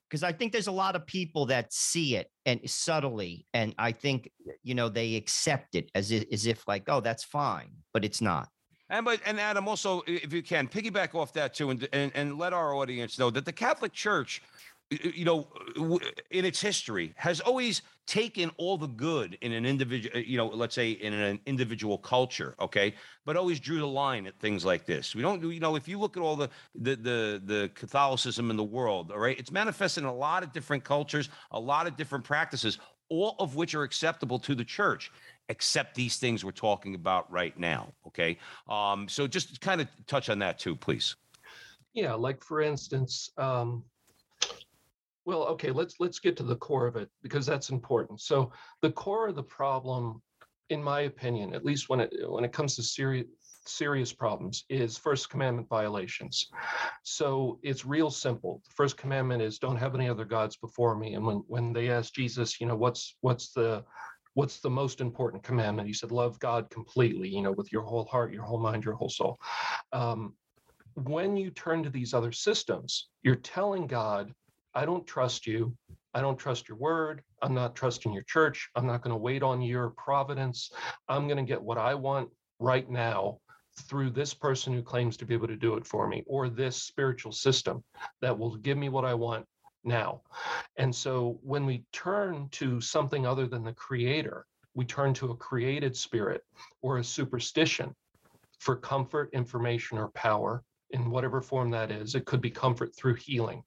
because 0.10 0.24
I 0.24 0.34
think 0.34 0.52
there's 0.52 0.68
a 0.68 0.74
lot 0.74 0.98
of 0.98 1.06
people 1.08 1.46
that 1.48 1.72
see 1.72 2.18
it 2.18 2.28
and 2.46 2.60
subtly, 2.70 3.46
and 3.54 3.74
I 3.78 3.94
think 3.94 4.30
you 4.64 4.76
know 4.76 4.90
they 4.90 5.16
accept 5.16 5.76
it 5.76 5.90
as 5.96 6.12
if, 6.12 6.26
as 6.32 6.46
if 6.46 6.68
like, 6.68 6.84
oh, 6.88 7.00
that's 7.00 7.24
fine, 7.24 7.72
but 7.94 8.04
it's 8.04 8.20
not. 8.20 8.50
And 8.90 9.06
but 9.06 9.22
and 9.26 9.40
Adam 9.40 9.68
also, 9.70 10.04
if 10.06 10.34
you 10.34 10.44
can, 10.44 10.68
piggyback 10.68 11.16
off 11.16 11.32
that 11.34 11.54
too, 11.54 11.70
and 11.70 11.88
and, 11.94 12.12
and 12.14 12.38
let 12.38 12.52
our 12.52 12.76
audience 12.76 13.18
know 13.18 13.30
that 13.32 13.46
the 13.46 13.54
Catholic 13.54 13.94
Church, 13.94 14.42
you 14.92 15.26
know, 15.26 15.48
in 16.30 16.46
its 16.46 16.62
history, 16.62 17.14
has 17.16 17.40
always 17.40 17.82
taken 18.06 18.52
all 18.58 18.78
the 18.78 18.88
good 18.88 19.36
in 19.42 19.52
an 19.52 19.66
individual, 19.66 20.20
you 20.20 20.38
know, 20.38 20.48
let's 20.48 20.76
say 20.76 20.92
in 20.92 21.12
an 21.12 21.40
individual 21.48 21.98
culture, 21.98 22.56
okay, 22.60 22.94
but 23.26 23.36
always 23.36 23.60
drew 23.60 23.80
the 23.80 23.88
line 23.88 24.28
at 24.28 24.40
things 24.40 24.64
like 24.64 24.86
this. 24.86 25.16
We 25.16 25.24
don't, 25.24 25.42
you 25.44 25.60
know, 25.60 25.76
if 25.76 25.88
you 25.88 26.00
look 26.00 26.18
at 26.18 26.22
all 26.22 26.36
the 26.36 26.50
the 26.76 26.96
the, 26.96 27.42
the 27.44 27.72
Catholicism 27.74 28.52
in 28.52 28.58
the 28.58 28.64
world, 28.64 29.12
all 29.12 29.20
right, 29.20 29.38
it's 29.40 29.52
manifested 29.52 30.04
in 30.04 30.10
a 30.10 30.16
lot 30.16 30.44
of 30.44 30.54
different 30.54 30.84
cultures, 30.84 31.30
a 31.52 31.60
lot 31.60 31.88
of 31.88 31.98
different 31.98 32.24
practices, 32.24 32.78
all 33.10 33.36
of 33.40 33.56
which 33.56 33.74
are 33.74 33.84
acceptable 33.84 34.38
to 34.40 34.54
the 34.54 34.66
church 34.66 35.12
except 35.50 35.96
these 35.96 36.18
things 36.18 36.44
we're 36.44 36.52
talking 36.52 36.96
about 36.96 37.32
right 37.32 37.58
now. 37.58 37.94
Okay. 38.08 38.38
Um, 38.68 39.08
so 39.08 39.28
just 39.28 39.62
kind 39.62 39.82
of 39.82 39.88
touch 40.08 40.30
on 40.30 40.40
that 40.40 40.58
too, 40.60 40.76
please. 40.76 41.16
Yeah, 41.94 42.14
like 42.14 42.44
for 42.44 42.62
instance, 42.62 43.32
um, 43.38 43.84
well, 45.26 45.44
okay, 45.46 45.72
let's 45.72 45.96
let's 46.00 46.20
get 46.20 46.38
to 46.38 46.44
the 46.44 46.56
core 46.56 46.88
of 46.88 46.96
it 46.96 47.10
because 47.24 47.46
that's 47.46 47.70
important. 47.70 48.22
So 48.22 48.52
the 48.82 48.92
core 48.92 49.28
of 49.28 49.36
the 49.36 49.44
problem, 49.44 50.22
in 50.70 50.82
my 50.82 51.02
opinion, 51.02 51.54
at 51.54 51.66
least 51.66 51.90
when 51.90 52.00
it 52.00 52.14
when 52.28 52.44
it 52.44 52.54
comes 52.54 52.76
to 52.76 52.84
serious 52.84 53.28
serious 53.68 54.14
problems, 54.14 54.64
is 54.70 54.98
First 54.98 55.32
Commandment 55.32 55.68
violations. 55.68 56.50
So 57.04 57.60
it's 57.64 57.84
real 57.84 58.12
simple. 58.12 58.62
The 58.64 58.74
first 58.76 58.96
commandment 58.96 59.42
is 59.42 59.58
don't 59.58 59.78
have 59.78 59.96
any 59.96 60.08
other 60.08 60.26
gods 60.26 60.56
before 60.56 60.96
me. 60.96 61.16
And 61.16 61.26
when 61.26 61.38
when 61.48 61.74
they 61.74 61.90
asked 61.90 62.14
Jesus, 62.14 62.62
you 62.62 62.68
know, 62.68 62.76
what's 62.76 63.16
what's 63.22 63.52
the 63.52 63.84
what's 64.36 64.60
the 64.60 64.70
most 64.70 65.02
important 65.02 65.42
commandment? 65.44 65.88
He 65.88 65.94
said, 65.94 66.12
love 66.12 66.38
God 66.40 66.70
completely, 66.70 67.30
you 67.30 67.42
know, 67.42 67.54
with 67.54 67.72
your 67.72 67.82
whole 67.82 68.06
heart, 68.06 68.34
your 68.34 68.44
whole 68.44 68.60
mind, 68.60 68.84
your 68.84 68.94
whole 68.94 69.10
soul. 69.10 69.40
Um, 69.94 70.36
when 70.96 71.36
you 71.36 71.52
turn 71.52 71.84
to 71.84 71.90
these 71.90 72.14
other 72.14 72.32
systems, 72.32 73.10
you're 73.24 73.36
telling 73.36 73.88
God, 73.88 74.34
I 74.76 74.86
don't 74.86 75.08
trust 75.08 75.48
you. 75.48 75.76
I 76.14 76.22
don't 76.22 76.38
trust 76.38 76.68
your 76.68 76.78
word. 76.78 77.24
I'm 77.42 77.54
not 77.54 77.76
trusting 77.76 78.14
your 78.14 78.24
church. 78.24 78.70
I'm 78.76 78.86
not 78.86 79.02
going 79.02 79.14
to 79.14 79.18
wait 79.18 79.42
on 79.42 79.62
your 79.62 79.90
providence. 79.92 80.72
I'm 81.08 81.28
going 81.28 81.38
to 81.38 81.44
get 81.44 81.62
what 81.62 81.78
I 81.78 81.96
want 81.96 82.30
right 82.60 82.90
now 82.90 83.40
through 83.82 84.10
this 84.10 84.34
person 84.34 84.74
who 84.74 84.82
claims 84.82 85.18
to 85.18 85.26
be 85.26 85.34
able 85.34 85.48
to 85.48 85.56
do 85.56 85.76
it 85.76 85.86
for 85.86 86.08
me 86.08 86.24
or 86.28 86.50
this 86.50 86.78
spiritual 86.82 87.32
system 87.32 87.84
that 88.22 88.38
will 88.38 88.56
give 88.58 88.78
me 88.78 88.90
what 88.90 89.06
I 89.06 89.14
want 89.14 89.46
now. 89.84 90.22
And 90.78 90.94
so 90.94 91.40
when 91.42 91.66
we 91.66 91.84
turn 91.92 92.48
to 92.52 92.80
something 92.82 93.26
other 93.26 93.48
than 93.48 93.64
the 93.64 93.74
creator, 93.74 94.46
we 94.74 94.86
turn 94.86 95.14
to 95.16 95.32
a 95.32 95.38
created 95.38 95.96
spirit 95.96 96.44
or 96.82 96.98
a 96.98 97.04
superstition 97.04 97.94
for 98.60 98.76
comfort, 98.76 99.30
information, 99.34 99.98
or 99.98 100.10
power 100.10 100.64
in 100.92 101.10
whatever 101.10 101.42
form 101.42 101.70
that 101.72 101.92
is. 101.92 102.16
It 102.16 102.26
could 102.26 102.42
be 102.42 102.52
comfort 102.52 102.96
through 102.96 103.16
healing. 103.16 103.64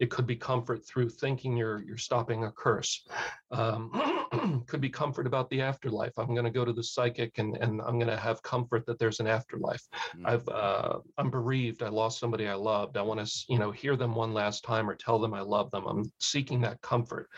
It 0.00 0.10
could 0.10 0.26
be 0.26 0.36
comfort 0.36 0.86
through 0.86 1.10
thinking 1.10 1.56
you're 1.56 1.82
you're 1.82 1.98
stopping 1.98 2.44
a 2.44 2.52
curse. 2.52 3.06
Um, 3.50 4.64
could 4.66 4.80
be 4.80 4.88
comfort 4.88 5.26
about 5.26 5.50
the 5.50 5.60
afterlife. 5.60 6.12
I'm 6.18 6.34
going 6.34 6.44
to 6.44 6.50
go 6.50 6.64
to 6.64 6.72
the 6.72 6.82
psychic 6.82 7.38
and 7.38 7.56
and 7.58 7.80
I'm 7.82 7.98
going 7.98 8.08
to 8.08 8.16
have 8.16 8.42
comfort 8.42 8.86
that 8.86 8.98
there's 8.98 9.20
an 9.20 9.26
afterlife. 9.26 9.86
Mm. 10.16 10.22
I've 10.26 10.48
uh, 10.48 10.98
I'm 11.18 11.30
bereaved. 11.30 11.82
I 11.82 11.88
lost 11.88 12.18
somebody 12.18 12.48
I 12.48 12.54
loved. 12.54 12.96
I 12.96 13.02
want 13.02 13.24
to 13.24 13.44
you 13.48 13.58
know 13.58 13.70
hear 13.70 13.96
them 13.96 14.14
one 14.14 14.32
last 14.32 14.64
time 14.64 14.88
or 14.88 14.94
tell 14.94 15.18
them 15.18 15.34
I 15.34 15.40
love 15.40 15.70
them. 15.70 15.86
I'm 15.86 16.10
seeking 16.18 16.60
that 16.62 16.80
comfort. 16.80 17.28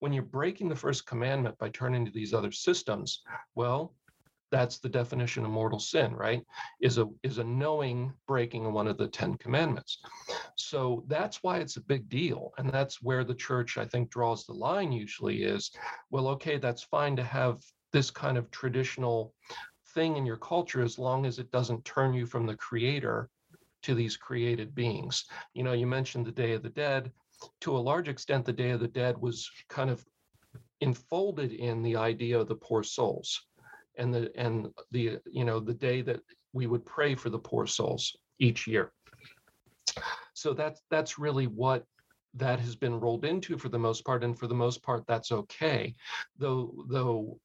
When 0.00 0.12
you're 0.12 0.22
breaking 0.24 0.68
the 0.68 0.76
first 0.76 1.06
commandment 1.06 1.56
by 1.58 1.68
turning 1.68 2.04
to 2.04 2.10
these 2.10 2.34
other 2.34 2.52
systems, 2.52 3.22
well, 3.54 3.94
that's 4.52 4.78
the 4.78 4.88
definition 4.88 5.44
of 5.44 5.50
mortal 5.50 5.80
sin, 5.80 6.14
right? 6.14 6.44
Is 6.80 6.98
a 6.98 7.08
is 7.24 7.38
a 7.38 7.44
knowing 7.44 8.12
breaking 8.28 8.66
of 8.66 8.74
one 8.74 8.86
of 8.86 8.98
the 8.98 9.08
Ten 9.08 9.36
Commandments. 9.38 9.98
So 10.56 11.04
that's 11.08 11.42
why 11.42 11.58
it's 11.58 11.78
a 11.78 11.80
big 11.80 12.08
deal, 12.08 12.52
and 12.58 12.70
that's 12.70 13.02
where 13.02 13.24
the 13.24 13.34
church, 13.34 13.78
I 13.78 13.86
think, 13.86 14.10
draws 14.10 14.44
the 14.44 14.52
line. 14.52 14.92
Usually, 14.92 15.42
is 15.42 15.72
well, 16.10 16.28
okay, 16.28 16.58
that's 16.58 16.82
fine 16.82 17.16
to 17.16 17.24
have 17.24 17.62
this 17.92 18.10
kind 18.10 18.38
of 18.38 18.50
traditional 18.50 19.34
thing 19.94 20.16
in 20.16 20.26
your 20.26 20.36
culture 20.36 20.82
as 20.82 20.98
long 20.98 21.26
as 21.26 21.38
it 21.38 21.50
doesn't 21.50 21.84
turn 21.84 22.14
you 22.14 22.26
from 22.26 22.46
the 22.46 22.56
Creator 22.56 23.28
to 23.82 23.94
these 23.94 24.16
created 24.16 24.74
beings. 24.74 25.24
You 25.54 25.64
know, 25.64 25.72
you 25.72 25.86
mentioned 25.86 26.26
the 26.26 26.32
Day 26.32 26.52
of 26.52 26.62
the 26.62 26.70
Dead. 26.70 27.10
To 27.62 27.76
a 27.76 27.78
large 27.78 28.08
extent, 28.08 28.44
the 28.44 28.52
Day 28.52 28.70
of 28.70 28.80
the 28.80 28.86
Dead 28.86 29.18
was 29.18 29.50
kind 29.68 29.90
of 29.90 30.04
enfolded 30.80 31.52
in 31.52 31.82
the 31.82 31.96
idea 31.96 32.38
of 32.38 32.48
the 32.48 32.54
poor 32.54 32.82
souls 32.82 33.46
and 33.98 34.12
the 34.12 34.30
and 34.36 34.68
the 34.90 35.18
you 35.30 35.44
know 35.44 35.60
the 35.60 35.74
day 35.74 36.02
that 36.02 36.20
we 36.52 36.66
would 36.66 36.84
pray 36.84 37.14
for 37.14 37.30
the 37.30 37.38
poor 37.38 37.66
souls 37.66 38.16
each 38.38 38.66
year. 38.66 38.92
So 40.34 40.52
that's 40.52 40.80
that's 40.90 41.18
really 41.18 41.46
what 41.46 41.84
that 42.34 42.60
has 42.60 42.76
been 42.76 42.98
rolled 42.98 43.24
into 43.24 43.58
for 43.58 43.68
the 43.68 43.78
most 43.78 44.04
part 44.04 44.24
and 44.24 44.38
for 44.38 44.46
the 44.46 44.54
most 44.54 44.82
part 44.82 45.04
that's 45.06 45.32
okay. 45.32 45.94
Though 46.38 46.74
though 46.88 47.38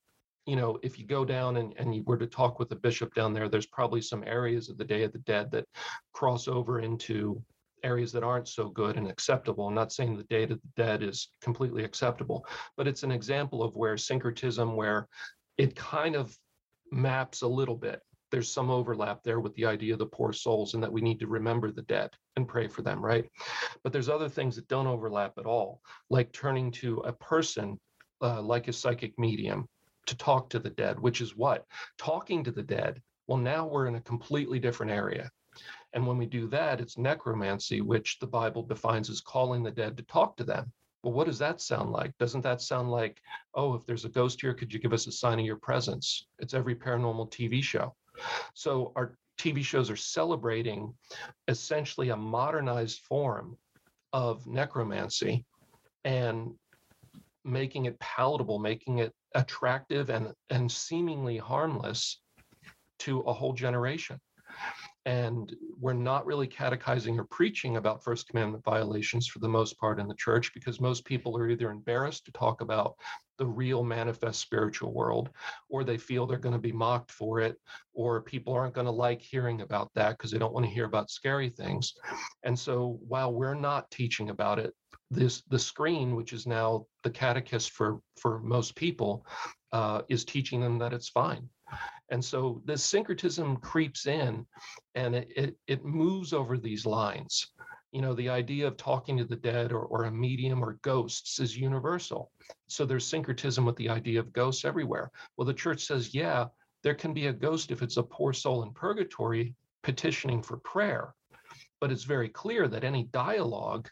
you 0.45 0.55
know 0.55 0.79
if 0.81 0.97
you 0.97 1.05
go 1.05 1.25
down 1.25 1.57
and, 1.57 1.73
and 1.77 1.93
you 1.93 2.03
were 2.03 2.17
to 2.17 2.27
talk 2.27 2.59
with 2.59 2.69
the 2.69 2.75
bishop 2.75 3.13
down 3.13 3.33
there 3.33 3.49
there's 3.49 3.65
probably 3.65 4.01
some 4.01 4.23
areas 4.25 4.69
of 4.69 4.77
the 4.77 4.85
day 4.85 5.03
of 5.03 5.11
the 5.11 5.19
dead 5.19 5.51
that 5.51 5.65
cross 6.13 6.47
over 6.47 6.79
into 6.79 7.41
areas 7.83 8.11
that 8.11 8.23
aren't 8.23 8.47
so 8.47 8.69
good 8.69 8.97
and 8.97 9.07
acceptable. 9.07 9.67
I'm 9.67 9.75
not 9.75 9.91
saying 9.91 10.17
the 10.17 10.23
day 10.23 10.43
of 10.43 10.49
the 10.49 10.59
dead 10.75 11.03
is 11.03 11.29
completely 11.41 11.83
acceptable 11.83 12.45
but 12.77 12.87
it's 12.87 13.03
an 13.03 13.11
example 13.11 13.61
of 13.61 13.75
where 13.75 13.97
syncretism 13.97 14.75
where 14.75 15.07
it 15.57 15.75
kind 15.75 16.15
of 16.15 16.35
maps 16.91 17.41
a 17.41 17.47
little 17.47 17.75
bit. 17.75 18.01
There's 18.31 18.51
some 18.51 18.69
overlap 18.69 19.23
there 19.23 19.39
with 19.39 19.55
the 19.55 19.65
idea 19.65 19.93
of 19.93 19.99
the 19.99 20.05
poor 20.05 20.33
souls 20.33 20.73
and 20.73 20.83
that 20.83 20.91
we 20.91 21.01
need 21.01 21.19
to 21.21 21.27
remember 21.27 21.71
the 21.71 21.83
dead 21.83 22.09
and 22.35 22.47
pray 22.47 22.67
for 22.67 22.81
them, 22.81 23.03
right? 23.03 23.25
But 23.83 23.93
there's 23.93 24.09
other 24.09 24.27
things 24.27 24.55
that 24.57 24.67
don't 24.67 24.87
overlap 24.87 25.33
at 25.37 25.45
all, 25.45 25.81
like 26.09 26.31
turning 26.33 26.71
to 26.71 26.97
a 26.99 27.13
person 27.13 27.79
uh, 28.21 28.41
like 28.41 28.67
a 28.67 28.73
psychic 28.73 29.17
medium 29.17 29.67
to 30.07 30.17
talk 30.17 30.49
to 30.49 30.59
the 30.59 30.69
dead, 30.69 30.99
which 30.99 31.21
is 31.21 31.35
what? 31.35 31.65
Talking 31.97 32.43
to 32.43 32.51
the 32.51 32.63
dead. 32.63 33.01
Well, 33.27 33.37
now 33.37 33.67
we're 33.67 33.87
in 33.87 33.95
a 33.95 34.01
completely 34.01 34.59
different 34.59 34.91
area. 34.91 35.29
And 35.93 36.05
when 36.05 36.17
we 36.17 36.25
do 36.25 36.47
that, 36.49 36.79
it's 36.79 36.97
necromancy, 36.97 37.81
which 37.81 38.17
the 38.19 38.27
Bible 38.27 38.63
defines 38.63 39.09
as 39.09 39.21
calling 39.21 39.63
the 39.63 39.71
dead 39.71 39.97
to 39.97 40.03
talk 40.03 40.37
to 40.37 40.43
them. 40.43 40.71
Well, 41.07 41.13
what 41.13 41.27
does 41.27 41.39
that 41.39 41.61
sound 41.61 41.91
like? 41.91 42.11
Doesn't 42.17 42.41
that 42.41 42.59
sound 42.59 42.91
like, 42.91 43.21
oh, 43.53 43.75
if 43.75 43.85
there's 43.85 44.03
a 44.03 44.09
ghost 44.09 44.41
here, 44.41 44.53
could 44.53 44.73
you 44.73 44.77
give 44.77 44.91
us 44.91 45.07
a 45.07 45.11
sign 45.13 45.39
of 45.39 45.45
your 45.45 45.55
presence? 45.55 46.27
It's 46.39 46.53
every 46.53 46.75
paranormal 46.75 47.31
TV 47.31 47.63
show. 47.63 47.95
So 48.55 48.91
our 48.97 49.15
TV 49.39 49.63
shows 49.63 49.89
are 49.89 49.95
celebrating 49.95 50.93
essentially 51.47 52.09
a 52.09 52.17
modernized 52.17 52.99
form 53.07 53.55
of 54.11 54.45
necromancy 54.47 55.45
and 56.03 56.53
making 57.45 57.85
it 57.85 57.97
palatable, 58.01 58.59
making 58.59 58.97
it 58.97 59.13
attractive 59.33 60.09
and, 60.09 60.33
and 60.49 60.69
seemingly 60.69 61.37
harmless 61.37 62.19
to 62.99 63.21
a 63.21 63.31
whole 63.31 63.53
generation 63.53 64.19
and 65.07 65.55
we're 65.79 65.93
not 65.93 66.25
really 66.25 66.47
catechizing 66.47 67.17
or 67.17 67.23
preaching 67.23 67.77
about 67.77 68.03
first 68.03 68.27
commandment 68.27 68.61
violations 68.65 69.25
for 69.25 69.39
the 69.39 69.47
most 69.47 69.79
part 69.79 70.01
in 70.01 70.07
the 70.07 70.13
church 70.15 70.53
because 70.53 70.81
most 70.81 71.05
people 71.05 71.37
are 71.37 71.47
either 71.47 71.71
embarrassed 71.71 72.25
to 72.25 72.31
talk 72.33 72.59
about 72.59 72.95
the 73.37 73.45
real 73.45 73.83
manifest 73.83 74.41
spiritual 74.41 74.91
world 74.91 75.29
or 75.69 75.85
they 75.85 75.97
feel 75.97 76.27
they're 76.27 76.37
going 76.37 76.51
to 76.51 76.59
be 76.59 76.73
mocked 76.73 77.09
for 77.09 77.39
it 77.39 77.55
or 77.93 78.21
people 78.21 78.51
aren't 78.51 78.73
going 78.73 78.83
to 78.83 78.91
like 78.91 79.21
hearing 79.21 79.61
about 79.61 79.89
that 79.95 80.17
because 80.17 80.29
they 80.29 80.37
don't 80.37 80.53
want 80.53 80.65
to 80.65 80.71
hear 80.71 80.85
about 80.85 81.09
scary 81.09 81.49
things. 81.49 81.93
And 82.43 82.59
so 82.59 82.99
while 83.07 83.31
we're 83.31 83.53
not 83.53 83.89
teaching 83.89 84.29
about 84.29 84.59
it 84.59 84.73
this 85.09 85.41
the 85.47 85.59
screen 85.59 86.17
which 86.17 86.33
is 86.33 86.45
now 86.45 86.85
the 87.03 87.09
catechist 87.09 87.71
for 87.71 88.01
for 88.19 88.39
most 88.39 88.75
people 88.75 89.25
uh, 89.71 90.01
is 90.09 90.25
teaching 90.25 90.59
them 90.59 90.77
that 90.77 90.91
it's 90.91 91.07
fine 91.07 91.47
and 92.09 92.23
so 92.23 92.61
this 92.65 92.83
syncretism 92.83 93.57
creeps 93.57 94.07
in 94.07 94.45
and 94.95 95.15
it, 95.15 95.27
it, 95.35 95.57
it, 95.67 95.85
moves 95.85 96.33
over 96.33 96.57
these 96.57 96.85
lines. 96.85 97.51
You 97.91 98.01
know, 98.01 98.13
the 98.13 98.29
idea 98.29 98.67
of 98.67 98.77
talking 98.77 99.17
to 99.17 99.25
the 99.25 99.35
dead 99.35 99.71
or, 99.71 99.81
or 99.81 100.05
a 100.05 100.11
medium 100.11 100.63
or 100.63 100.79
ghosts 100.81 101.39
is 101.39 101.57
universal. 101.57 102.31
So 102.67 102.85
there's 102.85 103.05
syncretism 103.05 103.65
with 103.65 103.75
the 103.75 103.89
idea 103.89 104.19
of 104.19 104.33
ghosts 104.33 104.65
everywhere. 104.65 105.11
Well, 105.35 105.45
the 105.45 105.53
church 105.53 105.85
says, 105.85 106.13
yeah, 106.13 106.47
there 106.83 106.95
can 106.95 107.13
be 107.13 107.27
a 107.27 107.33
ghost 107.33 107.71
if 107.71 107.81
it's 107.81 107.97
a 107.97 108.03
poor 108.03 108.33
soul 108.33 108.63
in 108.63 108.71
purgatory 108.71 109.55
petitioning 109.83 110.41
for 110.41 110.57
prayer. 110.57 111.13
But 111.79 111.91
it's 111.91 112.03
very 112.03 112.29
clear 112.29 112.67
that 112.67 112.83
any 112.83 113.03
dialogue, 113.05 113.89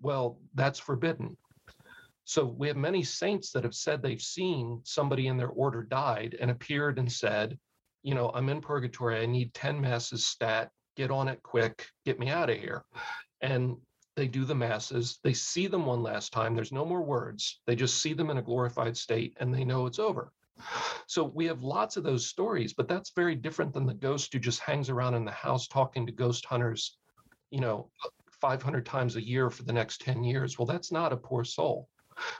well, 0.00 0.38
that's 0.54 0.78
forbidden. 0.78 1.36
So 2.28 2.44
we 2.44 2.68
have 2.68 2.76
many 2.76 3.02
saints 3.04 3.52
that 3.52 3.64
have 3.64 3.74
said 3.74 4.02
they've 4.02 4.20
seen 4.20 4.82
somebody 4.84 5.28
in 5.28 5.38
their 5.38 5.48
order 5.48 5.82
died 5.82 6.36
and 6.38 6.50
appeared 6.50 6.98
and 6.98 7.10
said, 7.10 7.58
you 8.02 8.14
know, 8.14 8.30
I'm 8.34 8.50
in 8.50 8.60
purgatory. 8.60 9.22
I 9.22 9.24
need 9.24 9.54
10 9.54 9.80
masses 9.80 10.26
stat. 10.26 10.70
Get 10.94 11.10
on 11.10 11.28
it 11.28 11.42
quick. 11.42 11.88
Get 12.04 12.18
me 12.18 12.28
out 12.28 12.50
of 12.50 12.58
here. 12.58 12.84
And 13.40 13.78
they 14.14 14.28
do 14.28 14.44
the 14.44 14.54
masses. 14.54 15.20
They 15.24 15.32
see 15.32 15.68
them 15.68 15.86
one 15.86 16.02
last 16.02 16.30
time. 16.30 16.54
There's 16.54 16.70
no 16.70 16.84
more 16.84 17.00
words. 17.00 17.62
They 17.66 17.74
just 17.74 18.02
see 18.02 18.12
them 18.12 18.28
in 18.28 18.36
a 18.36 18.42
glorified 18.42 18.98
state 18.98 19.34
and 19.40 19.52
they 19.52 19.64
know 19.64 19.86
it's 19.86 19.98
over. 19.98 20.30
So 21.06 21.24
we 21.24 21.46
have 21.46 21.62
lots 21.62 21.96
of 21.96 22.04
those 22.04 22.26
stories, 22.26 22.74
but 22.74 22.88
that's 22.88 23.12
very 23.16 23.36
different 23.36 23.72
than 23.72 23.86
the 23.86 23.94
ghost 23.94 24.34
who 24.34 24.38
just 24.38 24.60
hangs 24.60 24.90
around 24.90 25.14
in 25.14 25.24
the 25.24 25.30
house 25.30 25.66
talking 25.66 26.04
to 26.04 26.12
ghost 26.12 26.44
hunters, 26.44 26.98
you 27.50 27.62
know, 27.62 27.90
500 28.32 28.84
times 28.84 29.16
a 29.16 29.26
year 29.26 29.48
for 29.48 29.62
the 29.62 29.72
next 29.72 30.02
10 30.02 30.22
years. 30.24 30.58
Well, 30.58 30.66
that's 30.66 30.92
not 30.92 31.14
a 31.14 31.16
poor 31.16 31.42
soul 31.42 31.88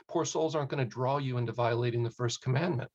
poor 0.07 0.25
souls 0.25 0.55
aren't 0.55 0.69
going 0.69 0.83
to 0.83 0.89
draw 0.89 1.17
you 1.17 1.37
into 1.37 1.51
violating 1.51 2.03
the 2.03 2.09
first 2.09 2.41
commandment. 2.41 2.89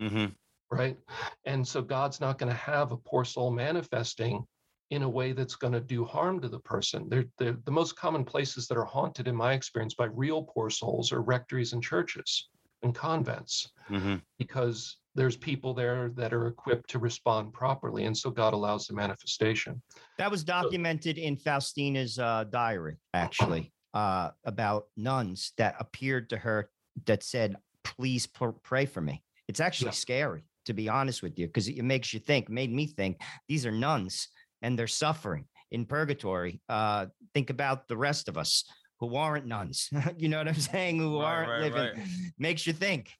Mm-hmm. 0.00 0.26
Right. 0.70 0.98
And 1.44 1.66
so 1.66 1.80
God's 1.80 2.20
not 2.20 2.38
going 2.38 2.52
to 2.52 2.58
have 2.58 2.92
a 2.92 2.96
poor 2.96 3.24
soul 3.24 3.50
manifesting 3.50 4.44
in 4.90 5.02
a 5.02 5.08
way 5.08 5.32
that's 5.32 5.54
going 5.54 5.72
to 5.72 5.80
do 5.80 6.04
harm 6.04 6.40
to 6.40 6.48
the 6.48 6.60
person. 6.60 7.08
They're, 7.08 7.26
they're, 7.38 7.56
the 7.64 7.70
most 7.70 7.96
common 7.96 8.24
places 8.24 8.66
that 8.68 8.78
are 8.78 8.84
haunted, 8.84 9.28
in 9.28 9.36
my 9.36 9.52
experience, 9.52 9.94
by 9.94 10.06
real 10.06 10.42
poor 10.42 10.70
souls 10.70 11.12
are 11.12 11.20
rectories 11.22 11.72
and 11.72 11.82
churches 11.82 12.48
and 12.82 12.94
convents 12.94 13.70
mm-hmm. 13.90 14.16
because 14.38 14.96
there's 15.14 15.36
people 15.36 15.74
there 15.74 16.10
that 16.10 16.32
are 16.32 16.46
equipped 16.46 16.88
to 16.90 16.98
respond 16.98 17.52
properly. 17.52 18.04
And 18.04 18.16
so 18.16 18.30
God 18.30 18.54
allows 18.54 18.86
the 18.86 18.94
manifestation. 18.94 19.82
That 20.16 20.30
was 20.30 20.44
documented 20.44 21.16
so, 21.16 21.22
in 21.22 21.36
Faustina's 21.36 22.18
uh, 22.18 22.44
diary, 22.50 22.96
actually 23.14 23.72
uh, 23.94 24.30
about 24.44 24.86
nuns 24.96 25.52
that 25.58 25.76
appeared 25.78 26.30
to 26.30 26.36
her 26.36 26.70
that 27.06 27.22
said, 27.22 27.56
"Please 27.84 28.26
pr- 28.26 28.48
pray 28.62 28.86
for 28.86 29.00
me." 29.00 29.22
It's 29.48 29.60
actually 29.60 29.88
yeah. 29.88 29.92
scary, 29.92 30.44
to 30.66 30.74
be 30.74 30.88
honest 30.88 31.22
with 31.22 31.38
you, 31.38 31.46
because 31.46 31.68
it 31.68 31.82
makes 31.82 32.12
you 32.12 32.20
think. 32.20 32.48
Made 32.48 32.72
me 32.72 32.86
think 32.86 33.20
these 33.48 33.64
are 33.66 33.72
nuns 33.72 34.28
and 34.62 34.78
they're 34.78 34.86
suffering 34.86 35.46
in 35.70 35.86
purgatory. 35.86 36.60
Uh, 36.68 37.06
think 37.34 37.50
about 37.50 37.88
the 37.88 37.96
rest 37.96 38.28
of 38.28 38.36
us 38.36 38.64
who 39.00 39.16
aren't 39.16 39.46
nuns. 39.46 39.90
you 40.18 40.28
know 40.28 40.38
what 40.38 40.48
I'm 40.48 40.54
saying? 40.54 40.98
Who 40.98 41.20
right, 41.20 41.26
aren't 41.26 41.50
right, 41.50 41.60
living. 41.62 41.98
Right. 41.98 42.08
Makes 42.38 42.66
you 42.66 42.72
think. 42.72 43.12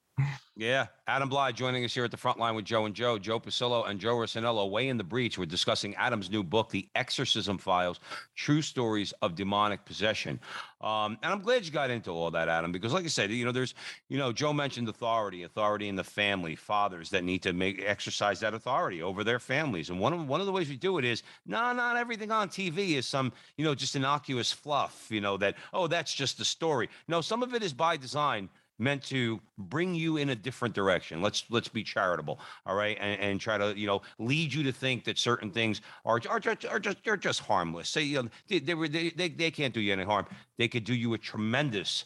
Yeah, 0.59 0.87
Adam 1.07 1.31
Blai 1.31 1.55
joining 1.55 1.85
us 1.85 1.95
here 1.95 2.05
at 2.05 2.11
the 2.11 2.17
front 2.17 2.37
line 2.37 2.57
with 2.57 2.65
Joe 2.65 2.85
and 2.87 2.93
Joe, 2.93 3.17
Joe 3.17 3.39
Pasillo 3.39 3.89
and 3.89 4.01
Joe 4.01 4.17
Rossinello. 4.17 4.69
Way 4.69 4.89
in 4.89 4.97
the 4.97 5.05
breach. 5.05 5.39
We're 5.39 5.47
discussing 5.47 5.95
Adam's 5.95 6.31
new 6.31 6.43
book, 6.43 6.71
The 6.71 6.89
Exorcism 6.97 7.59
Files: 7.59 8.01
True 8.35 8.61
Stories 8.61 9.13
of 9.23 9.37
Demonic 9.37 9.85
Possession. 9.85 10.41
Um, 10.81 11.17
and 11.23 11.33
I'm 11.33 11.43
glad 11.43 11.65
you 11.65 11.71
got 11.71 11.91
into 11.91 12.11
all 12.11 12.33
that, 12.33 12.49
Adam, 12.49 12.73
because 12.73 12.93
like 12.93 13.05
I 13.05 13.09
said, 13.09 13.31
you 13.31 13.45
know, 13.45 13.53
there's, 13.53 13.75
you 14.09 14.19
know, 14.19 14.33
Joe 14.33 14.53
mentioned 14.53 14.89
authority, 14.89 15.45
authority 15.45 15.89
in 15.89 15.95
the 15.95 16.03
family, 16.03 16.57
fathers 16.57 17.09
that 17.11 17.23
need 17.23 17.43
to 17.45 17.53
make 17.53 17.81
exercise 17.85 18.41
that 18.41 18.53
authority 18.53 19.01
over 19.01 19.23
their 19.23 19.39
families. 19.39 19.91
And 19.91 20.01
one 20.01 20.13
of 20.13 20.27
one 20.27 20.41
of 20.41 20.47
the 20.47 20.53
ways 20.53 20.69
we 20.69 20.77
do 20.77 20.99
it 20.99 21.05
is, 21.05 21.23
no, 21.47 21.73
not 21.73 21.97
everything 21.97 22.33
on 22.33 22.49
TV 22.49 22.97
is 22.97 23.07
some, 23.07 23.33
you 23.57 23.65
know, 23.65 23.77
just 23.77 23.95
innocuous 23.95 24.51
fluff. 24.51 25.07
You 25.09 25.21
know 25.21 25.37
that, 25.37 25.55
oh, 25.73 25.87
that's 25.87 26.13
just 26.13 26.37
the 26.37 26.45
story. 26.45 26.89
No, 27.07 27.21
some 27.21 27.45
of 27.45 27.55
it 27.55 27.63
is 27.63 27.73
by 27.73 27.97
design 27.97 28.49
meant 28.79 29.03
to 29.05 29.41
bring 29.59 29.95
you 29.95 30.17
in 30.17 30.31
a 30.31 30.35
different 30.35 30.75
direction. 30.75 31.21
Let's 31.21 31.45
let's 31.51 31.69
be 31.69 31.83
charitable, 31.83 32.41
all 32.67 32.75
right, 32.75 32.97
and, 33.01 33.21
and 33.21 33.41
try 33.41 33.59
to 33.59 33.79
you 33.79 33.87
know 33.87 34.03
lead 34.19 34.53
you 34.53 34.63
to 34.65 34.73
think 34.73 35.05
that 35.05 35.19
certain 35.19 35.51
things 35.51 35.81
are 36.05 36.21
are 36.29 36.41
just 36.41 36.67
are 36.67 36.79
just 36.79 36.99
they're 37.05 37.17
just 37.17 37.41
harmless. 37.41 37.89
Say 37.89 38.03
you 38.03 38.23
know, 38.23 38.29
they, 38.49 38.59
they 38.59 39.11
they 39.11 39.29
they 39.29 39.51
can't 39.51 39.75
do 39.75 39.81
you 39.81 39.93
any 39.93 40.05
harm. 40.05 40.27
They 40.57 40.69
could 40.69 40.85
do 40.85 40.95
you 40.95 41.15
a 41.15 41.19
tremendous 41.19 42.05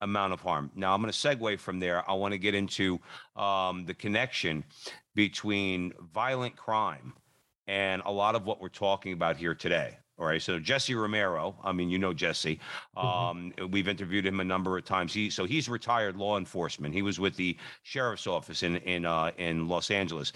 amount 0.00 0.32
of 0.32 0.40
harm. 0.40 0.70
Now 0.74 0.94
I'm 0.94 1.00
going 1.00 1.12
to 1.12 1.18
segue 1.18 1.58
from 1.58 1.80
there. 1.80 2.08
I 2.08 2.14
want 2.14 2.32
to 2.32 2.38
get 2.38 2.54
into 2.54 3.00
um, 3.36 3.86
the 3.86 3.94
connection 3.94 4.64
between 5.14 5.92
violent 6.12 6.56
crime 6.56 7.14
and 7.66 8.02
a 8.04 8.12
lot 8.12 8.34
of 8.34 8.44
what 8.44 8.60
we're 8.60 8.68
talking 8.68 9.12
about 9.12 9.36
here 9.36 9.54
today. 9.54 9.96
All 10.18 10.26
right. 10.26 10.40
So 10.40 10.60
Jesse 10.60 10.94
Romero, 10.94 11.56
I 11.64 11.72
mean, 11.72 11.90
you 11.90 11.98
know 11.98 12.12
Jesse. 12.12 12.60
Mm-hmm. 12.96 13.06
Um, 13.06 13.52
mm-hmm. 13.56 13.70
We've 13.70 13.88
interviewed 13.88 14.26
him 14.26 14.40
a 14.40 14.44
number 14.44 14.78
of 14.78 14.84
times. 14.84 15.12
He 15.12 15.28
so 15.28 15.44
he's 15.44 15.68
retired 15.68 16.16
law 16.16 16.38
enforcement. 16.38 16.94
He 16.94 17.02
was 17.02 17.18
with 17.18 17.36
the 17.36 17.56
sheriff's 17.82 18.26
office 18.26 18.62
in 18.62 18.76
in 18.76 19.04
uh, 19.04 19.32
in 19.38 19.68
Los 19.68 19.90
Angeles, 19.90 20.32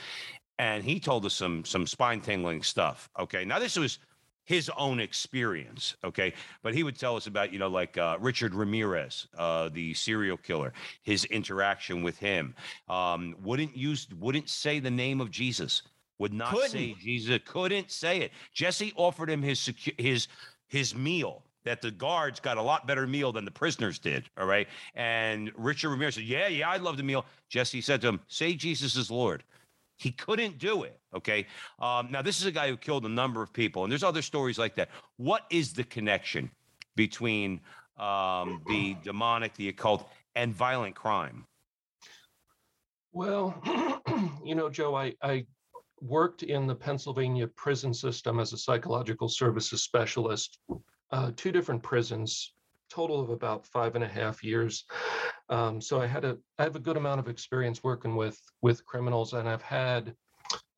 and 0.59 0.83
he 0.83 0.99
told 0.99 1.25
us 1.27 1.35
some 1.35 1.65
some 1.65 1.87
spine 1.87 2.21
tingling 2.21 2.63
stuff. 2.63 3.09
Okay. 3.19 3.45
Now 3.45 3.61
this 3.61 3.77
was 3.77 4.01
his 4.49 4.71
own 4.79 4.99
experience. 4.99 5.95
Okay. 6.03 6.33
But 6.63 6.75
he 6.75 6.83
would 6.83 6.99
tell 6.99 7.15
us 7.15 7.29
about 7.29 7.53
you 7.53 7.61
know 7.61 7.69
like 7.69 7.97
uh, 7.97 8.17
Richard 8.19 8.55
Ramirez, 8.55 9.29
uh, 9.37 9.69
the 9.69 9.95
serial 9.95 10.39
killer, 10.39 10.73
his 11.03 11.25
interaction 11.27 12.03
with 12.03 12.19
him. 12.19 12.55
Um, 12.89 13.37
wouldn't 13.43 13.77
use 13.77 14.09
wouldn't 14.19 14.49
say 14.49 14.81
the 14.81 14.91
name 14.91 15.21
of 15.21 15.31
Jesus 15.31 15.83
would 16.19 16.33
not 16.33 16.53
couldn't. 16.53 16.71
say 16.71 16.95
Jesus 17.01 17.41
couldn't 17.45 17.91
say 17.91 18.21
it. 18.21 18.33
Jesse 18.53 18.93
offered 18.97 19.31
him 19.31 19.43
his 19.43 19.59
secu- 19.59 19.99
his 20.01 20.29
his 20.69 20.95
meal 20.95 21.43
that 21.65 21.83
the 21.83 21.91
guards 21.91 22.41
got 22.41 22.57
a 22.57 22.63
lot 22.63 22.87
better 22.87 23.07
meal 23.07 23.33
than 23.33 23.45
the 23.45 23.51
prisoners 23.51 23.99
did. 23.99 24.25
All 24.39 24.47
right. 24.47 24.67
And 24.95 25.53
Richard 25.57 25.91
Ramirez 25.91 26.15
said, 26.15 26.25
Yeah, 26.25 26.49
yeah, 26.49 26.71
I 26.71 26.79
love 26.79 26.97
the 26.97 27.03
meal. 27.03 27.27
Jesse 27.49 27.81
said 27.81 28.01
to 28.03 28.09
him, 28.09 28.21
Say 28.29 28.55
Jesus 28.55 28.97
is 28.97 29.11
Lord. 29.11 29.45
He 29.99 30.13
couldn't 30.13 30.59
do 30.59 30.85
it. 30.85 30.99
Okay. 31.15 31.47
Um, 31.81 32.09
now, 32.11 32.23
this 32.23 32.41
is 32.41 32.47
a 32.47 32.53
guy 32.53 32.69
who 32.69 32.77
killed 32.77 33.05
a 33.05 33.09
number 33.09 33.43
of 33.43 33.53
people, 33.53 33.83
and 33.83 33.91
there's 33.91 34.05
other 34.05 34.23
stories 34.23 34.59
like 34.59 34.77
that. 34.77 34.89
What 35.17 35.43
is 35.51 35.73
the 35.73 35.85
connection 35.85 36.51
between 36.95 37.61
um, 37.99 38.63
the 38.69 38.97
demonic, 39.03 39.55
the 39.55 39.69
occult, 39.69 40.09
and 40.37 40.55
violent 40.55 40.95
crime? 40.95 41.45
Well, 43.13 43.61
you 44.45 44.55
know, 44.55 44.71
Joe, 44.71 44.95
I, 44.95 45.15
I 45.21 45.45
worked 46.03 46.43
in 46.43 46.67
the 46.67 46.75
Pennsylvania 46.75 47.47
prison 47.47 47.93
system 47.93 48.41
as 48.41 48.53
a 48.53 48.59
psychological 48.59 49.29
services 49.29 49.83
specialist, 49.83 50.59
uh, 51.11 51.33
two 51.37 51.53
different 51.53 51.83
prisons, 51.83 52.53
total 52.91 53.21
of 53.21 53.31
about 53.31 53.67
five 53.67 53.95
and 53.95 54.05
a 54.05 54.09
half 54.09 54.43
years. 54.43 54.85
Um, 55.49 55.81
so 55.81 56.01
I 56.01 56.07
had 56.07 56.25
a 56.25 56.39
I 56.59 56.63
have 56.63 56.77
a 56.77 56.81
good 56.81 56.97
amount 56.97 57.21
of 57.21 57.29
experience 57.29 57.83
working 57.83 58.17
with 58.17 58.39
with 58.61 58.85
criminals, 58.85 59.33
and 59.33 59.49
I've 59.49 59.63
had 59.63 60.15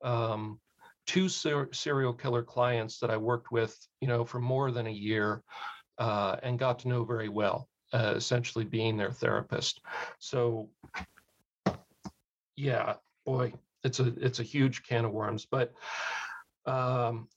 um, 0.03 0.61
two 1.07 1.29
ser- 1.29 1.73
serial 1.73 2.12
killer 2.12 2.43
clients 2.43 2.99
that 3.01 3.11
I 3.11 3.16
worked 3.16 3.51
with, 3.51 3.77
you 4.01 4.09
know, 4.09 4.25
for 4.25 4.41
more 4.41 4.71
than 4.71 4.87
a 4.87 4.91
year, 4.91 5.43
uh, 5.99 6.37
and 6.43 6.59
got 6.59 6.79
to 6.81 6.89
know 6.89 7.05
very 7.05 7.29
well. 7.29 7.68
Uh, 7.93 8.12
essentially, 8.14 8.64
being 8.64 8.97
their 8.97 9.11
therapist. 9.11 9.81
So 10.21 10.71
yeah, 12.57 12.95
boy, 13.25 13.53
it's 13.85 14.01
a 14.01 14.12
it's 14.20 14.41
a 14.41 14.45
huge 14.45 14.83
can 14.83 15.05
of 15.05 15.12
worms. 15.12 15.47
But 15.51 15.72
um, 16.66 17.28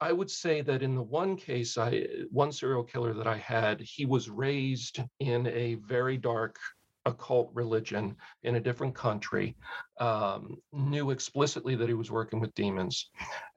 I 0.00 0.12
would 0.12 0.30
say 0.30 0.62
that 0.62 0.82
in 0.82 0.94
the 0.96 1.02
one 1.02 1.36
case, 1.36 1.78
I 1.78 2.06
one 2.30 2.52
serial 2.52 2.84
killer 2.84 3.14
that 3.14 3.26
I 3.26 3.36
had, 3.36 3.80
he 3.80 4.04
was 4.04 4.28
raised 4.28 5.00
in 5.20 5.46
a 5.46 5.76
very 5.76 6.16
dark 6.16 6.58
occult 7.04 7.50
religion 7.52 8.16
in 8.42 8.54
a 8.54 8.60
different 8.60 8.94
country, 8.94 9.56
um, 10.00 10.56
knew 10.72 11.10
explicitly 11.10 11.74
that 11.74 11.88
he 11.88 11.94
was 11.94 12.10
working 12.10 12.40
with 12.40 12.54
demons, 12.54 13.10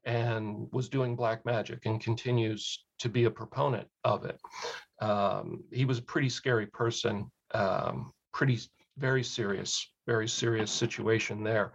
and 0.03 0.67
was 0.71 0.89
doing 0.89 1.15
black 1.15 1.45
magic, 1.45 1.85
and 1.85 2.01
continues 2.01 2.85
to 2.99 3.09
be 3.09 3.25
a 3.25 3.31
proponent 3.31 3.87
of 4.03 4.25
it. 4.25 4.39
Um, 4.99 5.63
he 5.71 5.85
was 5.85 5.99
a 5.99 6.03
pretty 6.03 6.29
scary 6.29 6.67
person, 6.67 7.31
um, 7.53 8.11
pretty 8.33 8.59
very 8.97 9.23
serious 9.23 9.91
very 10.05 10.27
serious 10.27 10.71
situation 10.71 11.43
there. 11.43 11.73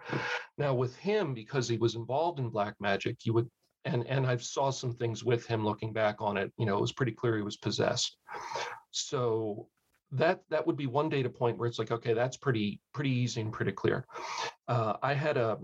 Now 0.57 0.75
with 0.75 0.97
him, 0.97 1.35
because 1.35 1.69
he 1.69 1.77
was 1.79 1.95
involved 1.95 2.39
in 2.39 2.49
black 2.49 2.75
magic, 2.81 3.19
you 3.25 3.33
would 3.35 3.49
and 3.85 4.07
and 4.07 4.27
I 4.27 4.37
saw 4.37 4.71
some 4.71 4.95
things 4.95 5.25
with 5.25 5.47
him 5.47 5.65
looking 5.65 5.93
back 5.93 6.17
on 6.21 6.37
it. 6.37 6.53
You 6.59 6.67
know, 6.67 6.77
it 6.77 6.81
was 6.81 6.93
pretty 6.93 7.13
clear 7.13 7.37
he 7.37 7.43
was 7.43 7.57
possessed. 7.57 8.17
So 8.91 9.69
that 10.13 10.43
that 10.51 10.67
would 10.67 10.77
be 10.77 10.87
one 10.87 11.09
data 11.09 11.31
point 11.31 11.59
where 11.59 11.69
it's 11.69 11.79
like, 11.79 11.91
okay, 11.91 12.13
that's 12.15 12.37
pretty 12.37 12.81
pretty 12.93 13.11
easy 13.11 13.41
and 13.41 13.53
pretty 13.53 13.73
clear. 13.73 14.07
Uh, 14.69 14.95
I 15.03 15.15
had 15.15 15.37
a 15.37 15.59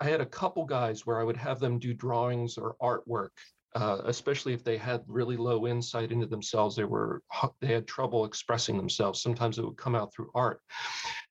I 0.00 0.06
had 0.06 0.20
a 0.20 0.26
couple 0.26 0.64
guys 0.64 1.06
where 1.06 1.20
I 1.20 1.24
would 1.24 1.36
have 1.36 1.60
them 1.60 1.78
do 1.78 1.94
drawings 1.94 2.58
or 2.58 2.76
artwork 2.82 3.30
uh, 3.74 4.02
especially 4.04 4.52
if 4.52 4.62
they 4.62 4.76
had 4.76 5.02
really 5.06 5.36
low 5.36 5.66
insight 5.66 6.12
into 6.12 6.26
themselves 6.26 6.76
they 6.76 6.84
were 6.84 7.22
they 7.60 7.72
had 7.72 7.86
trouble 7.86 8.24
expressing 8.24 8.76
themselves. 8.76 9.22
Sometimes 9.22 9.58
it 9.58 9.64
would 9.64 9.76
come 9.76 9.94
out 9.94 10.12
through 10.12 10.30
art. 10.34 10.60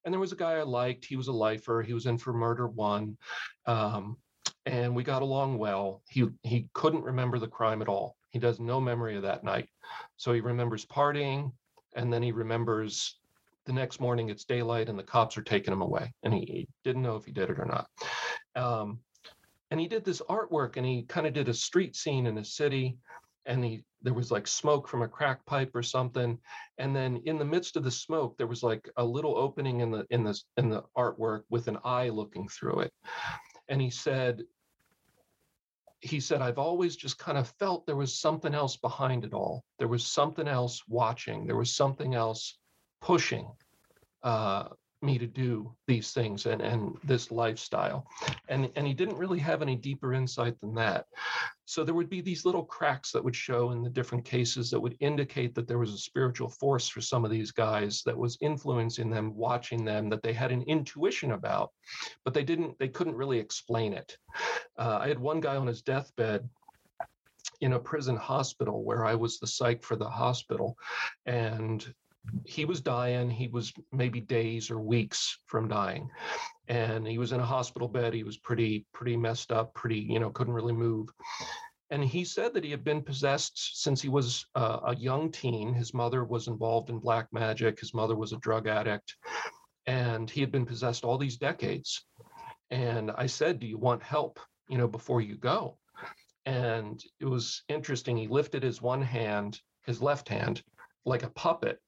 And 0.03 0.13
there 0.13 0.19
was 0.19 0.33
a 0.33 0.37
guy 0.37 0.53
i 0.53 0.63
liked. 0.63 1.05
He 1.05 1.15
was 1.15 1.27
a 1.27 1.33
lifer. 1.33 1.81
He 1.81 1.93
was 1.93 2.05
in 2.05 2.17
for 2.17 2.33
murder 2.33 2.67
one. 2.67 3.17
Um, 3.65 4.17
and 4.65 4.95
we 4.95 5.03
got 5.03 5.21
along 5.21 5.57
well. 5.57 6.01
He 6.09 6.27
he 6.43 6.67
couldn't 6.73 7.03
remember 7.03 7.39
the 7.39 7.47
crime 7.47 7.81
at 7.81 7.87
all. 7.87 8.15
He 8.29 8.39
does 8.39 8.59
no 8.59 8.81
memory 8.81 9.15
of 9.15 9.23
that 9.23 9.43
night. 9.43 9.69
So 10.17 10.33
he 10.33 10.41
remembers 10.41 10.85
partying 10.85 11.51
and 11.95 12.11
then 12.11 12.23
he 12.23 12.31
remembers 12.31 13.19
the 13.65 13.73
next 13.73 14.01
morning 14.01 14.29
it's 14.29 14.43
daylight 14.43 14.89
and 14.89 14.97
the 14.99 15.03
cops 15.03 15.37
are 15.37 15.43
taking 15.43 15.73
him 15.73 15.81
away. 15.81 16.13
And 16.23 16.33
he, 16.33 16.39
he 16.41 16.67
didn't 16.83 17.03
know 17.03 17.15
if 17.15 17.25
he 17.25 17.31
did 17.31 17.49
it 17.49 17.59
or 17.59 17.65
not. 17.65 17.87
Um, 18.55 18.99
and 19.73 19.81
he 19.81 19.87
did 19.87 20.05
this 20.05 20.21
artwork 20.29 20.77
and 20.77 20.85
he 20.85 21.01
kind 21.01 21.25
of 21.25 21.33
did 21.33 21.49
a 21.49 21.53
street 21.53 21.95
scene 21.95 22.27
in 22.27 22.37
a 22.37 22.45
city 22.45 22.95
and 23.47 23.65
he 23.65 23.83
there 24.03 24.13
was 24.13 24.29
like 24.29 24.45
smoke 24.45 24.87
from 24.87 25.01
a 25.01 25.07
crack 25.07 25.43
pipe 25.47 25.71
or 25.73 25.81
something 25.81 26.37
and 26.77 26.95
then 26.95 27.19
in 27.25 27.39
the 27.39 27.45
midst 27.45 27.75
of 27.75 27.83
the 27.83 27.89
smoke 27.89 28.37
there 28.37 28.45
was 28.45 28.61
like 28.61 28.87
a 28.97 29.03
little 29.03 29.35
opening 29.35 29.79
in 29.79 29.89
the 29.89 30.05
in 30.11 30.23
the 30.23 30.39
in 30.57 30.69
the 30.69 30.83
artwork 30.95 31.41
with 31.49 31.67
an 31.67 31.79
eye 31.83 32.09
looking 32.09 32.47
through 32.47 32.81
it. 32.81 32.93
And 33.67 33.81
he 33.81 33.89
said 33.89 34.43
he 36.01 36.19
said 36.19 36.43
i've 36.43 36.59
always 36.59 36.95
just 36.95 37.17
kind 37.17 37.39
of 37.39 37.49
felt 37.57 37.87
there 37.87 37.95
was 37.95 38.19
something 38.19 38.53
else 38.53 38.77
behind 38.77 39.25
it 39.25 39.33
all. 39.33 39.63
There 39.79 39.87
was 39.87 40.05
something 40.05 40.47
else 40.47 40.83
watching. 40.87 41.47
There 41.47 41.57
was 41.57 41.75
something 41.75 42.13
else 42.13 42.59
pushing 43.01 43.49
uh, 44.21 44.67
me 45.03 45.17
to 45.17 45.27
do 45.27 45.75
these 45.87 46.11
things 46.11 46.45
and, 46.45 46.61
and 46.61 46.97
this 47.03 47.31
lifestyle. 47.31 48.07
And, 48.47 48.71
and 48.75 48.87
he 48.87 48.93
didn't 48.93 49.17
really 49.17 49.39
have 49.39 49.61
any 49.61 49.75
deeper 49.75 50.13
insight 50.13 50.59
than 50.61 50.73
that. 50.75 51.05
So 51.65 51.83
there 51.83 51.95
would 51.95 52.09
be 52.09 52.21
these 52.21 52.45
little 52.45 52.63
cracks 52.63 53.11
that 53.11 53.23
would 53.23 53.35
show 53.35 53.71
in 53.71 53.83
the 53.83 53.89
different 53.89 54.25
cases 54.25 54.69
that 54.69 54.79
would 54.79 54.97
indicate 54.99 55.55
that 55.55 55.67
there 55.67 55.79
was 55.79 55.93
a 55.93 55.97
spiritual 55.97 56.49
force 56.49 56.87
for 56.87 57.01
some 57.01 57.23
of 57.25 57.31
these 57.31 57.51
guys 57.51 58.01
that 58.05 58.17
was 58.17 58.37
influencing 58.41 59.09
them, 59.09 59.35
watching 59.35 59.85
them, 59.85 60.09
that 60.09 60.23
they 60.23 60.33
had 60.33 60.51
an 60.51 60.63
intuition 60.63 61.31
about, 61.31 61.71
but 62.25 62.33
they 62.33 62.43
didn't, 62.43 62.77
they 62.79 62.89
couldn't 62.89 63.15
really 63.15 63.39
explain 63.39 63.93
it. 63.93 64.17
Uh, 64.77 64.99
I 65.01 65.07
had 65.07 65.19
one 65.19 65.39
guy 65.39 65.55
on 65.55 65.67
his 65.67 65.81
deathbed 65.81 66.49
in 67.61 67.73
a 67.73 67.79
prison 67.79 68.17
hospital 68.17 68.83
where 68.83 69.05
I 69.05 69.15
was 69.15 69.39
the 69.39 69.47
psych 69.47 69.83
for 69.83 69.95
the 69.95 70.09
hospital. 70.09 70.77
And 71.25 71.93
he 72.45 72.65
was 72.65 72.81
dying. 72.81 73.29
He 73.29 73.47
was 73.47 73.73
maybe 73.91 74.21
days 74.21 74.71
or 74.71 74.79
weeks 74.79 75.37
from 75.45 75.67
dying. 75.67 76.09
And 76.67 77.07
he 77.07 77.17
was 77.17 77.31
in 77.31 77.39
a 77.39 77.45
hospital 77.45 77.87
bed. 77.87 78.13
He 78.13 78.23
was 78.23 78.37
pretty, 78.37 78.85
pretty 78.93 79.17
messed 79.17 79.51
up, 79.51 79.73
pretty, 79.73 79.99
you 79.99 80.19
know, 80.19 80.29
couldn't 80.29 80.53
really 80.53 80.73
move. 80.73 81.09
And 81.89 82.03
he 82.03 82.23
said 82.23 82.53
that 82.53 82.63
he 82.63 82.71
had 82.71 82.83
been 82.83 83.03
possessed 83.03 83.81
since 83.83 84.01
he 84.01 84.09
was 84.09 84.45
uh, 84.55 84.79
a 84.85 84.95
young 84.95 85.31
teen. 85.31 85.73
His 85.73 85.93
mother 85.93 86.23
was 86.23 86.47
involved 86.47 86.89
in 86.89 86.97
black 86.97 87.27
magic. 87.31 87.79
His 87.79 87.93
mother 87.93 88.15
was 88.15 88.33
a 88.33 88.37
drug 88.37 88.67
addict. 88.67 89.15
And 89.85 90.29
he 90.29 90.41
had 90.41 90.51
been 90.51 90.65
possessed 90.65 91.03
all 91.03 91.17
these 91.17 91.37
decades. 91.37 92.05
And 92.71 93.11
I 93.11 93.27
said, 93.27 93.59
Do 93.59 93.67
you 93.67 93.77
want 93.77 94.01
help, 94.01 94.39
you 94.69 94.77
know, 94.77 94.87
before 94.87 95.21
you 95.21 95.35
go? 95.35 95.77
And 96.45 97.03
it 97.19 97.25
was 97.25 97.63
interesting. 97.67 98.17
He 98.17 98.27
lifted 98.27 98.63
his 98.63 98.81
one 98.81 99.01
hand, 99.01 99.59
his 99.85 100.01
left 100.01 100.27
hand, 100.27 100.63
like 101.05 101.23
a 101.23 101.29
puppet 101.29 101.79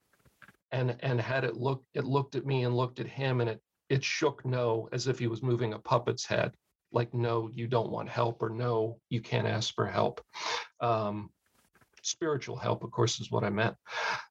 and 0.72 0.96
and 1.02 1.20
had 1.20 1.44
it 1.44 1.56
look 1.56 1.84
it 1.94 2.06
looked 2.06 2.36
at 2.36 2.46
me 2.46 2.64
and 2.64 2.76
looked 2.76 3.00
at 3.00 3.08
him 3.08 3.42
and 3.42 3.50
it 3.50 3.62
it 3.90 4.04
shook 4.04 4.46
no 4.46 4.90
as 4.92 5.08
if 5.08 5.20
he 5.20 5.28
was 5.28 5.44
moving 5.44 5.74
a 5.74 5.80
puppet's 5.80 6.26
head. 6.26 6.54
Like 6.92 7.14
no 7.14 7.50
you 7.54 7.68
don't 7.68 7.92
want 7.92 8.10
help 8.10 8.42
or 8.42 8.50
no 8.50 9.00
you 9.10 9.22
can't 9.22 9.48
ask 9.48 9.74
for 9.74 9.86
help. 9.86 10.22
Um, 10.80 11.30
spiritual 12.02 12.56
help 12.56 12.84
of 12.84 12.92
course 12.92 13.20
is 13.20 13.32
what 13.32 13.44
i 13.44 13.50
meant. 13.50 13.76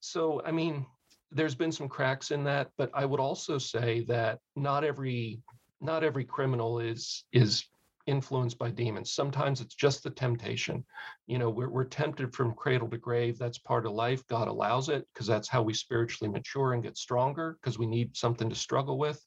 So 0.01 0.43
i 0.45 0.51
mean 0.51 0.87
there's 1.33 1.55
been 1.55 1.73
some 1.73 1.89
cracks 1.89 2.31
in 2.31 2.45
that 2.45 2.71
but 2.79 2.91
i 2.95 3.05
would 3.05 3.21
also 3.21 3.59
say 3.59 4.05
that 4.07 4.39
not 4.55 4.85
every 4.85 5.41
not 5.81 6.05
every 6.05 6.25
criminal 6.25 6.79
is 6.79 7.25
is 7.33 7.65
influenced 8.07 8.59
by 8.59 8.71
demons. 8.71 9.13
Sometimes 9.13 9.61
it's 9.61 9.75
just 9.75 10.03
the 10.03 10.11
temptation. 10.11 10.85
You 11.27 11.39
know, 11.39 11.51
we're, 11.51 11.71
we're 11.71 11.85
tempted 11.85 12.35
from 12.35 12.55
cradle 12.55 12.89
to 12.89 12.99
grave. 12.99 13.39
That's 13.39 13.59
part 13.59 13.87
of 13.87 13.93
life. 13.93 14.27
God 14.29 14.49
allows 14.49 14.89
it 14.89 15.07
because 15.13 15.27
that's 15.27 15.49
how 15.49 15.63
we 15.63 15.75
spiritually 15.75 16.31
mature 16.31 16.73
and 16.73 16.83
get 16.83 16.99
stronger 16.99 17.59
because 17.61 17.79
we 17.79 17.87
need 17.87 18.17
something 18.17 18.49
to 18.49 18.55
struggle 18.55 18.99
with. 18.99 19.25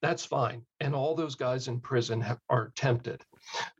That's 0.00 0.24
fine. 0.24 0.62
And 0.80 0.94
all 0.94 1.14
those 1.14 1.34
guys 1.34 1.66
in 1.68 1.80
prison 1.80 2.20
have, 2.20 2.38
are 2.48 2.72
tempted, 2.76 3.22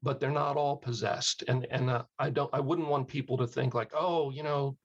but 0.02 0.18
they're 0.18 0.30
not 0.30 0.56
all 0.56 0.76
possessed. 0.76 1.44
And 1.46 1.66
and 1.70 1.88
uh, 1.90 2.02
I 2.18 2.30
don't. 2.30 2.50
I 2.52 2.58
wouldn't 2.58 2.88
want 2.88 3.06
people 3.06 3.36
to 3.38 3.46
think 3.46 3.72
like, 3.72 3.92
oh, 3.94 4.30
you 4.30 4.42
know, 4.42 4.76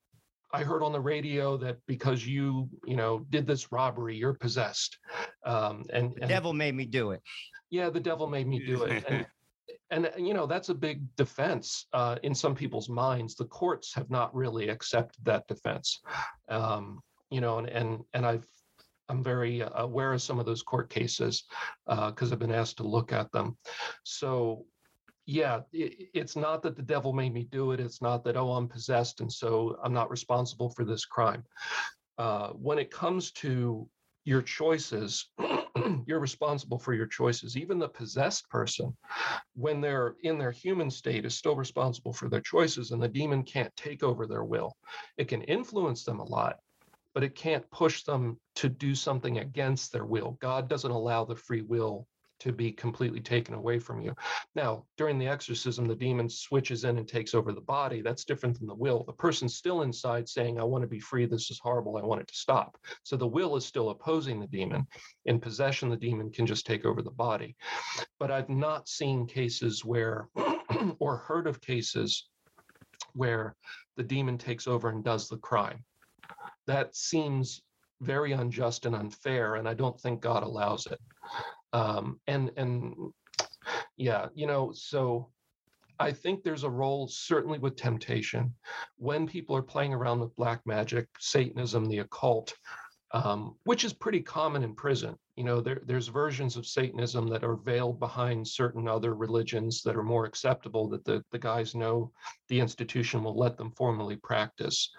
I 0.54 0.64
heard 0.64 0.84
on 0.84 0.92
the 0.92 1.00
radio 1.00 1.58
that 1.58 1.78
because 1.88 2.26
you, 2.28 2.70
you 2.86 2.96
know, 2.96 3.26
did 3.32 3.48
this 3.48 3.72
robbery, 3.72 4.16
you're 4.16 4.36
possessed. 4.36 5.00
Um, 5.44 5.86
and, 5.92 6.14
The 6.14 6.22
and 6.22 6.30
devil 6.30 6.54
made 6.54 6.76
me 6.76 6.86
do 6.86 7.12
it. 7.12 7.22
Yeah, 7.74 7.90
the 7.90 8.00
devil 8.00 8.28
made 8.28 8.48
me 8.48 8.64
do 8.64 8.84
it. 8.84 9.04
And, 9.10 9.26
and 9.90 10.06
uh, 10.06 10.10
you 10.16 10.36
know 10.36 10.46
that's 10.46 10.70
a 10.70 10.76
big 10.76 11.04
defense 11.16 11.88
uh, 11.92 12.18
in 12.22 12.36
some 12.36 12.54
people's 12.54 12.88
minds. 12.88 13.36
The 13.36 13.46
courts 13.46 13.96
have 13.96 14.12
not 14.12 14.34
really 14.36 14.70
accepted 14.70 15.26
that 15.26 15.48
defense. 15.48 16.00
Um, 16.50 17.02
you 17.32 17.42
know, 17.42 17.58
and 17.58 17.68
and 17.68 18.04
and 18.14 18.28
I've 18.28 18.46
I'm 19.10 19.24
very 19.24 19.64
uh, 19.64 19.70
aware 19.84 20.14
of 20.14 20.22
some 20.22 20.40
of 20.40 20.46
those 20.46 20.62
court 20.62 20.92
cases 20.92 21.46
because 21.88 22.32
I've 22.32 22.40
been 22.40 22.52
asked 22.52 22.78
to 22.78 22.84
look 22.84 23.12
at 23.12 23.32
them. 23.32 23.58
So 24.04 24.66
yeah, 25.26 25.62
it, 25.72 26.10
it's 26.14 26.36
not 26.36 26.62
that 26.62 26.76
the 26.76 26.84
devil 26.84 27.12
made 27.12 27.34
me 27.34 27.48
do 27.52 27.72
it. 27.72 27.80
It's 27.80 28.04
not 28.04 28.24
that 28.26 28.38
oh 28.38 28.52
I'm 28.52 28.68
possessed 28.68 29.20
and 29.20 29.34
so 29.34 29.78
I'm 29.84 29.94
not 29.94 30.12
responsible 30.12 30.70
for 30.70 30.86
this 30.86 31.06
crime. 31.06 31.44
Uh, 32.20 32.50
when 32.50 32.78
it 32.78 32.92
comes 32.92 33.32
to 33.32 33.90
your 34.26 34.42
choices, 34.42 35.30
you're 36.06 36.20
responsible 36.20 36.80
for 36.80 36.94
your 36.94 37.08
choices. 37.08 37.58
Even 37.58 37.80
the 37.80 37.88
possessed 37.88 38.50
person, 38.50 38.96
when 39.56 39.82
they're 39.82 40.16
in 40.24 40.38
their 40.38 40.52
human 40.52 40.90
state, 40.90 41.26
is 41.26 41.36
still 41.36 41.56
responsible 41.56 42.14
for 42.14 42.30
their 42.30 42.42
choices, 42.42 42.92
and 42.92 43.02
the 43.02 43.08
demon 43.08 43.44
can't 43.44 43.76
take 43.76 44.04
over 44.04 44.26
their 44.26 44.44
will. 44.44 44.76
It 45.18 45.28
can 45.28 45.42
influence 45.44 46.04
them 46.04 46.20
a 46.20 46.26
lot, 46.26 46.58
but 47.14 47.24
it 47.24 47.36
can't 47.36 47.70
push 47.72 48.04
them 48.04 48.40
to 48.56 48.70
do 48.70 48.96
something 48.96 49.40
against 49.40 49.92
their 49.92 50.06
will. 50.06 50.38
God 50.42 50.70
doesn't 50.70 50.92
allow 50.92 51.26
the 51.26 51.36
free 51.36 51.62
will 51.62 52.08
to 52.40 52.52
be 52.52 52.72
completely 52.72 53.20
taken 53.20 53.54
away 53.54 53.80
from 53.80 54.02
you. 54.02 54.14
Now, 54.56 54.86
during 54.98 55.18
the 55.18 55.28
exorcism, 55.28 55.88
the 55.88 55.96
demon 55.96 56.30
switches 56.30 56.84
in 56.84 56.98
and 56.98 57.08
takes 57.08 57.34
over 57.34 57.52
the 57.52 57.62
body. 57.62 58.02
That's 58.02 58.26
different 58.26 58.58
than 58.58 58.68
the 58.68 58.76
will. 58.76 59.04
The 59.06 59.14
person's 59.14 59.56
still 59.56 59.82
inside 59.82 60.28
saying, 60.28 60.60
I 60.60 60.64
want 60.64 60.82
to 60.84 60.88
be 60.88 61.00
free. 61.00 61.26
This 61.26 61.52
is 61.52 61.60
horrible. 61.60 61.98
I 61.98 62.02
want 62.02 62.22
it 62.22 62.28
to 62.28 62.36
stop. 62.36 62.78
So 63.04 63.16
the 63.16 63.28
will 63.28 63.56
is 63.56 63.66
still 63.66 63.90
opposing 63.90 64.40
the 64.40 64.48
demon. 64.48 64.86
In 65.26 65.40
possession, 65.40 65.90
the 65.90 65.98
demon 65.98 66.32
can 66.32 66.46
just 66.46 66.66
take 66.66 66.86
over 66.86 67.02
the 67.02 67.12
body. 67.12 67.56
But 68.20 68.32
I've 68.32 68.50
not 68.50 68.88
seen 68.88 69.26
cases 69.26 69.86
where, 69.86 70.28
or 71.00 71.18
heard 71.18 71.48
of 71.48 71.62
cases 71.62 72.28
where 73.14 73.56
the 73.96 74.04
demon 74.04 74.38
takes 74.38 74.68
over 74.68 74.90
and 74.90 75.04
does 75.04 75.30
the 75.30 75.38
crime. 75.38 75.84
That 76.68 76.96
seems 76.96 77.62
very 78.02 78.34
unjust 78.34 78.86
and 78.86 78.96
unfair, 78.96 79.56
and 79.56 79.68
I 79.68 79.74
don't 79.74 80.00
think 80.00 80.20
God 80.20 80.44
allows 80.44 80.88
it 80.88 81.00
um, 81.74 82.20
and 82.28 82.52
and 82.58 82.94
yeah 83.98 84.28
you 84.34 84.48
know 84.48 84.72
so 84.74 85.30
i 86.00 86.12
think 86.12 86.44
there's 86.44 86.64
a 86.64 86.70
role 86.70 87.08
certainly 87.08 87.60
with 87.60 87.76
temptation 87.76 88.54
when 88.98 89.28
people 89.28 89.56
are 89.56 89.62
playing 89.62 89.94
around 89.94 90.20
with 90.20 90.36
black 90.36 90.62
magic 90.66 91.08
satanism 91.20 91.86
the 91.86 92.00
occult 92.00 92.54
um, 93.14 93.56
which 93.64 93.84
is 93.84 93.94
pretty 93.94 94.22
common 94.22 94.64
in 94.64 94.74
prison 94.74 95.16
You 95.36 95.44
know, 95.44 95.62
there, 95.62 95.82
there's 95.86 96.08
versions 96.08 96.58
of 96.58 96.66
Satanism 96.66 97.28
that 97.30 97.44
are 97.44 97.56
veiled 97.56 98.00
behind 98.00 98.48
certain 98.48 98.88
other 98.88 99.14
religions 99.14 99.84
that 99.84 99.96
are 99.96 100.04
more 100.04 100.26
acceptable 100.26 100.90
that 100.90 101.06
the, 101.06 101.24
the 101.32 101.40
guys 101.40 101.76
know 101.76 102.12
the 102.50 102.60
institution 102.60 103.24
will 103.24 103.38
let 103.38 103.58
them 103.58 103.72
formally 103.72 104.16
practice. 104.16 104.90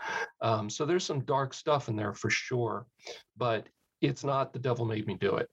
Um, 0.40 0.70
so 0.70 0.86
there's 0.86 1.04
some 1.04 1.24
dark 1.24 1.54
stuff 1.54 1.88
in 1.88 1.96
there 1.96 2.14
for 2.14 2.30
sure, 2.30 2.86
but 3.36 3.68
it's 4.00 4.24
not 4.24 4.52
the 4.52 4.58
devil 4.60 4.84
made 4.84 5.06
me 5.06 5.14
do 5.14 5.36
it. 5.36 5.48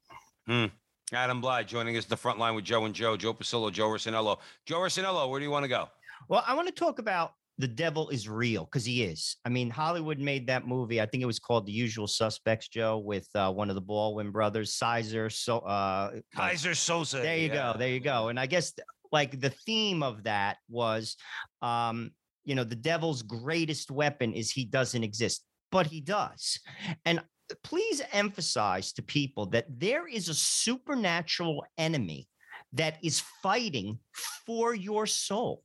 Hmm. 0.46 0.66
Adam 1.12 1.42
Blai 1.42 1.66
joining 1.66 1.96
us 1.96 2.04
at 2.04 2.10
the 2.10 2.16
front 2.16 2.38
line 2.38 2.54
with 2.54 2.64
Joe 2.64 2.84
and 2.84 2.94
Joe, 2.94 3.16
Joe 3.16 3.34
Pasillo, 3.34 3.70
Joe 3.70 3.88
Rossinello. 3.88 4.38
Joe 4.66 4.78
Rossinello, 4.78 5.28
where 5.28 5.40
do 5.40 5.44
you 5.44 5.50
want 5.50 5.64
to 5.64 5.68
go? 5.68 5.88
Well, 6.28 6.44
I 6.46 6.54
want 6.54 6.68
to 6.68 6.74
talk 6.74 6.98
about 6.98 7.32
the 7.58 7.68
devil 7.68 8.08
is 8.08 8.28
real 8.28 8.64
because 8.64 8.84
he 8.84 9.02
is. 9.04 9.36
I 9.44 9.48
mean, 9.48 9.70
Hollywood 9.70 10.18
made 10.18 10.46
that 10.46 10.66
movie. 10.66 11.00
I 11.00 11.06
think 11.06 11.22
it 11.22 11.26
was 11.26 11.38
called 11.38 11.66
The 11.66 11.72
Usual 11.72 12.06
Suspects, 12.06 12.68
Joe, 12.68 12.98
with 12.98 13.28
uh, 13.34 13.52
one 13.52 13.68
of 13.68 13.74
the 13.74 13.80
Baldwin 13.80 14.30
brothers, 14.30 14.74
Sizer. 14.74 15.28
So, 15.28 15.58
uh, 15.58 16.12
Keyser 16.36 16.72
Söze. 16.72 17.22
there 17.22 17.36
you 17.36 17.48
yeah. 17.48 17.72
go. 17.72 17.78
There 17.78 17.88
you 17.88 18.00
go. 18.00 18.28
And 18.28 18.40
I 18.40 18.46
guess 18.46 18.72
like 19.12 19.38
the 19.40 19.50
theme 19.50 20.02
of 20.02 20.24
that 20.24 20.56
was, 20.68 21.16
um, 21.60 22.12
you 22.44 22.54
know, 22.54 22.64
the 22.64 22.74
devil's 22.74 23.22
greatest 23.22 23.90
weapon 23.90 24.32
is 24.32 24.50
he 24.50 24.64
doesn't 24.64 25.04
exist, 25.04 25.44
but 25.70 25.86
he 25.86 26.00
does. 26.00 26.58
And 27.04 27.22
please 27.62 28.02
emphasize 28.12 28.92
to 28.92 29.02
people 29.02 29.46
that 29.46 29.66
there 29.68 30.06
is 30.06 30.28
a 30.28 30.34
supernatural 30.34 31.64
enemy 31.78 32.28
that 32.72 32.98
is 33.02 33.20
fighting 33.42 33.98
for 34.46 34.74
your 34.74 35.06
soul 35.06 35.62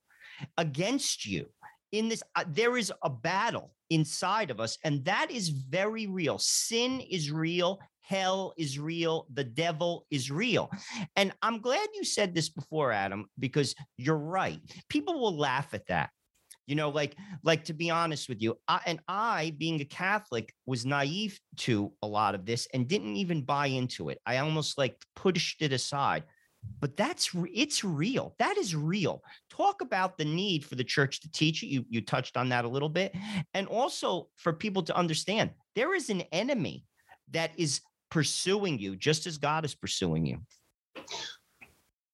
against 0.57 1.25
you 1.25 1.47
in 1.91 2.09
this 2.09 2.21
uh, 2.35 2.43
there 2.47 2.77
is 2.77 2.91
a 3.03 3.09
battle 3.09 3.73
inside 3.89 4.51
of 4.51 4.59
us 4.59 4.77
and 4.83 5.03
that 5.05 5.31
is 5.31 5.49
very 5.49 6.07
real. 6.07 6.37
Sin 6.37 6.99
is 7.01 7.31
real 7.31 7.79
hell 8.01 8.53
is 8.57 8.79
real 8.79 9.27
the 9.33 9.43
devil 9.43 10.05
is 10.11 10.31
real. 10.31 10.69
And 11.15 11.33
i'm 11.41 11.59
glad 11.59 11.87
you 11.93 12.03
said 12.03 12.33
this 12.33 12.49
before 12.49 12.91
adam 12.91 13.27
because 13.39 13.75
you're 13.97 14.17
right. 14.17 14.59
People 14.89 15.19
will 15.19 15.37
laugh 15.37 15.73
at 15.73 15.87
that 15.87 16.09
you 16.67 16.75
know 16.75 16.89
like 16.89 17.15
like 17.43 17.63
to 17.63 17.73
be 17.73 17.89
honest 17.89 18.29
with 18.29 18.41
you 18.41 18.57
I, 18.67 18.81
and 18.85 18.99
i 19.07 19.55
being 19.57 19.81
a 19.81 19.85
catholic 19.85 20.53
was 20.65 20.85
naive 20.85 21.39
to 21.57 21.91
a 22.01 22.07
lot 22.07 22.35
of 22.35 22.45
this 22.45 22.67
and 22.73 22.87
didn't 22.87 23.15
even 23.15 23.41
buy 23.41 23.67
into 23.67 24.09
it. 24.09 24.19
I 24.25 24.37
almost 24.37 24.77
like 24.77 24.97
pushed 25.15 25.61
it 25.61 25.73
aside. 25.73 26.23
But 26.79 26.97
that's 26.97 27.29
it's 27.53 27.83
real. 27.83 28.35
That 28.39 28.57
is 28.57 28.75
real. 28.75 29.21
Talk 29.49 29.81
about 29.81 30.17
the 30.17 30.25
need 30.25 30.65
for 30.65 30.75
the 30.75 30.83
church 30.83 31.21
to 31.21 31.31
teach 31.31 31.63
it 31.63 31.67
you 31.67 31.85
you 31.89 32.01
touched 32.01 32.35
on 32.35 32.49
that 32.49 32.65
a 32.65 32.69
little 32.69 32.89
bit. 32.89 33.15
And 33.53 33.67
also 33.67 34.29
for 34.35 34.51
people 34.53 34.83
to 34.83 34.95
understand 34.95 35.51
there 35.75 35.95
is 35.95 36.09
an 36.09 36.21
enemy 36.31 36.83
that 37.31 37.51
is 37.57 37.81
pursuing 38.09 38.79
you 38.79 38.95
just 38.95 39.27
as 39.27 39.37
god 39.37 39.65
is 39.65 39.75
pursuing 39.75 40.25
you. 40.25 40.39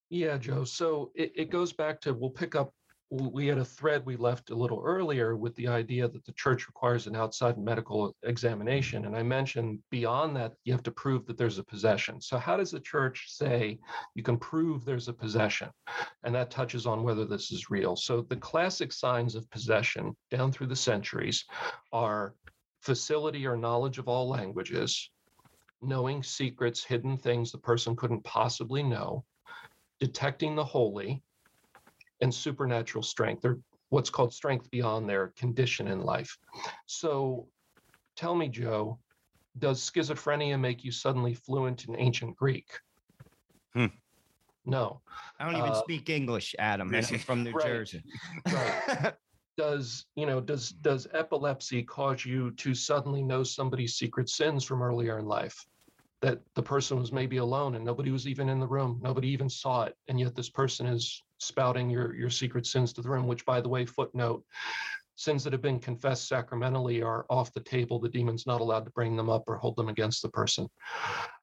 Yeah, 0.10 0.38
Joe. 0.38 0.64
So 0.64 1.12
it, 1.16 1.32
it 1.36 1.50
goes 1.50 1.74
back 1.74 2.00
to 2.02 2.14
we'll 2.14 2.30
pick 2.30 2.54
up. 2.54 2.74
We 3.14 3.46
had 3.46 3.60
a 3.60 3.66
thread 3.66 4.08
we 4.08 4.16
left 4.16 4.50
a 4.50 4.56
little 4.56 4.82
earlier 4.84 5.36
with 5.36 5.56
the 5.56 5.68
idea 5.68 6.08
that 6.08 6.26
the 6.26 6.32
church 6.32 6.68
requires 6.68 7.06
an 7.06 7.16
outside 7.16 7.60
medical 7.60 8.16
examination. 8.24 9.06
And 9.06 9.16
I 9.16 9.22
mentioned 9.22 9.78
beyond 9.92 10.36
that, 10.36 10.54
you 10.64 10.74
have 10.74 10.82
to 10.82 10.92
prove 10.92 11.28
that 11.28 11.38
there's 11.38 11.60
a 11.60 11.64
possession. 11.64 12.20
So, 12.20 12.40
how 12.40 12.58
does 12.58 12.72
the 12.72 12.80
church 12.80 13.26
say 13.28 13.78
you 14.16 14.24
can 14.24 14.38
prove 14.40 14.84
there's 14.84 15.10
a 15.10 15.14
possession? 15.14 15.70
And 16.24 16.34
that 16.34 16.50
touches 16.50 16.88
on 16.88 17.04
whether 17.04 17.24
this 17.24 17.52
is 17.52 17.70
real. 17.70 17.96
So, 17.96 18.22
the 18.22 18.36
classic 18.38 18.92
signs 18.92 19.36
of 19.36 19.48
possession 19.52 20.16
down 20.32 20.52
through 20.52 20.68
the 20.68 20.76
centuries 20.76 21.46
are 21.92 22.34
facility 22.82 23.46
or 23.46 23.56
knowledge 23.56 24.00
of 24.00 24.08
all 24.08 24.28
languages, 24.28 25.12
knowing 25.84 26.24
secrets, 26.24 26.84
hidden 26.84 27.18
things 27.18 27.52
the 27.52 27.60
person 27.60 27.96
couldn't 27.96 28.24
possibly 28.24 28.82
know 28.82 29.24
detecting 30.00 30.56
the 30.56 30.66
holy, 30.66 31.22
and 32.22 32.34
supernatural 32.34 33.04
strength, 33.04 33.46
or 33.46 33.60
what's 33.90 34.10
called 34.10 34.34
strength 34.34 34.70
beyond 34.72 35.10
their 35.10 35.34
condition 35.38 35.88
in 35.88 36.02
life. 36.02 36.38
So 36.86 37.48
tell 38.16 38.36
me, 38.36 38.50
Joe, 38.50 39.00
does 39.58 39.82
schizophrenia 39.82 40.60
make 40.60 40.84
you 40.84 40.92
suddenly 40.92 41.34
fluent 41.34 41.86
in 41.86 41.96
ancient 41.96 42.36
Greek? 42.36 42.68
Hmm. 43.74 43.88
No. 44.66 45.02
i 45.40 45.46
don't 45.46 45.58
even 45.58 45.72
Uh, 45.72 45.82
speak 45.82 46.10
english 46.10 46.56
adam 46.58 46.94
and 46.94 47.06
i'm 47.06 47.20
from 47.20 47.44
new 47.44 47.52
right, 47.54 47.64
jersey 47.64 48.02
right. 48.52 49.14
Does 49.58 50.06
you 50.16 50.26
know 50.26 50.42
does 50.42 50.70
does 50.70 51.08
epilepsy 51.14 51.84
cause 51.84 52.26
you 52.26 52.52
to 52.52 52.74
suddenly 52.74 53.22
know 53.22 53.44
somebody's 53.44 53.98
secret 53.98 54.28
sins 54.30 54.64
from 54.64 54.82
earlier 54.82 55.20
in 55.20 55.26
life? 55.26 55.56
That 56.24 56.40
the 56.56 56.64
person 56.64 56.98
was 56.98 57.12
maybe 57.12 57.38
alone 57.38 57.76
and 57.76 57.86
nobody 57.86 58.10
was 58.10 58.26
even 58.28 58.50
in 58.50 58.60
the 58.60 58.68
room, 58.68 59.00
nobody 59.04 59.28
even 59.28 59.50
saw 59.50 59.84
it, 59.84 59.96
and 60.08 60.20
yet 60.20 60.34
this 60.34 60.50
person 60.50 60.88
is 60.88 61.22
spouting 61.44 61.90
your 61.90 62.16
your 62.16 62.30
secret 62.30 62.66
sins 62.66 62.94
to 62.94 63.02
the 63.02 63.10
room. 63.10 63.28
Which, 63.28 63.46
by 63.46 63.62
the 63.62 63.70
way, 63.70 63.86
footnote: 63.86 64.44
sins 65.16 65.44
that 65.44 65.54
have 65.54 65.62
been 65.62 65.80
confessed 65.80 66.28
sacramentally 66.28 67.02
are 67.02 67.26
off 67.30 67.54
the 67.54 67.60
table. 67.62 68.00
The 68.00 68.10
demon's 68.10 68.48
not 68.48 68.62
allowed 68.62 68.86
to 68.86 68.92
bring 68.92 69.16
them 69.16 69.30
up 69.30 69.44
or 69.48 69.58
hold 69.58 69.76
them 69.76 69.90
against 69.90 70.22
the 70.22 70.30
person. 70.30 70.68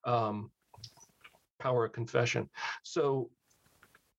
Um, 0.05 0.51
power 1.59 1.85
of 1.85 1.93
confession. 1.93 2.49
So 2.83 3.31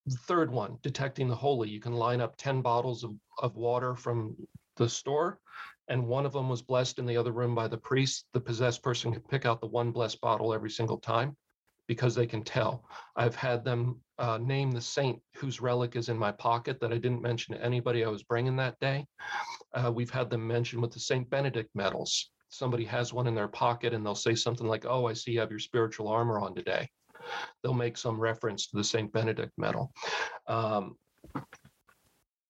the 0.05 0.17
third 0.17 0.51
one, 0.51 0.77
detecting 0.81 1.27
the 1.27 1.35
holy. 1.35 1.69
You 1.69 1.79
can 1.79 1.93
line 1.93 2.21
up 2.21 2.35
10 2.37 2.61
bottles 2.61 3.03
of, 3.03 3.11
of 3.39 3.55
water 3.55 3.95
from 3.95 4.35
the 4.77 4.89
store, 4.89 5.39
and 5.87 6.07
one 6.07 6.25
of 6.25 6.33
them 6.33 6.49
was 6.49 6.61
blessed 6.61 6.99
in 6.99 7.05
the 7.05 7.17
other 7.17 7.31
room 7.31 7.53
by 7.53 7.67
the 7.67 7.77
priest. 7.77 8.25
The 8.33 8.39
possessed 8.39 8.81
person 8.81 9.11
can 9.11 9.21
pick 9.21 9.45
out 9.45 9.61
the 9.61 9.67
one 9.67 9.91
blessed 9.91 10.21
bottle 10.21 10.53
every 10.53 10.69
single 10.69 10.97
time 10.97 11.35
because 11.91 12.15
they 12.15 12.25
can 12.25 12.41
tell. 12.41 12.85
I've 13.17 13.35
had 13.35 13.65
them 13.65 13.99
uh, 14.17 14.37
name 14.37 14.71
the 14.71 14.79
saint 14.79 15.21
whose 15.35 15.59
relic 15.59 15.97
is 15.97 16.07
in 16.07 16.17
my 16.17 16.31
pocket 16.31 16.79
that 16.79 16.93
I 16.93 16.97
didn't 16.97 17.21
mention 17.21 17.53
to 17.53 17.61
anybody 17.61 18.05
I 18.05 18.07
was 18.07 18.23
bringing 18.23 18.55
that 18.55 18.79
day. 18.79 19.05
Uh, 19.73 19.91
we've 19.93 20.09
had 20.09 20.29
them 20.29 20.47
mention 20.47 20.79
with 20.79 20.93
the 20.93 21.01
St. 21.01 21.29
Benedict 21.29 21.69
medals. 21.75 22.31
Somebody 22.47 22.85
has 22.85 23.11
one 23.11 23.27
in 23.27 23.35
their 23.35 23.49
pocket 23.49 23.93
and 23.93 24.05
they'll 24.05 24.15
say 24.15 24.35
something 24.35 24.67
like, 24.67 24.85
Oh, 24.87 25.07
I 25.07 25.11
see 25.11 25.33
you 25.33 25.41
have 25.41 25.49
your 25.49 25.59
spiritual 25.59 26.07
armor 26.07 26.39
on 26.39 26.55
today 26.55 26.87
they'll 27.61 27.73
make 27.73 27.97
some 27.97 28.19
reference 28.19 28.67
to 28.67 28.77
the 28.77 28.83
St. 28.83 29.11
Benedict 29.11 29.51
medal. 29.57 29.91
Um, 30.47 30.95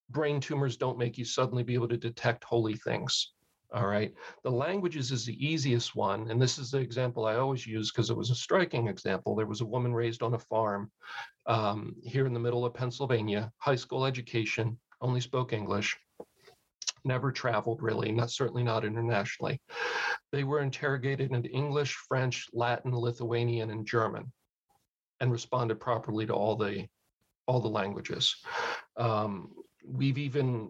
brain 0.09 0.39
tumors 0.39 0.77
don't 0.77 0.97
make 0.97 1.17
you 1.17 1.25
suddenly 1.25 1.63
be 1.63 1.73
able 1.73 1.89
to 1.89 1.97
detect 1.97 2.43
holy 2.43 2.75
things. 2.75 3.33
All 3.73 3.87
right. 3.87 4.13
The 4.43 4.51
languages 4.51 5.11
is 5.11 5.25
the 5.25 5.45
easiest 5.45 5.95
one. 5.95 6.29
And 6.29 6.41
this 6.41 6.57
is 6.57 6.71
the 6.71 6.79
example 6.79 7.25
I 7.25 7.35
always 7.35 7.65
use 7.65 7.91
because 7.91 8.09
it 8.09 8.17
was 8.17 8.29
a 8.29 8.35
striking 8.35 8.87
example. 8.87 9.35
There 9.35 9.45
was 9.45 9.61
a 9.61 9.65
woman 9.65 9.93
raised 9.93 10.23
on 10.23 10.33
a 10.33 10.39
farm 10.39 10.91
um, 11.45 11.95
here 12.03 12.25
in 12.25 12.33
the 12.33 12.39
middle 12.39 12.65
of 12.65 12.73
Pennsylvania, 12.73 13.51
high 13.59 13.75
school 13.75 14.05
education, 14.05 14.77
only 14.99 15.21
spoke 15.21 15.53
English, 15.53 15.97
never 17.05 17.31
traveled 17.31 17.81
really, 17.81 18.11
not 18.11 18.29
certainly 18.29 18.63
not 18.63 18.83
internationally. 18.83 19.61
They 20.31 20.43
were 20.43 20.59
interrogated 20.59 21.31
in 21.31 21.45
English, 21.45 21.95
French, 22.07 22.47
Latin, 22.53 22.95
Lithuanian, 22.95 23.69
and 23.69 23.85
German 23.85 24.31
and 25.21 25.31
responded 25.31 25.79
properly 25.79 26.25
to 26.25 26.33
all 26.33 26.55
the 26.55 26.87
all 27.47 27.61
the 27.61 27.67
languages. 27.67 28.35
Um, 28.97 29.51
we've 29.85 30.17
even 30.17 30.69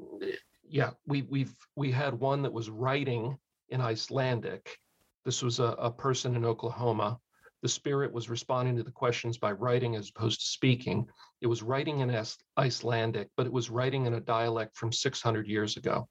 yeah 0.72 0.91
we 1.05 1.24
we've 1.24 1.53
we 1.76 1.91
had 1.91 2.13
one 2.13 2.41
that 2.41 2.53
was 2.53 2.69
writing 2.69 3.38
in 3.69 3.82
Icelandic. 3.82 4.78
This 5.26 5.41
was 5.41 5.59
a, 5.59 5.76
a 5.80 5.91
person 5.91 6.36
in 6.36 6.45
Oklahoma. 6.45 7.19
The 7.61 7.69
spirit 7.69 8.11
was 8.11 8.30
responding 8.30 8.76
to 8.78 8.84
the 8.84 8.91
questions 8.91 9.38
by 9.38 9.51
writing 9.51 9.95
as 9.95 10.09
opposed 10.09 10.41
to 10.41 10.47
speaking. 10.47 11.05
It 11.41 11.47
was 11.47 11.61
writing 11.61 11.99
in 11.99 12.09
Ice- 12.09 12.38
Icelandic, 12.57 13.30
but 13.38 13.45
it 13.45 13.53
was 13.53 13.69
writing 13.69 14.07
in 14.07 14.15
a 14.15 14.19
dialect 14.19 14.76
from 14.76 14.91
600 14.91 15.47
years 15.47 15.78
ago. 15.78 16.07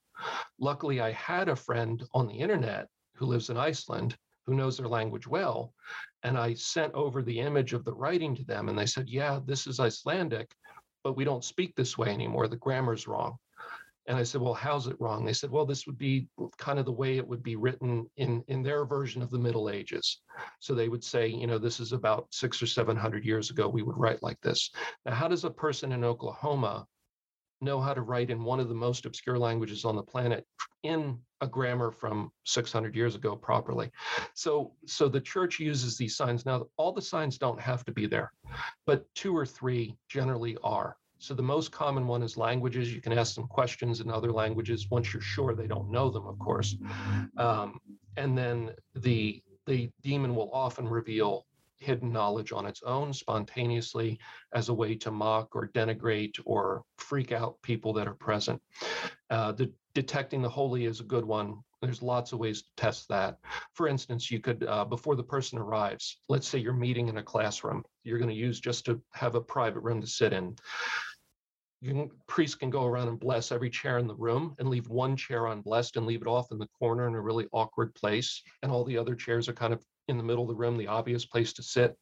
Luckily, 0.60 1.00
I 1.00 1.10
had 1.12 1.48
a 1.48 1.56
friend 1.56 2.04
on 2.14 2.28
the 2.28 2.38
internet 2.38 2.86
who 3.16 3.26
lives 3.26 3.50
in 3.50 3.56
Iceland 3.56 4.16
who 4.46 4.54
knows 4.54 4.76
their 4.76 4.88
language 4.88 5.26
well. 5.26 5.74
And 6.22 6.38
I 6.38 6.54
sent 6.54 6.94
over 6.94 7.22
the 7.22 7.40
image 7.40 7.72
of 7.72 7.84
the 7.84 7.94
writing 7.94 8.34
to 8.36 8.44
them, 8.44 8.68
and 8.68 8.78
they 8.78 8.86
said, 8.86 9.08
Yeah, 9.08 9.40
this 9.44 9.66
is 9.66 9.80
Icelandic, 9.80 10.54
but 11.02 11.16
we 11.16 11.24
don't 11.24 11.44
speak 11.44 11.74
this 11.74 11.98
way 11.98 12.10
anymore. 12.10 12.48
The 12.48 12.56
grammar's 12.56 13.08
wrong. 13.08 13.36
And 14.06 14.16
I 14.16 14.22
said, 14.22 14.40
Well, 14.40 14.54
how's 14.54 14.86
it 14.86 15.00
wrong? 15.00 15.24
They 15.24 15.32
said, 15.32 15.50
Well, 15.50 15.66
this 15.66 15.86
would 15.86 15.98
be 15.98 16.28
kind 16.58 16.78
of 16.78 16.84
the 16.84 16.92
way 16.92 17.16
it 17.16 17.26
would 17.26 17.42
be 17.42 17.56
written 17.56 18.08
in, 18.16 18.42
in 18.48 18.62
their 18.62 18.84
version 18.84 19.22
of 19.22 19.30
the 19.30 19.38
Middle 19.38 19.70
Ages. 19.70 20.22
So 20.58 20.74
they 20.74 20.88
would 20.88 21.04
say, 21.04 21.28
You 21.28 21.46
know, 21.46 21.58
this 21.58 21.80
is 21.80 21.92
about 21.92 22.26
six 22.30 22.62
or 22.62 22.66
700 22.66 23.24
years 23.24 23.50
ago, 23.50 23.68
we 23.68 23.82
would 23.82 23.98
write 23.98 24.22
like 24.22 24.40
this. 24.40 24.70
Now, 25.04 25.14
how 25.14 25.28
does 25.28 25.44
a 25.44 25.50
person 25.50 25.92
in 25.92 26.04
Oklahoma 26.04 26.86
know 27.60 27.80
how 27.80 27.94
to 27.94 28.02
write 28.02 28.30
in 28.30 28.42
one 28.42 28.60
of 28.60 28.68
the 28.68 28.74
most 28.74 29.06
obscure 29.06 29.38
languages 29.38 29.84
on 29.84 29.96
the 29.96 30.02
planet 30.02 30.46
in 30.82 31.18
a 31.42 31.46
grammar 31.46 31.90
from 31.90 32.30
600 32.44 32.94
years 32.94 33.14
ago 33.14 33.36
properly 33.36 33.90
so 34.34 34.72
so 34.86 35.08
the 35.08 35.20
church 35.20 35.58
uses 35.58 35.96
these 35.96 36.16
signs 36.16 36.46
now 36.46 36.66
all 36.76 36.92
the 36.92 37.02
signs 37.02 37.38
don't 37.38 37.60
have 37.60 37.84
to 37.84 37.92
be 37.92 38.06
there 38.06 38.32
but 38.86 39.04
two 39.14 39.36
or 39.36 39.44
three 39.44 39.96
generally 40.08 40.56
are 40.62 40.96
so 41.20 41.34
the 41.34 41.42
most 41.42 41.70
common 41.70 42.06
one 42.06 42.22
is 42.22 42.36
languages 42.36 42.92
you 42.92 43.00
can 43.00 43.12
ask 43.12 43.34
them 43.34 43.46
questions 43.46 44.00
in 44.00 44.10
other 44.10 44.32
languages 44.32 44.88
once 44.90 45.12
you're 45.12 45.22
sure 45.22 45.54
they 45.54 45.66
don't 45.66 45.90
know 45.90 46.10
them 46.10 46.26
of 46.26 46.38
course 46.38 46.76
um, 47.36 47.78
and 48.16 48.36
then 48.36 48.70
the 48.96 49.42
the 49.66 49.90
demon 50.02 50.34
will 50.34 50.50
often 50.52 50.88
reveal 50.88 51.46
hidden 51.80 52.12
knowledge 52.12 52.52
on 52.52 52.66
its 52.66 52.82
own 52.82 53.12
spontaneously 53.12 54.18
as 54.54 54.68
a 54.68 54.74
way 54.74 54.94
to 54.94 55.10
mock 55.10 55.56
or 55.56 55.68
denigrate 55.68 56.38
or 56.44 56.82
freak 56.98 57.32
out 57.32 57.60
people 57.62 57.92
that 57.94 58.06
are 58.06 58.14
present. 58.14 58.60
Uh, 59.30 59.52
the 59.52 59.72
detecting 59.94 60.42
the 60.42 60.48
holy 60.48 60.84
is 60.84 61.00
a 61.00 61.04
good 61.04 61.24
one. 61.24 61.56
There's 61.82 62.02
lots 62.02 62.32
of 62.32 62.38
ways 62.38 62.62
to 62.62 62.68
test 62.76 63.08
that. 63.08 63.38
For 63.72 63.88
instance, 63.88 64.30
you 64.30 64.38
could, 64.38 64.64
uh, 64.64 64.84
before 64.84 65.16
the 65.16 65.22
person 65.22 65.58
arrives, 65.58 66.18
let's 66.28 66.46
say 66.46 66.58
you're 66.58 66.74
meeting 66.74 67.08
in 67.08 67.16
a 67.16 67.22
classroom, 67.22 67.82
you're 68.04 68.18
going 68.18 68.28
to 68.28 68.36
use 68.36 68.60
just 68.60 68.84
to 68.86 69.00
have 69.14 69.34
a 69.34 69.40
private 69.40 69.80
room 69.80 70.00
to 70.00 70.06
sit 70.06 70.32
in. 70.32 70.56
You 71.82 71.92
can, 71.92 72.10
priest 72.26 72.60
can 72.60 72.68
go 72.68 72.84
around 72.84 73.08
and 73.08 73.18
bless 73.18 73.52
every 73.52 73.70
chair 73.70 73.98
in 73.98 74.06
the 74.06 74.14
room 74.14 74.54
and 74.58 74.68
leave 74.68 74.88
one 74.88 75.16
chair 75.16 75.46
unblessed 75.46 75.96
and 75.96 76.06
leave 76.06 76.20
it 76.20 76.28
off 76.28 76.52
in 76.52 76.58
the 76.58 76.68
corner 76.78 77.08
in 77.08 77.14
a 77.14 77.20
really 77.20 77.46
awkward 77.52 77.94
place. 77.94 78.42
And 78.62 78.70
all 78.70 78.84
the 78.84 78.98
other 78.98 79.14
chairs 79.14 79.48
are 79.48 79.54
kind 79.54 79.72
of 79.72 79.82
in 80.08 80.18
the 80.18 80.24
middle 80.24 80.42
of 80.42 80.48
the 80.48 80.54
room, 80.54 80.76
the 80.76 80.88
obvious 80.88 81.24
place 81.24 81.52
to 81.54 81.62
sit. 81.62 81.96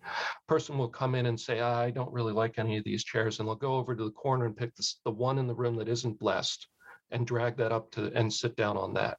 Person 0.49 0.79
will 0.79 0.89
come 0.89 1.15
in 1.15 1.27
and 1.27 1.39
say, 1.39 1.61
I 1.61 1.91
don't 1.91 2.13
really 2.13 2.33
like 2.33 2.59
any 2.59 2.77
of 2.77 2.85
these 2.85 3.05
chairs. 3.05 3.39
And 3.39 3.49
they'll 3.49 3.55
go 3.55 3.77
over 3.77 3.95
to 3.95 4.05
the 4.05 4.11
corner 4.11 4.47
and 4.47 4.57
pick 4.57 4.75
the, 4.75 4.95
the 5.05 5.11
one 5.13 5.39
in 5.39 5.47
the 5.47 5.55
room 5.55 5.77
that 5.77 5.89
isn't 5.89 6.19
blessed 6.19 6.67
and 7.11 7.27
drag 7.27 7.57
that 7.57 7.73
up 7.73 7.91
to 7.93 8.13
and 8.15 8.33
sit 8.33 8.57
down 8.57 8.77
on 8.77 8.93
that. 8.95 9.19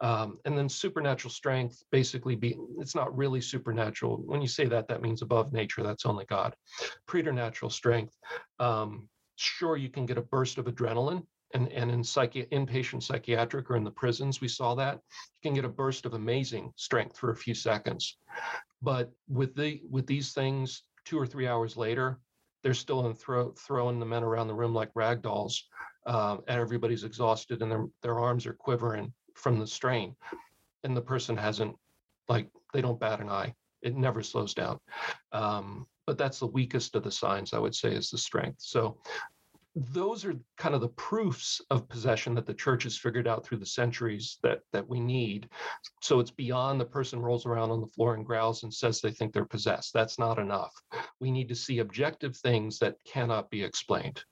Um, 0.00 0.38
and 0.46 0.56
then 0.56 0.68
supernatural 0.68 1.30
strength 1.30 1.82
basically 1.92 2.34
be 2.34 2.56
it's 2.78 2.94
not 2.94 3.14
really 3.14 3.40
supernatural. 3.40 4.22
When 4.24 4.40
you 4.40 4.48
say 4.48 4.64
that, 4.66 4.88
that 4.88 5.02
means 5.02 5.20
above 5.20 5.52
nature, 5.52 5.82
that's 5.82 6.06
only 6.06 6.24
God. 6.26 6.54
Preternatural 7.06 7.70
strength. 7.70 8.16
Um, 8.58 9.08
sure, 9.40 9.76
you 9.76 9.88
can 9.88 10.06
get 10.06 10.18
a 10.18 10.22
burst 10.22 10.58
of 10.58 10.66
adrenaline. 10.66 11.24
And, 11.52 11.66
and 11.72 11.90
in 11.90 12.02
psychi- 12.02 12.48
inpatient 12.50 13.02
psychiatric 13.02 13.68
or 13.70 13.76
in 13.76 13.82
the 13.82 13.90
prisons, 13.90 14.40
we 14.40 14.46
saw 14.46 14.76
that. 14.76 15.00
You 15.42 15.50
can 15.50 15.54
get 15.54 15.64
a 15.64 15.68
burst 15.68 16.06
of 16.06 16.14
amazing 16.14 16.72
strength 16.76 17.16
for 17.16 17.32
a 17.32 17.36
few 17.36 17.54
seconds. 17.54 18.18
But 18.82 19.10
with 19.28 19.56
the 19.56 19.80
with 19.90 20.06
these 20.06 20.32
things, 20.32 20.84
two 21.04 21.18
or 21.18 21.26
three 21.26 21.48
hours 21.48 21.76
later, 21.76 22.20
they're 22.62 22.72
still 22.72 23.06
in 23.06 23.14
throw, 23.14 23.50
throwing 23.52 23.98
the 23.98 24.06
men 24.06 24.22
around 24.22 24.46
the 24.46 24.54
room 24.54 24.72
like 24.72 24.90
rag 24.94 25.22
dolls 25.22 25.64
um, 26.06 26.42
and 26.48 26.60
everybody's 26.60 27.04
exhausted 27.04 27.62
and 27.62 27.70
their 27.70 27.86
their 28.02 28.18
arms 28.18 28.46
are 28.46 28.52
quivering 28.52 29.12
from 29.34 29.58
the 29.58 29.66
strain, 29.66 30.14
and 30.84 30.96
the 30.96 31.02
person 31.02 31.36
hasn't 31.36 31.74
like 32.28 32.48
they 32.72 32.80
don't 32.80 33.00
bat 33.00 33.20
an 33.20 33.28
eye. 33.28 33.54
It 33.82 33.96
never 33.96 34.22
slows 34.22 34.54
down. 34.54 34.78
Um, 35.32 35.86
but 36.10 36.18
that's 36.18 36.40
the 36.40 36.46
weakest 36.48 36.96
of 36.96 37.04
the 37.04 37.10
signs, 37.12 37.54
I 37.54 37.60
would 37.60 37.72
say, 37.72 37.92
is 37.94 38.10
the 38.10 38.18
strength. 38.18 38.62
So 38.62 38.98
those 39.76 40.24
are 40.24 40.34
kind 40.56 40.74
of 40.74 40.80
the 40.80 40.88
proofs 40.88 41.62
of 41.70 41.88
possession 41.88 42.34
that 42.34 42.46
the 42.46 42.52
church 42.52 42.82
has 42.82 42.98
figured 42.98 43.28
out 43.28 43.46
through 43.46 43.58
the 43.58 43.64
centuries 43.64 44.38
that 44.42 44.62
that 44.72 44.88
we 44.88 44.98
need 44.98 45.48
so 46.02 46.18
it's 46.18 46.32
beyond 46.32 46.80
the 46.80 46.84
person 46.84 47.20
rolls 47.20 47.46
around 47.46 47.70
on 47.70 47.80
the 47.80 47.86
floor 47.86 48.16
and 48.16 48.26
growls 48.26 48.64
and 48.64 48.74
says 48.74 49.00
they 49.00 49.12
think 49.12 49.32
they're 49.32 49.44
possessed 49.44 49.92
that's 49.92 50.18
not 50.18 50.40
enough 50.40 50.72
we 51.20 51.30
need 51.30 51.48
to 51.48 51.54
see 51.54 51.78
objective 51.78 52.36
things 52.36 52.80
that 52.80 52.96
cannot 53.04 53.48
be 53.48 53.62
explained 53.62 54.24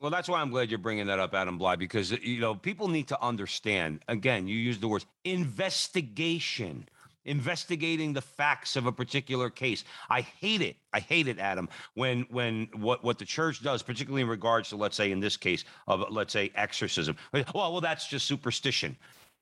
Well, 0.00 0.10
that's 0.10 0.28
why 0.28 0.40
I'm 0.40 0.50
glad 0.50 0.68
you're 0.70 0.78
bringing 0.78 1.06
that 1.06 1.20
up, 1.20 1.32
Adam 1.34 1.60
Blai, 1.60 1.78
because 1.78 2.10
you 2.10 2.40
know 2.40 2.56
people 2.56 2.88
need 2.88 3.06
to 3.08 3.22
understand. 3.22 4.00
Again, 4.08 4.48
you 4.48 4.56
use 4.56 4.78
the 4.78 4.88
words 4.88 5.06
investigation, 5.24 6.88
investigating 7.24 8.12
the 8.12 8.20
facts 8.20 8.76
of 8.76 8.86
a 8.86 8.92
particular 8.92 9.50
case. 9.50 9.84
I 10.08 10.22
hate 10.22 10.62
it. 10.62 10.76
I 10.92 11.00
hate 11.00 11.28
it, 11.28 11.38
Adam, 11.38 11.68
when 11.94 12.26
when 12.30 12.68
what 12.74 13.04
what 13.04 13.18
the 13.18 13.24
church 13.24 13.62
does, 13.62 13.82
particularly 13.82 14.22
in 14.22 14.28
regards 14.28 14.70
to, 14.70 14.76
let's 14.76 14.96
say, 14.96 15.12
in 15.12 15.20
this 15.20 15.36
case 15.36 15.64
of 15.86 16.04
let's 16.10 16.32
say 16.32 16.50
exorcism. 16.54 17.16
Well, 17.32 17.72
well, 17.72 17.80
that's 17.80 18.06
just 18.06 18.26
superstition. 18.26 18.96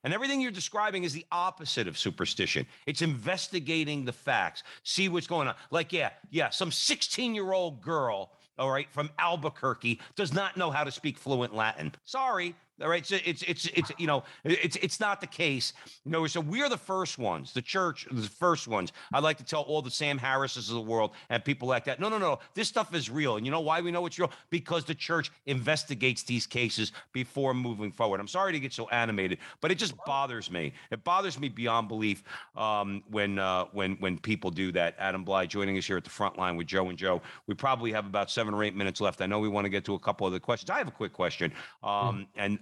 And 0.04 0.14
everything 0.14 0.40
you're 0.40 0.52
describing 0.52 1.04
is 1.04 1.12
the 1.12 1.26
opposite 1.32 1.88
of 1.88 1.98
superstition. 1.98 2.66
It's 2.86 3.02
investigating 3.02 4.04
the 4.04 4.12
facts, 4.12 4.62
see 4.84 5.08
what's 5.08 5.26
going 5.26 5.48
on. 5.48 5.54
Like, 5.70 5.92
yeah, 5.92 6.10
yeah, 6.30 6.50
some 6.50 6.70
16 6.70 7.34
year 7.34 7.52
old 7.52 7.82
girl 7.82 8.32
all 8.58 8.70
right, 8.70 8.90
from 8.90 9.10
Albuquerque, 9.18 10.00
does 10.16 10.32
not 10.32 10.56
know 10.56 10.70
how 10.70 10.84
to 10.84 10.90
speak 10.90 11.16
fluent 11.16 11.54
Latin. 11.54 11.92
Sorry. 12.04 12.54
All 12.80 12.88
right, 12.88 13.04
so 13.04 13.16
it's 13.24 13.42
it's 13.42 13.66
it's 13.66 13.90
you 13.98 14.06
know 14.06 14.22
it's 14.44 14.76
it's 14.76 15.00
not 15.00 15.20
the 15.20 15.26
case. 15.26 15.72
You 16.04 16.12
know, 16.12 16.26
so 16.28 16.40
we're 16.40 16.68
the 16.68 16.76
first 16.76 17.18
ones, 17.18 17.52
the 17.52 17.62
church, 17.62 18.06
the 18.10 18.22
first 18.22 18.68
ones. 18.68 18.92
I'd 19.12 19.24
like 19.24 19.36
to 19.38 19.44
tell 19.44 19.62
all 19.62 19.82
the 19.82 19.90
Sam 19.90 20.16
Harrises 20.16 20.68
of 20.68 20.76
the 20.76 20.80
world 20.80 21.12
and 21.28 21.44
people 21.44 21.66
like 21.66 21.84
that. 21.86 21.98
No, 21.98 22.08
no, 22.08 22.18
no, 22.18 22.38
this 22.54 22.68
stuff 22.68 22.94
is 22.94 23.10
real, 23.10 23.36
and 23.36 23.44
you 23.44 23.50
know 23.50 23.60
why 23.60 23.80
we 23.80 23.90
know 23.90 24.06
it's 24.06 24.16
real? 24.18 24.30
Because 24.50 24.84
the 24.84 24.94
church 24.94 25.32
investigates 25.46 26.22
these 26.22 26.46
cases 26.46 26.92
before 27.12 27.52
moving 27.52 27.90
forward. 27.90 28.20
I'm 28.20 28.28
sorry 28.28 28.52
to 28.52 28.60
get 28.60 28.72
so 28.72 28.88
animated, 28.90 29.38
but 29.60 29.72
it 29.72 29.78
just 29.78 29.94
bothers 30.06 30.48
me. 30.48 30.72
It 30.92 31.02
bothers 31.02 31.38
me 31.40 31.48
beyond 31.48 31.88
belief 31.88 32.22
um, 32.56 33.02
when 33.10 33.40
uh, 33.40 33.64
when 33.72 33.96
when 33.96 34.18
people 34.18 34.52
do 34.52 34.70
that. 34.72 34.94
Adam 34.98 35.24
Blai 35.24 35.48
joining 35.48 35.76
us 35.78 35.86
here 35.86 35.96
at 35.96 36.04
the 36.04 36.10
front 36.10 36.38
line 36.38 36.56
with 36.56 36.68
Joe 36.68 36.88
and 36.90 36.98
Joe. 36.98 37.22
We 37.48 37.54
probably 37.54 37.90
have 37.90 38.06
about 38.06 38.30
seven 38.30 38.54
or 38.54 38.62
eight 38.62 38.76
minutes 38.76 39.00
left. 39.00 39.20
I 39.20 39.26
know 39.26 39.40
we 39.40 39.48
want 39.48 39.64
to 39.64 39.68
get 39.68 39.84
to 39.86 39.94
a 39.94 39.98
couple 39.98 40.28
of 40.28 40.32
the 40.32 40.38
questions. 40.38 40.70
I 40.70 40.78
have 40.78 40.88
a 40.88 40.92
quick 40.92 41.12
question, 41.12 41.52
um, 41.82 42.28
and 42.36 42.58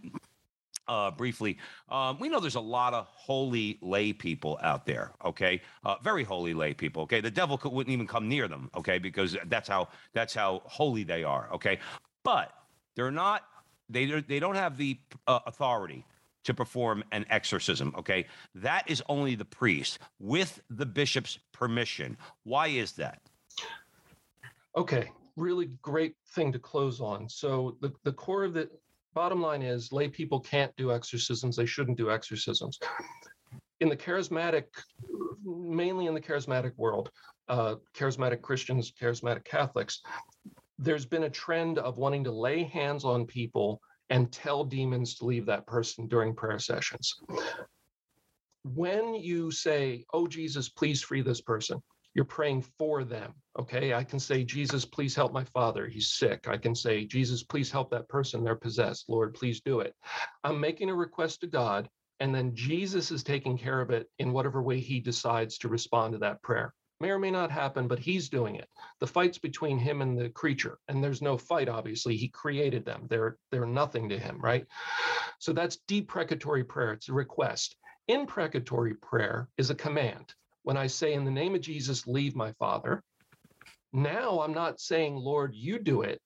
uh, 0.88 1.10
briefly, 1.10 1.58
um, 1.88 2.18
we 2.18 2.28
know 2.28 2.40
there's 2.40 2.54
a 2.54 2.60
lot 2.60 2.94
of 2.94 3.06
holy 3.06 3.78
lay 3.82 4.12
people 4.12 4.58
out 4.62 4.86
there. 4.86 5.12
Okay, 5.24 5.60
uh, 5.84 5.96
very 6.02 6.24
holy 6.24 6.54
lay 6.54 6.74
people. 6.74 7.02
Okay, 7.02 7.20
the 7.20 7.30
devil 7.30 7.58
could, 7.58 7.72
wouldn't 7.72 7.92
even 7.92 8.06
come 8.06 8.28
near 8.28 8.48
them. 8.48 8.70
Okay, 8.76 8.98
because 8.98 9.36
that's 9.46 9.68
how 9.68 9.88
that's 10.12 10.34
how 10.34 10.62
holy 10.64 11.04
they 11.04 11.24
are. 11.24 11.48
Okay, 11.52 11.78
but 12.24 12.52
they're 12.94 13.10
not. 13.10 13.42
They 13.88 14.06
they 14.20 14.40
don't 14.40 14.56
have 14.56 14.76
the 14.76 14.98
uh, 15.26 15.40
authority 15.46 16.04
to 16.44 16.54
perform 16.54 17.02
an 17.12 17.26
exorcism. 17.28 17.94
Okay, 17.98 18.26
that 18.54 18.88
is 18.88 19.02
only 19.08 19.34
the 19.34 19.44
priest 19.44 19.98
with 20.20 20.60
the 20.70 20.86
bishop's 20.86 21.38
permission. 21.52 22.16
Why 22.44 22.68
is 22.68 22.92
that? 22.92 23.20
Okay, 24.76 25.10
really 25.36 25.70
great 25.82 26.14
thing 26.34 26.52
to 26.52 26.58
close 26.58 27.00
on. 27.00 27.28
So 27.28 27.76
the, 27.80 27.92
the 28.04 28.12
core 28.12 28.44
of 28.44 28.54
the 28.54 28.70
bottom 29.16 29.40
line 29.40 29.62
is 29.62 29.92
lay 29.92 30.08
people 30.08 30.38
can't 30.38 30.76
do 30.76 30.92
exorcisms. 30.92 31.56
They 31.56 31.64
shouldn't 31.64 31.96
do 31.96 32.10
exorcisms. 32.10 32.78
In 33.80 33.88
the 33.88 33.96
charismatic, 33.96 34.64
mainly 35.42 36.06
in 36.06 36.12
the 36.12 36.20
charismatic 36.20 36.72
world, 36.76 37.10
uh, 37.48 37.76
charismatic 37.96 38.42
Christians, 38.42 38.92
charismatic 39.00 39.44
Catholics, 39.44 40.02
there's 40.78 41.06
been 41.06 41.22
a 41.22 41.30
trend 41.30 41.78
of 41.78 41.96
wanting 41.96 42.24
to 42.24 42.30
lay 42.30 42.64
hands 42.64 43.06
on 43.06 43.24
people 43.24 43.80
and 44.10 44.30
tell 44.30 44.64
demons 44.64 45.14
to 45.16 45.24
leave 45.24 45.46
that 45.46 45.66
person 45.66 46.06
during 46.08 46.34
prayer 46.34 46.58
sessions. 46.58 47.14
When 48.64 49.14
you 49.14 49.50
say, 49.50 50.04
Oh, 50.12 50.26
Jesus, 50.26 50.68
please 50.68 51.02
free 51.02 51.22
this 51.22 51.40
person, 51.40 51.82
you're 52.12 52.26
praying 52.26 52.66
for 52.78 53.02
them. 53.02 53.32
Okay. 53.58 53.94
I 53.94 54.04
can 54.04 54.18
say, 54.20 54.44
Jesus, 54.44 54.84
please 54.84 55.14
help 55.14 55.32
my 55.32 55.44
father. 55.44 55.86
He's 55.86 56.10
sick. 56.10 56.46
I 56.48 56.56
can 56.58 56.74
say, 56.74 57.04
Jesus, 57.04 57.42
please 57.42 57.70
help 57.70 57.90
that 57.90 58.08
person. 58.08 58.44
They're 58.44 58.54
possessed. 58.54 59.08
Lord, 59.08 59.34
please 59.34 59.60
do 59.60 59.80
it. 59.80 59.94
I'm 60.44 60.60
making 60.60 60.90
a 60.90 60.94
request 60.94 61.40
to 61.40 61.46
God, 61.46 61.88
and 62.20 62.34
then 62.34 62.54
Jesus 62.54 63.10
is 63.10 63.22
taking 63.22 63.56
care 63.56 63.80
of 63.80 63.90
it 63.90 64.08
in 64.18 64.32
whatever 64.32 64.62
way 64.62 64.80
he 64.80 65.00
decides 65.00 65.58
to 65.58 65.68
respond 65.68 66.12
to 66.12 66.18
that 66.18 66.42
prayer. 66.42 66.74
May 67.00 67.10
or 67.10 67.18
may 67.18 67.30
not 67.30 67.50
happen, 67.50 67.88
but 67.88 67.98
he's 67.98 68.30
doing 68.30 68.56
it. 68.56 68.68
The 69.00 69.06
fight's 69.06 69.38
between 69.38 69.78
him 69.78 70.00
and 70.00 70.18
the 70.18 70.30
creature, 70.30 70.78
and 70.88 71.04
there's 71.04 71.20
no 71.20 71.36
fight, 71.36 71.68
obviously. 71.68 72.16
He 72.16 72.28
created 72.28 72.86
them. 72.86 73.06
They're 73.10 73.36
they're 73.50 73.66
nothing 73.66 74.08
to 74.08 74.18
him, 74.18 74.40
right? 74.40 74.66
So 75.38 75.52
that's 75.52 75.78
deprecatory 75.88 76.64
prayer. 76.64 76.92
It's 76.92 77.10
a 77.10 77.12
request. 77.12 77.76
Imprecatory 78.08 78.94
prayer 78.94 79.48
is 79.58 79.68
a 79.68 79.74
command 79.74 80.34
when 80.66 80.76
I 80.76 80.88
say, 80.88 81.12
in 81.12 81.24
the 81.24 81.30
name 81.30 81.54
of 81.54 81.60
Jesus, 81.60 82.08
leave 82.08 82.34
my 82.34 82.50
father, 82.54 83.04
now 83.96 84.40
I'm 84.40 84.52
not 84.52 84.80
saying, 84.80 85.16
Lord, 85.16 85.54
you 85.54 85.78
do 85.78 86.02
it. 86.02 86.20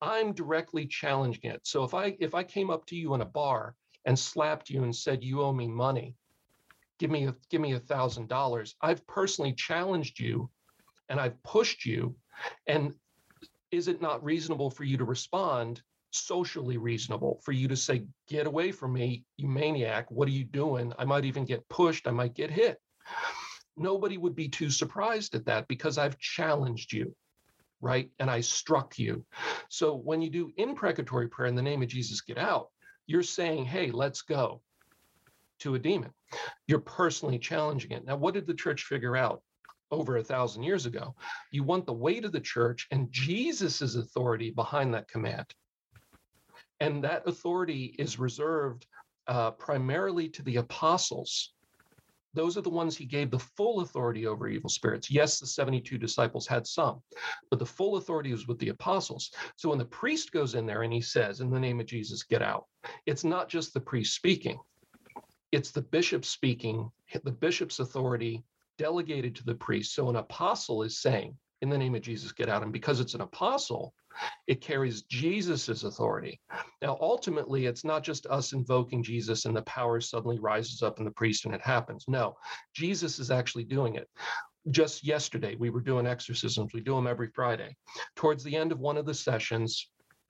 I'm 0.00 0.32
directly 0.32 0.86
challenging 0.86 1.50
it. 1.50 1.60
So 1.64 1.82
if 1.82 1.92
I 1.92 2.16
if 2.20 2.34
I 2.34 2.44
came 2.44 2.70
up 2.70 2.86
to 2.86 2.96
you 2.96 3.14
in 3.14 3.20
a 3.20 3.26
bar 3.26 3.74
and 4.04 4.16
slapped 4.16 4.70
you 4.70 4.84
and 4.84 4.94
said 4.94 5.24
you 5.24 5.42
owe 5.42 5.52
me 5.52 5.66
money, 5.66 6.14
give 7.00 7.10
me 7.10 7.26
a 7.26 7.34
give 7.50 7.60
me 7.60 7.72
a 7.72 7.80
thousand 7.80 8.28
dollars, 8.28 8.76
I've 8.80 9.06
personally 9.06 9.52
challenged 9.52 10.20
you 10.20 10.48
and 11.08 11.18
I've 11.18 11.42
pushed 11.42 11.84
you. 11.84 12.14
And 12.66 12.94
is 13.72 13.88
it 13.88 14.00
not 14.00 14.22
reasonable 14.22 14.70
for 14.70 14.84
you 14.84 14.96
to 14.98 15.04
respond 15.04 15.82
socially 16.10 16.78
reasonable 16.78 17.40
for 17.44 17.52
you 17.52 17.68
to 17.68 17.76
say, 17.76 18.04
get 18.28 18.46
away 18.46 18.72
from 18.72 18.92
me, 18.92 19.24
you 19.36 19.48
maniac, 19.48 20.10
what 20.10 20.28
are 20.28 20.32
you 20.32 20.44
doing? 20.44 20.92
I 20.98 21.04
might 21.04 21.24
even 21.24 21.44
get 21.44 21.68
pushed, 21.68 22.06
I 22.06 22.12
might 22.12 22.34
get 22.34 22.50
hit 22.50 22.80
nobody 23.78 24.16
would 24.16 24.34
be 24.34 24.48
too 24.48 24.70
surprised 24.70 25.34
at 25.34 25.46
that 25.46 25.68
because 25.68 25.98
I've 25.98 26.18
challenged 26.18 26.92
you, 26.92 27.14
right? 27.80 28.10
And 28.18 28.30
I 28.30 28.40
struck 28.40 28.98
you. 28.98 29.24
So 29.68 29.94
when 29.94 30.22
you 30.22 30.30
do 30.30 30.52
imprecatory 30.56 31.28
prayer 31.28 31.48
in 31.48 31.54
the 31.54 31.62
name 31.62 31.82
of 31.82 31.88
Jesus, 31.88 32.20
get 32.20 32.38
out, 32.38 32.68
you're 33.06 33.22
saying, 33.22 33.64
hey, 33.64 33.90
let's 33.90 34.22
go 34.22 34.60
to 35.60 35.74
a 35.74 35.78
demon. 35.78 36.10
You're 36.66 36.80
personally 36.80 37.38
challenging 37.38 37.92
it. 37.92 38.04
Now, 38.04 38.16
what 38.16 38.34
did 38.34 38.46
the 38.46 38.54
church 38.54 38.84
figure 38.84 39.16
out? 39.16 39.42
Over 39.90 40.18
a 40.18 40.22
thousand 40.22 40.64
years 40.64 40.84
ago, 40.84 41.14
you 41.50 41.64
want 41.64 41.86
the 41.86 41.94
weight 41.94 42.26
of 42.26 42.32
the 42.32 42.40
church 42.40 42.86
and 42.90 43.10
Jesus's 43.10 43.96
authority 43.96 44.50
behind 44.50 44.92
that 44.92 45.08
command. 45.08 45.46
And 46.78 47.02
that 47.04 47.26
authority 47.26 47.96
is 47.98 48.18
reserved 48.18 48.86
uh, 49.28 49.52
primarily 49.52 50.28
to 50.28 50.42
the 50.42 50.56
apostles 50.56 51.54
those 52.34 52.56
are 52.56 52.62
the 52.62 52.70
ones 52.70 52.96
he 52.96 53.06
gave 53.06 53.30
the 53.30 53.38
full 53.38 53.80
authority 53.80 54.26
over 54.26 54.48
evil 54.48 54.68
spirits. 54.68 55.10
Yes, 55.10 55.38
the 55.40 55.46
72 55.46 55.98
disciples 55.98 56.46
had 56.46 56.66
some, 56.66 57.02
but 57.50 57.58
the 57.58 57.66
full 57.66 57.96
authority 57.96 58.32
was 58.32 58.46
with 58.46 58.58
the 58.58 58.68
apostles. 58.68 59.30
So 59.56 59.70
when 59.70 59.78
the 59.78 59.84
priest 59.86 60.32
goes 60.32 60.54
in 60.54 60.66
there 60.66 60.82
and 60.82 60.92
he 60.92 61.00
says, 61.00 61.40
In 61.40 61.50
the 61.50 61.60
name 61.60 61.80
of 61.80 61.86
Jesus, 61.86 62.22
get 62.22 62.42
out, 62.42 62.66
it's 63.06 63.24
not 63.24 63.48
just 63.48 63.72
the 63.72 63.80
priest 63.80 64.14
speaking, 64.14 64.58
it's 65.52 65.70
the 65.70 65.82
bishop 65.82 66.24
speaking, 66.24 66.90
the 67.24 67.32
bishop's 67.32 67.78
authority 67.78 68.44
delegated 68.76 69.34
to 69.36 69.44
the 69.44 69.54
priest. 69.54 69.94
So 69.94 70.08
an 70.08 70.16
apostle 70.16 70.82
is 70.82 71.00
saying, 71.00 71.36
In 71.60 71.70
the 71.70 71.78
name 71.78 71.94
of 71.94 72.02
Jesus, 72.02 72.32
get 72.32 72.48
out. 72.48 72.62
And 72.62 72.72
because 72.72 73.00
it's 73.00 73.14
an 73.14 73.20
apostle, 73.20 73.92
it 74.46 74.60
carries 74.60 75.02
Jesus's 75.02 75.84
authority. 75.84 76.40
Now, 76.82 76.96
ultimately, 77.00 77.66
it's 77.66 77.84
not 77.84 78.04
just 78.04 78.26
us 78.26 78.52
invoking 78.52 79.02
Jesus 79.02 79.44
and 79.44 79.56
the 79.56 79.62
power 79.62 80.00
suddenly 80.00 80.38
rises 80.38 80.82
up 80.82 80.98
in 80.98 81.04
the 81.04 81.10
priest 81.10 81.44
and 81.44 81.54
it 81.54 81.60
happens. 81.60 82.04
No, 82.08 82.36
Jesus 82.74 83.18
is 83.18 83.30
actually 83.30 83.64
doing 83.64 83.96
it. 83.96 84.08
Just 84.70 85.04
yesterday, 85.04 85.56
we 85.56 85.70
were 85.70 85.80
doing 85.80 86.06
exorcisms. 86.06 86.72
We 86.72 86.80
do 86.80 86.94
them 86.94 87.06
every 87.06 87.28
Friday. 87.34 87.76
Towards 88.16 88.44
the 88.44 88.56
end 88.56 88.72
of 88.72 88.80
one 88.80 88.96
of 88.96 89.06
the 89.06 89.14
sessions, 89.14 89.88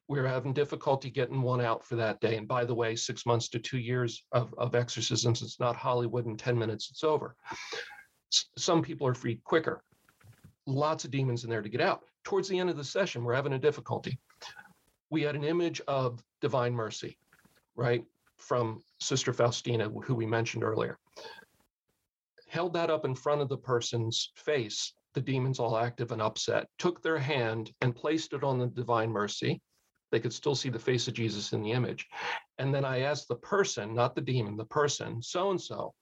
we 0.08 0.20
were 0.20 0.28
having 0.28 0.54
difficulty 0.54 1.10
getting 1.10 1.42
one 1.42 1.60
out 1.60 1.84
for 1.84 1.96
that 1.96 2.20
day. 2.20 2.36
And 2.36 2.48
by 2.48 2.64
the 2.64 2.74
way, 2.74 2.96
six 2.96 3.26
months 3.26 3.48
to 3.50 3.58
two 3.58 3.78
years 3.78 4.24
of, 4.32 4.54
of 4.56 4.74
exorcisms, 4.74 5.42
it's 5.42 5.60
not 5.60 5.76
Hollywood 5.76 6.26
in 6.26 6.36
10 6.36 6.58
minutes, 6.58 6.88
it's 6.90 7.04
over. 7.04 7.36
Some 8.56 8.82
people 8.82 9.06
are 9.06 9.14
freed 9.14 9.42
quicker. 9.44 9.82
Lots 10.68 11.06
of 11.06 11.10
demons 11.10 11.44
in 11.44 11.50
there 11.50 11.62
to 11.62 11.68
get 11.70 11.80
out 11.80 12.04
towards 12.24 12.46
the 12.46 12.58
end 12.58 12.68
of 12.68 12.76
the 12.76 12.84
session, 12.84 13.24
we're 13.24 13.34
having 13.34 13.54
a 13.54 13.58
difficulty. 13.58 14.18
We 15.08 15.22
had 15.22 15.34
an 15.34 15.44
image 15.44 15.80
of 15.88 16.22
divine 16.42 16.74
mercy, 16.74 17.16
right, 17.74 18.04
from 18.36 18.82
Sister 19.00 19.32
Faustina, 19.32 19.88
who 19.88 20.14
we 20.14 20.26
mentioned 20.26 20.62
earlier. 20.62 20.98
Held 22.46 22.74
that 22.74 22.90
up 22.90 23.06
in 23.06 23.14
front 23.14 23.40
of 23.40 23.48
the 23.48 23.56
person's 23.56 24.30
face, 24.36 24.92
the 25.14 25.22
demons 25.22 25.58
all 25.58 25.78
active 25.78 26.12
and 26.12 26.20
upset, 26.20 26.68
took 26.78 27.00
their 27.00 27.18
hand 27.18 27.72
and 27.80 27.96
placed 27.96 28.34
it 28.34 28.44
on 28.44 28.58
the 28.58 28.66
divine 28.66 29.10
mercy. 29.10 29.62
They 30.10 30.20
could 30.20 30.34
still 30.34 30.54
see 30.54 30.68
the 30.68 30.78
face 30.78 31.08
of 31.08 31.14
Jesus 31.14 31.54
in 31.54 31.62
the 31.62 31.72
image. 31.72 32.06
And 32.58 32.74
then 32.74 32.84
I 32.84 33.00
asked 33.00 33.28
the 33.28 33.36
person, 33.36 33.94
not 33.94 34.14
the 34.14 34.20
demon, 34.20 34.58
the 34.58 34.66
person, 34.66 35.22
so 35.22 35.50
and 35.50 35.58
so, 35.60 35.94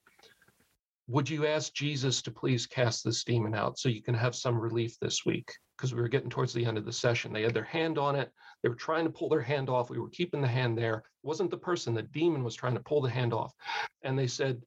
would 1.08 1.30
you 1.30 1.46
ask 1.46 1.72
Jesus 1.72 2.20
to 2.22 2.32
please 2.32 2.66
cast 2.66 3.04
this 3.04 3.22
demon 3.22 3.54
out 3.54 3.78
so 3.78 3.88
you 3.88 4.02
can 4.02 4.14
have 4.14 4.34
some 4.34 4.58
relief 4.58 4.98
this 4.98 5.24
week? 5.24 5.52
Because 5.76 5.94
we 5.94 6.00
were 6.00 6.08
getting 6.08 6.30
towards 6.30 6.52
the 6.52 6.64
end 6.64 6.78
of 6.78 6.84
the 6.84 6.92
session. 6.92 7.32
They 7.32 7.42
had 7.42 7.54
their 7.54 7.62
hand 7.62 7.96
on 7.96 8.16
it. 8.16 8.32
They 8.62 8.68
were 8.68 8.74
trying 8.74 9.04
to 9.04 9.10
pull 9.10 9.28
their 9.28 9.42
hand 9.42 9.68
off. 9.68 9.88
We 9.88 10.00
were 10.00 10.08
keeping 10.08 10.40
the 10.40 10.48
hand 10.48 10.76
there. 10.76 10.96
It 10.96 11.26
wasn't 11.26 11.50
the 11.50 11.58
person, 11.58 11.94
the 11.94 12.02
demon 12.02 12.42
was 12.42 12.56
trying 12.56 12.74
to 12.74 12.80
pull 12.80 13.00
the 13.00 13.10
hand 13.10 13.32
off. 13.32 13.52
And 14.02 14.18
they 14.18 14.26
said, 14.26 14.60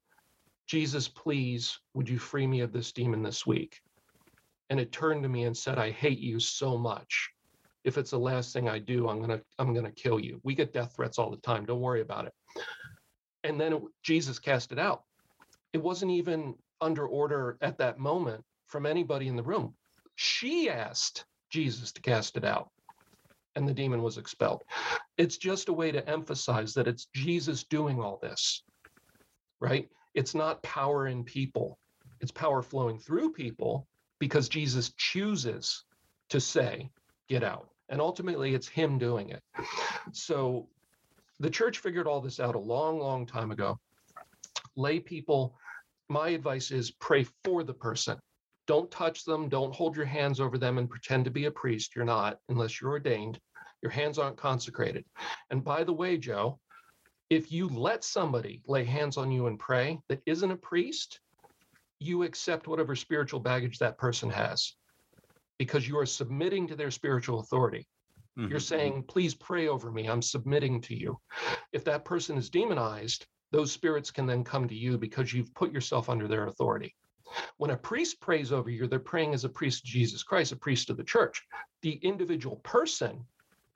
Jesus, 0.68 1.10
please, 1.10 1.78
would 1.94 2.08
you 2.08 2.20
free 2.20 2.48
me 2.48 2.62
of 2.62 2.72
this 2.72 2.94
demon 2.94 3.22
this 3.22 3.46
week? 3.46 3.82
And 4.70 4.80
it 4.80 4.92
turned 4.92 5.24
to 5.24 5.30
me 5.30 5.44
and 5.44 5.58
said, 5.58 5.78
I 5.78 5.92
hate 5.92 6.20
you 6.20 6.40
so 6.40 6.78
much. 6.78 7.32
If 7.84 7.98
it's 7.98 8.12
the 8.12 8.20
last 8.20 8.54
thing 8.54 8.70
I 8.70 8.78
do, 8.78 9.10
I'm 9.10 9.20
gonna 9.20 9.42
I'm 9.58 9.74
gonna 9.74 9.92
kill 9.92 10.20
you. 10.20 10.40
We 10.44 10.54
get 10.54 10.74
death 10.74 10.94
threats 10.96 11.18
all 11.18 11.32
the 11.32 11.38
time. 11.38 11.66
Don't 11.66 11.80
worry 11.80 12.02
about 12.02 12.28
it. 12.28 12.34
And 13.44 13.60
then 13.60 13.74
it, 13.74 13.82
Jesus 14.04 14.38
cast 14.38 14.72
it 14.72 14.78
out 14.78 15.04
it 15.74 15.82
wasn't 15.82 16.12
even 16.12 16.56
under 16.82 17.06
order 17.08 17.58
at 17.62 17.78
that 17.78 18.00
moment 18.00 18.44
from 18.68 18.86
anybody 18.86 19.28
in 19.28 19.36
the 19.36 19.44
room. 19.44 19.74
She 20.16 20.70
asked 20.70 21.26
Jesus 21.50 21.92
to 21.94 22.02
cast 22.02 22.38
it 22.38 22.44
out, 22.44 22.70
and 23.56 23.68
the 23.68 23.74
demon 23.74 24.02
was 24.02 24.18
expelled. 24.18 24.64
It's 25.18 25.38
just 25.38 25.70
a 25.70 25.74
way 25.74 25.92
to 25.92 26.08
emphasize 26.10 26.74
that 26.74 26.88
it's 26.88 27.08
Jesus 27.16 27.64
doing 27.64 28.00
all 28.00 28.20
this, 28.22 28.64
right? 29.60 29.90
It's 30.14 30.36
not 30.36 30.64
power 30.64 31.08
in 31.08 31.24
people, 31.24 31.78
it's 32.20 32.32
power 32.32 32.62
flowing 32.62 33.00
through 33.00 33.34
people 33.34 33.88
because 34.20 34.50
Jesus 34.50 34.92
chooses 34.98 35.86
to 36.30 36.40
say, 36.40 36.90
get 37.28 37.44
out. 37.44 37.70
And 37.90 38.02
ultimately, 38.02 38.54
it's 38.54 38.68
him 38.68 39.00
doing 39.00 39.30
it. 39.30 39.42
So 40.12 40.68
the 41.40 41.50
church 41.50 41.80
figured 41.80 42.06
all 42.06 42.22
this 42.22 42.40
out 42.40 42.56
a 42.56 42.60
long, 42.60 43.00
long 43.00 43.26
time 43.26 43.52
ago 43.52 43.80
lay 44.76 45.00
people, 45.00 45.58
my 46.10 46.30
advice 46.30 46.72
is 46.72 46.92
pray 46.92 47.26
for 47.44 47.64
the 47.64 47.74
person. 47.74 48.18
Don't 48.68 48.92
touch 48.92 49.26
them. 49.26 49.50
Don't 49.50 49.74
hold 49.74 49.96
your 49.96 50.06
hands 50.06 50.40
over 50.40 50.58
them 50.58 50.78
and 50.78 50.90
pretend 50.90 51.26
to 51.26 51.32
be 51.32 51.46
a 51.46 51.52
priest. 51.52 51.96
You're 51.96 52.06
not, 52.06 52.38
unless 52.50 52.80
you're 52.80 52.92
ordained. 52.92 53.40
Your 53.82 53.92
hands 53.92 54.18
aren't 54.18 54.38
consecrated. 54.38 55.06
And 55.50 55.64
by 55.64 55.84
the 55.84 55.94
way, 55.94 56.18
Joe, 56.18 56.60
if 57.30 57.52
you 57.52 57.68
let 57.70 58.04
somebody 58.04 58.62
lay 58.68 58.84
hands 58.84 59.18
on 59.18 59.32
you 59.32 59.48
and 59.48 59.58
pray 59.58 60.00
that 60.10 60.22
isn't 60.26 60.52
a 60.52 60.58
priest, 60.58 61.20
you 62.00 62.24
accept 62.24 62.68
whatever 62.68 62.96
spiritual 62.96 63.40
baggage 63.40 63.78
that 63.80 63.98
person 63.98 64.30
has 64.30 64.74
because 65.58 65.88
you 65.88 65.98
are 66.00 66.06
submitting 66.06 66.68
to 66.68 66.76
their 66.76 66.92
spiritual 66.92 67.40
authority. 67.40 67.88
Mm-hmm. 68.38 68.50
You're 68.50 68.60
saying, 68.60 69.04
please 69.08 69.34
pray 69.34 69.68
over 69.68 69.92
me. 69.92 70.08
I'm 70.08 70.22
submitting 70.22 70.82
to 70.82 70.96
you. 70.96 71.20
If 71.74 71.84
that 71.86 72.06
person 72.06 72.38
is 72.38 72.50
demonized, 72.50 73.28
those 73.52 73.72
spirits 73.72 74.12
can 74.12 74.26
then 74.26 74.44
come 74.44 74.68
to 74.68 74.76
you 74.76 74.98
because 74.98 75.34
you've 75.34 75.54
put 75.54 75.72
yourself 75.72 76.10
under 76.10 76.28
their 76.28 76.48
authority. 76.48 76.96
When 77.58 77.72
a 77.72 77.78
priest 77.78 78.20
prays 78.22 78.52
over 78.52 78.70
you, 78.70 78.88
they're 78.88 79.00
praying 79.00 79.34
as 79.34 79.44
a 79.44 79.50
priest 79.50 79.84
of 79.84 79.90
Jesus 79.90 80.24
Christ, 80.24 80.52
a 80.52 80.56
priest 80.56 80.90
of 80.90 80.98
the 80.98 81.04
church. 81.04 81.46
The 81.82 81.94
individual 82.02 82.58
person, 82.58 83.24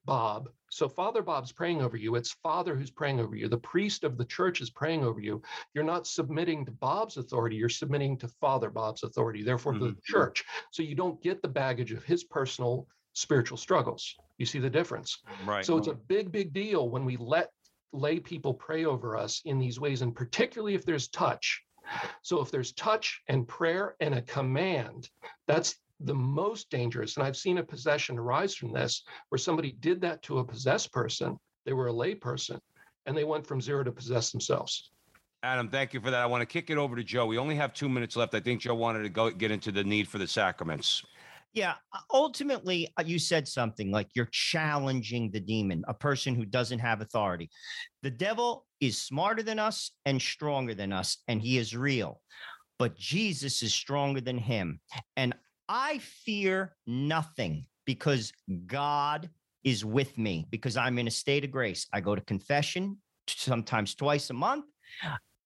Bob, 0.05 0.49
so 0.69 0.89
Father 0.89 1.21
Bob's 1.21 1.51
praying 1.51 1.81
over 1.81 1.95
you. 1.95 2.15
It's 2.15 2.31
Father 2.31 2.75
who's 2.75 2.89
praying 2.89 3.19
over 3.19 3.35
you. 3.35 3.47
The 3.47 3.57
priest 3.57 4.03
of 4.03 4.17
the 4.17 4.25
church 4.25 4.59
is 4.59 4.71
praying 4.71 5.03
over 5.03 5.19
you. 5.19 5.41
You're 5.73 5.83
not 5.83 6.07
submitting 6.07 6.65
to 6.65 6.71
Bob's 6.71 7.17
authority, 7.17 7.55
you're 7.55 7.69
submitting 7.69 8.17
to 8.17 8.27
Father 8.27 8.71
Bob's 8.71 9.03
authority, 9.03 9.43
therefore 9.43 9.73
mm-hmm. 9.73 9.85
the 9.85 9.95
church. 10.03 10.43
So 10.71 10.81
you 10.81 10.95
don't 10.95 11.21
get 11.21 11.41
the 11.41 11.47
baggage 11.47 11.91
of 11.91 12.03
his 12.03 12.23
personal 12.23 12.87
spiritual 13.13 13.57
struggles. 13.57 14.15
You 14.37 14.47
see 14.47 14.59
the 14.59 14.69
difference? 14.69 15.19
Right. 15.45 15.63
So 15.63 15.77
it's 15.77 15.87
a 15.87 15.93
big, 15.93 16.31
big 16.31 16.53
deal 16.53 16.89
when 16.89 17.05
we 17.05 17.17
let 17.17 17.51
lay 17.93 18.19
people 18.19 18.53
pray 18.53 18.85
over 18.85 19.15
us 19.15 19.41
in 19.45 19.59
these 19.59 19.79
ways, 19.79 20.01
and 20.01 20.15
particularly 20.15 20.73
if 20.73 20.85
there's 20.85 21.07
touch. 21.07 21.61
So 22.21 22.41
if 22.41 22.49
there's 22.49 22.73
touch 22.73 23.21
and 23.27 23.47
prayer 23.47 23.95
and 23.99 24.15
a 24.15 24.21
command, 24.21 25.09
that's 25.47 25.75
the 25.99 26.15
most 26.15 26.69
dangerous. 26.69 27.15
And 27.15 27.25
I've 27.25 27.37
seen 27.37 27.59
a 27.59 27.63
possession 27.63 28.17
arise 28.17 28.55
from 28.55 28.73
this, 28.73 29.03
where 29.29 29.39
somebody 29.39 29.73
did 29.79 30.01
that 30.01 30.21
to 30.23 30.39
a 30.39 30.43
possessed 30.43 30.91
person. 30.91 31.37
They 31.65 31.73
were 31.73 31.87
a 31.87 31.93
lay 31.93 32.15
person, 32.15 32.59
and 33.05 33.15
they 33.15 33.23
went 33.23 33.45
from 33.45 33.61
zero 33.61 33.83
to 33.83 33.91
possess 33.91 34.31
themselves. 34.31 34.91
Adam, 35.43 35.67
thank 35.67 35.93
you 35.93 35.99
for 35.99 36.09
that. 36.09 36.21
I 36.21 36.25
want 36.25 36.41
to 36.41 36.45
kick 36.45 36.69
it 36.69 36.77
over 36.77 36.95
to 36.95 37.03
Joe. 37.03 37.25
We 37.25 37.37
only 37.37 37.55
have 37.55 37.73
two 37.73 37.89
minutes 37.89 38.15
left. 38.15 38.33
I 38.33 38.39
think 38.39 38.61
Joe 38.61 38.75
wanted 38.75 39.03
to 39.03 39.09
go 39.09 39.29
get 39.29 39.51
into 39.51 39.73
the 39.73 39.83
need 39.83 40.07
for 40.07 40.17
the 40.17 40.27
sacraments. 40.27 41.03
Yeah. 41.53 41.75
Ultimately, 42.11 42.91
uh, 42.97 43.03
you 43.05 43.19
said 43.19 43.47
something 43.47 43.91
like 43.91 44.09
you're 44.15 44.29
challenging 44.31 45.29
the 45.29 45.39
demon, 45.39 45.83
a 45.87 45.93
person 45.93 46.33
who 46.33 46.45
doesn't 46.45 46.79
have 46.79 47.01
authority. 47.01 47.49
The 48.01 48.09
devil 48.09 48.65
is 48.81 48.99
smarter 48.99 49.43
than 49.43 49.59
us 49.59 49.91
and 50.05 50.19
stronger 50.19 50.73
than 50.73 50.91
us, 50.91 51.19
and 51.27 51.41
he 51.41 51.59
is 51.59 51.75
real. 51.75 52.21
But 52.79 52.97
Jesus 52.97 53.61
is 53.61 53.73
stronger 53.73 54.19
than 54.19 54.39
him. 54.39 54.79
And 55.15 55.35
I 55.69 55.99
fear 55.99 56.75
nothing 56.87 57.67
because 57.85 58.33
God 58.65 59.29
is 59.63 59.85
with 59.85 60.17
me, 60.17 60.47
because 60.49 60.75
I'm 60.75 60.97
in 60.97 61.07
a 61.07 61.11
state 61.11 61.45
of 61.45 61.51
grace. 61.51 61.87
I 61.93 62.01
go 62.01 62.15
to 62.15 62.21
confession 62.21 62.97
sometimes 63.27 63.95
twice 63.95 64.29
a 64.31 64.33
month. 64.33 64.65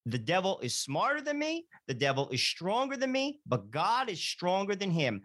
The 0.09 0.17
devil 0.17 0.59
is 0.61 0.77
smarter 0.77 1.21
than 1.21 1.37
me. 1.39 1.65
The 1.87 1.93
devil 1.93 2.29
is 2.29 2.41
stronger 2.41 2.97
than 2.97 3.11
me, 3.11 3.39
but 3.45 3.71
God 3.71 4.09
is 4.09 4.19
stronger 4.19 4.75
than 4.75 4.91
him 4.91 5.21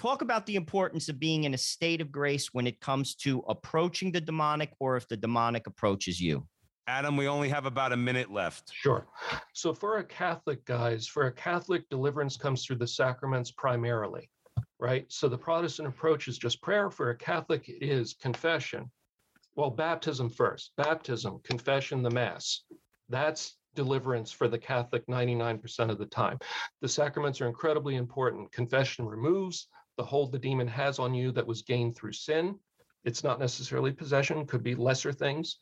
talk 0.00 0.22
about 0.22 0.46
the 0.46 0.56
importance 0.56 1.10
of 1.10 1.20
being 1.20 1.44
in 1.44 1.52
a 1.52 1.58
state 1.58 2.00
of 2.00 2.10
grace 2.10 2.54
when 2.54 2.66
it 2.66 2.80
comes 2.80 3.14
to 3.14 3.44
approaching 3.48 4.10
the 4.10 4.20
demonic 4.20 4.72
or 4.80 4.96
if 4.96 5.06
the 5.08 5.16
demonic 5.16 5.66
approaches 5.66 6.18
you. 6.18 6.46
Adam, 6.86 7.18
we 7.18 7.28
only 7.28 7.50
have 7.50 7.66
about 7.66 7.92
a 7.92 7.96
minute 7.96 8.32
left. 8.32 8.72
Sure. 8.72 9.06
So, 9.52 9.74
for 9.74 9.98
a 9.98 10.04
Catholic, 10.04 10.64
guys, 10.64 11.06
for 11.06 11.26
a 11.26 11.32
Catholic, 11.32 11.88
deliverance 11.90 12.38
comes 12.38 12.64
through 12.64 12.76
the 12.76 12.86
sacraments 12.86 13.50
primarily, 13.50 14.30
right? 14.78 15.04
So, 15.08 15.28
the 15.28 15.38
Protestant 15.38 15.86
approach 15.86 16.26
is 16.26 16.38
just 16.38 16.62
prayer. 16.62 16.90
For 16.90 17.10
a 17.10 17.16
Catholic, 17.16 17.68
it 17.68 17.84
is 17.84 18.14
confession. 18.14 18.90
Well, 19.54 19.70
baptism 19.70 20.30
first, 20.30 20.72
baptism, 20.78 21.40
confession, 21.44 22.02
the 22.02 22.10
Mass. 22.10 22.62
That's 23.10 23.56
deliverance 23.74 24.32
for 24.32 24.48
the 24.48 24.58
Catholic 24.58 25.06
99% 25.06 25.90
of 25.90 25.98
the 25.98 26.06
time. 26.06 26.38
The 26.80 26.88
sacraments 26.88 27.40
are 27.40 27.46
incredibly 27.46 27.96
important. 27.96 28.52
Confession 28.52 29.06
removes 29.06 29.68
the 29.96 30.04
hold 30.04 30.32
the 30.32 30.38
demon 30.38 30.68
has 30.68 30.98
on 30.98 31.14
you 31.14 31.32
that 31.32 31.46
was 31.46 31.62
gained 31.62 31.96
through 31.96 32.12
sin. 32.12 32.58
It's 33.04 33.24
not 33.24 33.40
necessarily 33.40 33.92
possession, 33.92 34.46
could 34.46 34.62
be 34.62 34.74
lesser 34.74 35.12
things. 35.12 35.58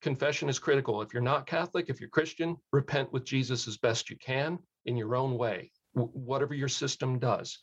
Confession 0.00 0.48
is 0.48 0.58
critical. 0.58 1.02
If 1.02 1.12
you're 1.12 1.22
not 1.22 1.46
Catholic, 1.46 1.86
if 1.88 2.00
you're 2.00 2.08
Christian, 2.08 2.56
repent 2.72 3.12
with 3.12 3.24
Jesus 3.24 3.66
as 3.66 3.76
best 3.76 4.10
you 4.10 4.16
can 4.16 4.58
in 4.86 4.96
your 4.96 5.16
own 5.16 5.36
way, 5.36 5.72
whatever 5.92 6.54
your 6.54 6.68
system 6.68 7.18
does. 7.18 7.58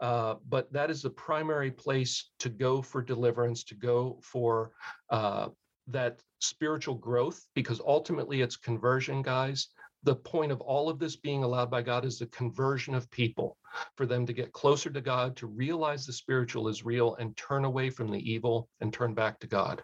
Uh, 0.00 0.34
but 0.48 0.70
that 0.72 0.90
is 0.90 1.00
the 1.00 1.10
primary 1.10 1.70
place 1.70 2.30
to 2.40 2.50
go 2.50 2.82
for 2.82 3.02
deliverance, 3.02 3.64
to 3.64 3.74
go 3.74 4.20
for 4.22 4.70
uh, 5.10 5.48
that 5.88 6.20
spiritual 6.40 6.94
growth, 6.94 7.44
because 7.54 7.80
ultimately 7.84 8.40
it's 8.40 8.56
conversion, 8.56 9.22
guys. 9.22 9.68
the 10.04 10.14
point 10.14 10.52
of 10.52 10.60
all 10.60 10.88
of 10.88 10.98
this 10.98 11.16
being 11.16 11.42
allowed 11.42 11.70
by 11.70 11.82
God 11.82 12.04
is 12.04 12.18
the 12.18 12.26
conversion 12.26 12.94
of 12.94 13.10
people, 13.10 13.56
for 13.96 14.06
them 14.06 14.24
to 14.26 14.32
get 14.32 14.52
closer 14.52 14.90
to 14.90 15.00
God, 15.00 15.36
to 15.36 15.46
realize 15.48 16.06
the 16.06 16.12
spiritual 16.12 16.68
is 16.68 16.84
real 16.84 17.16
and 17.16 17.36
turn 17.36 17.64
away 17.64 17.90
from 17.90 18.10
the 18.10 18.30
evil 18.30 18.68
and 18.80 18.92
turn 18.92 19.12
back 19.12 19.40
to 19.40 19.48
God. 19.48 19.82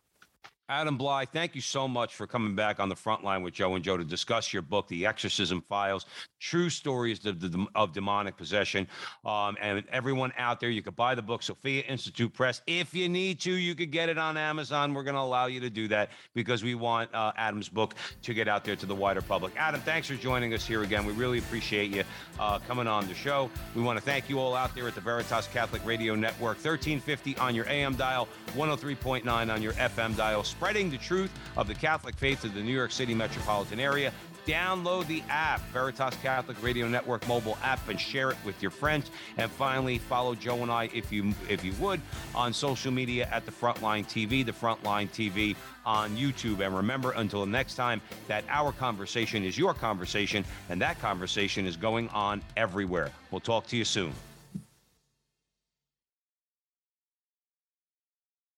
Adam 0.70 0.96
Blai, 0.98 1.28
thank 1.28 1.54
you 1.54 1.60
so 1.60 1.86
much 1.86 2.14
for 2.14 2.26
coming 2.26 2.54
back 2.54 2.80
on 2.80 2.88
the 2.88 2.96
front 2.96 3.22
line 3.22 3.42
with 3.42 3.52
Joe 3.52 3.74
and 3.74 3.84
Joe 3.84 3.98
to 3.98 4.04
discuss 4.04 4.50
your 4.50 4.62
book, 4.62 4.88
The 4.88 5.04
Exorcism 5.04 5.60
Files 5.60 6.06
True 6.40 6.70
Stories 6.70 7.26
of, 7.26 7.44
of 7.74 7.92
Demonic 7.92 8.38
Possession. 8.38 8.88
Um, 9.26 9.58
and 9.60 9.84
everyone 9.92 10.32
out 10.38 10.60
there, 10.60 10.70
you 10.70 10.80
could 10.80 10.96
buy 10.96 11.14
the 11.14 11.22
book, 11.22 11.42
Sophia 11.42 11.82
Institute 11.82 12.32
Press. 12.32 12.62
If 12.66 12.94
you 12.94 13.10
need 13.10 13.40
to, 13.40 13.52
you 13.52 13.74
could 13.74 13.90
get 13.90 14.08
it 14.08 14.16
on 14.16 14.38
Amazon. 14.38 14.94
We're 14.94 15.02
going 15.02 15.16
to 15.16 15.20
allow 15.20 15.46
you 15.46 15.60
to 15.60 15.68
do 15.68 15.86
that 15.88 16.08
because 16.34 16.64
we 16.64 16.74
want 16.74 17.14
uh, 17.14 17.32
Adam's 17.36 17.68
book 17.68 17.94
to 18.22 18.32
get 18.32 18.48
out 18.48 18.64
there 18.64 18.76
to 18.76 18.86
the 18.86 18.94
wider 18.94 19.20
public. 19.20 19.52
Adam, 19.58 19.82
thanks 19.82 20.08
for 20.08 20.14
joining 20.14 20.54
us 20.54 20.66
here 20.66 20.82
again. 20.82 21.04
We 21.04 21.12
really 21.12 21.38
appreciate 21.38 21.90
you 21.90 22.04
uh, 22.40 22.58
coming 22.60 22.86
on 22.86 23.06
the 23.06 23.14
show. 23.14 23.50
We 23.74 23.82
want 23.82 23.98
to 23.98 24.04
thank 24.04 24.30
you 24.30 24.38
all 24.38 24.54
out 24.54 24.74
there 24.74 24.88
at 24.88 24.94
the 24.94 25.02
Veritas 25.02 25.46
Catholic 25.48 25.84
Radio 25.84 26.14
Network, 26.14 26.56
1350 26.56 27.36
on 27.36 27.54
your 27.54 27.68
AM 27.68 27.96
dial, 27.96 28.28
103.9 28.54 29.52
on 29.52 29.62
your 29.62 29.74
FM 29.74 30.16
dial 30.16 30.42
spreading 30.56 30.90
the 30.90 30.98
truth 30.98 31.30
of 31.56 31.66
the 31.66 31.74
Catholic 31.74 32.14
faith 32.14 32.42
to 32.42 32.48
the 32.48 32.60
New 32.60 32.72
York 32.72 32.92
City 32.92 33.14
metropolitan 33.14 33.80
area. 33.80 34.12
Download 34.46 35.06
the 35.06 35.22
app, 35.30 35.60
Veritas 35.72 36.14
Catholic 36.22 36.62
Radio 36.62 36.86
Network 36.86 37.26
mobile 37.26 37.56
app, 37.62 37.88
and 37.88 37.98
share 37.98 38.30
it 38.30 38.36
with 38.44 38.60
your 38.60 38.70
friends. 38.70 39.10
And 39.38 39.50
finally, 39.50 39.96
follow 39.96 40.34
Joe 40.34 40.62
and 40.62 40.70
I, 40.70 40.90
if 40.92 41.10
you 41.10 41.32
if 41.48 41.64
you 41.64 41.72
would, 41.80 42.00
on 42.34 42.52
social 42.52 42.92
media 42.92 43.26
at 43.32 43.46
the 43.46 43.52
Frontline 43.52 44.04
TV, 44.04 44.44
the 44.44 44.52
Frontline 44.52 45.08
TV 45.08 45.56
on 45.86 46.14
YouTube. 46.16 46.60
And 46.60 46.76
remember, 46.76 47.12
until 47.12 47.46
next 47.46 47.74
time, 47.74 48.02
that 48.28 48.44
our 48.50 48.72
conversation 48.72 49.44
is 49.44 49.56
your 49.56 49.72
conversation, 49.72 50.44
and 50.68 50.80
that 50.82 51.00
conversation 51.00 51.66
is 51.66 51.76
going 51.76 52.10
on 52.10 52.42
everywhere. 52.56 53.10
We'll 53.30 53.40
talk 53.40 53.66
to 53.68 53.78
you 53.78 53.84
soon. 53.84 54.12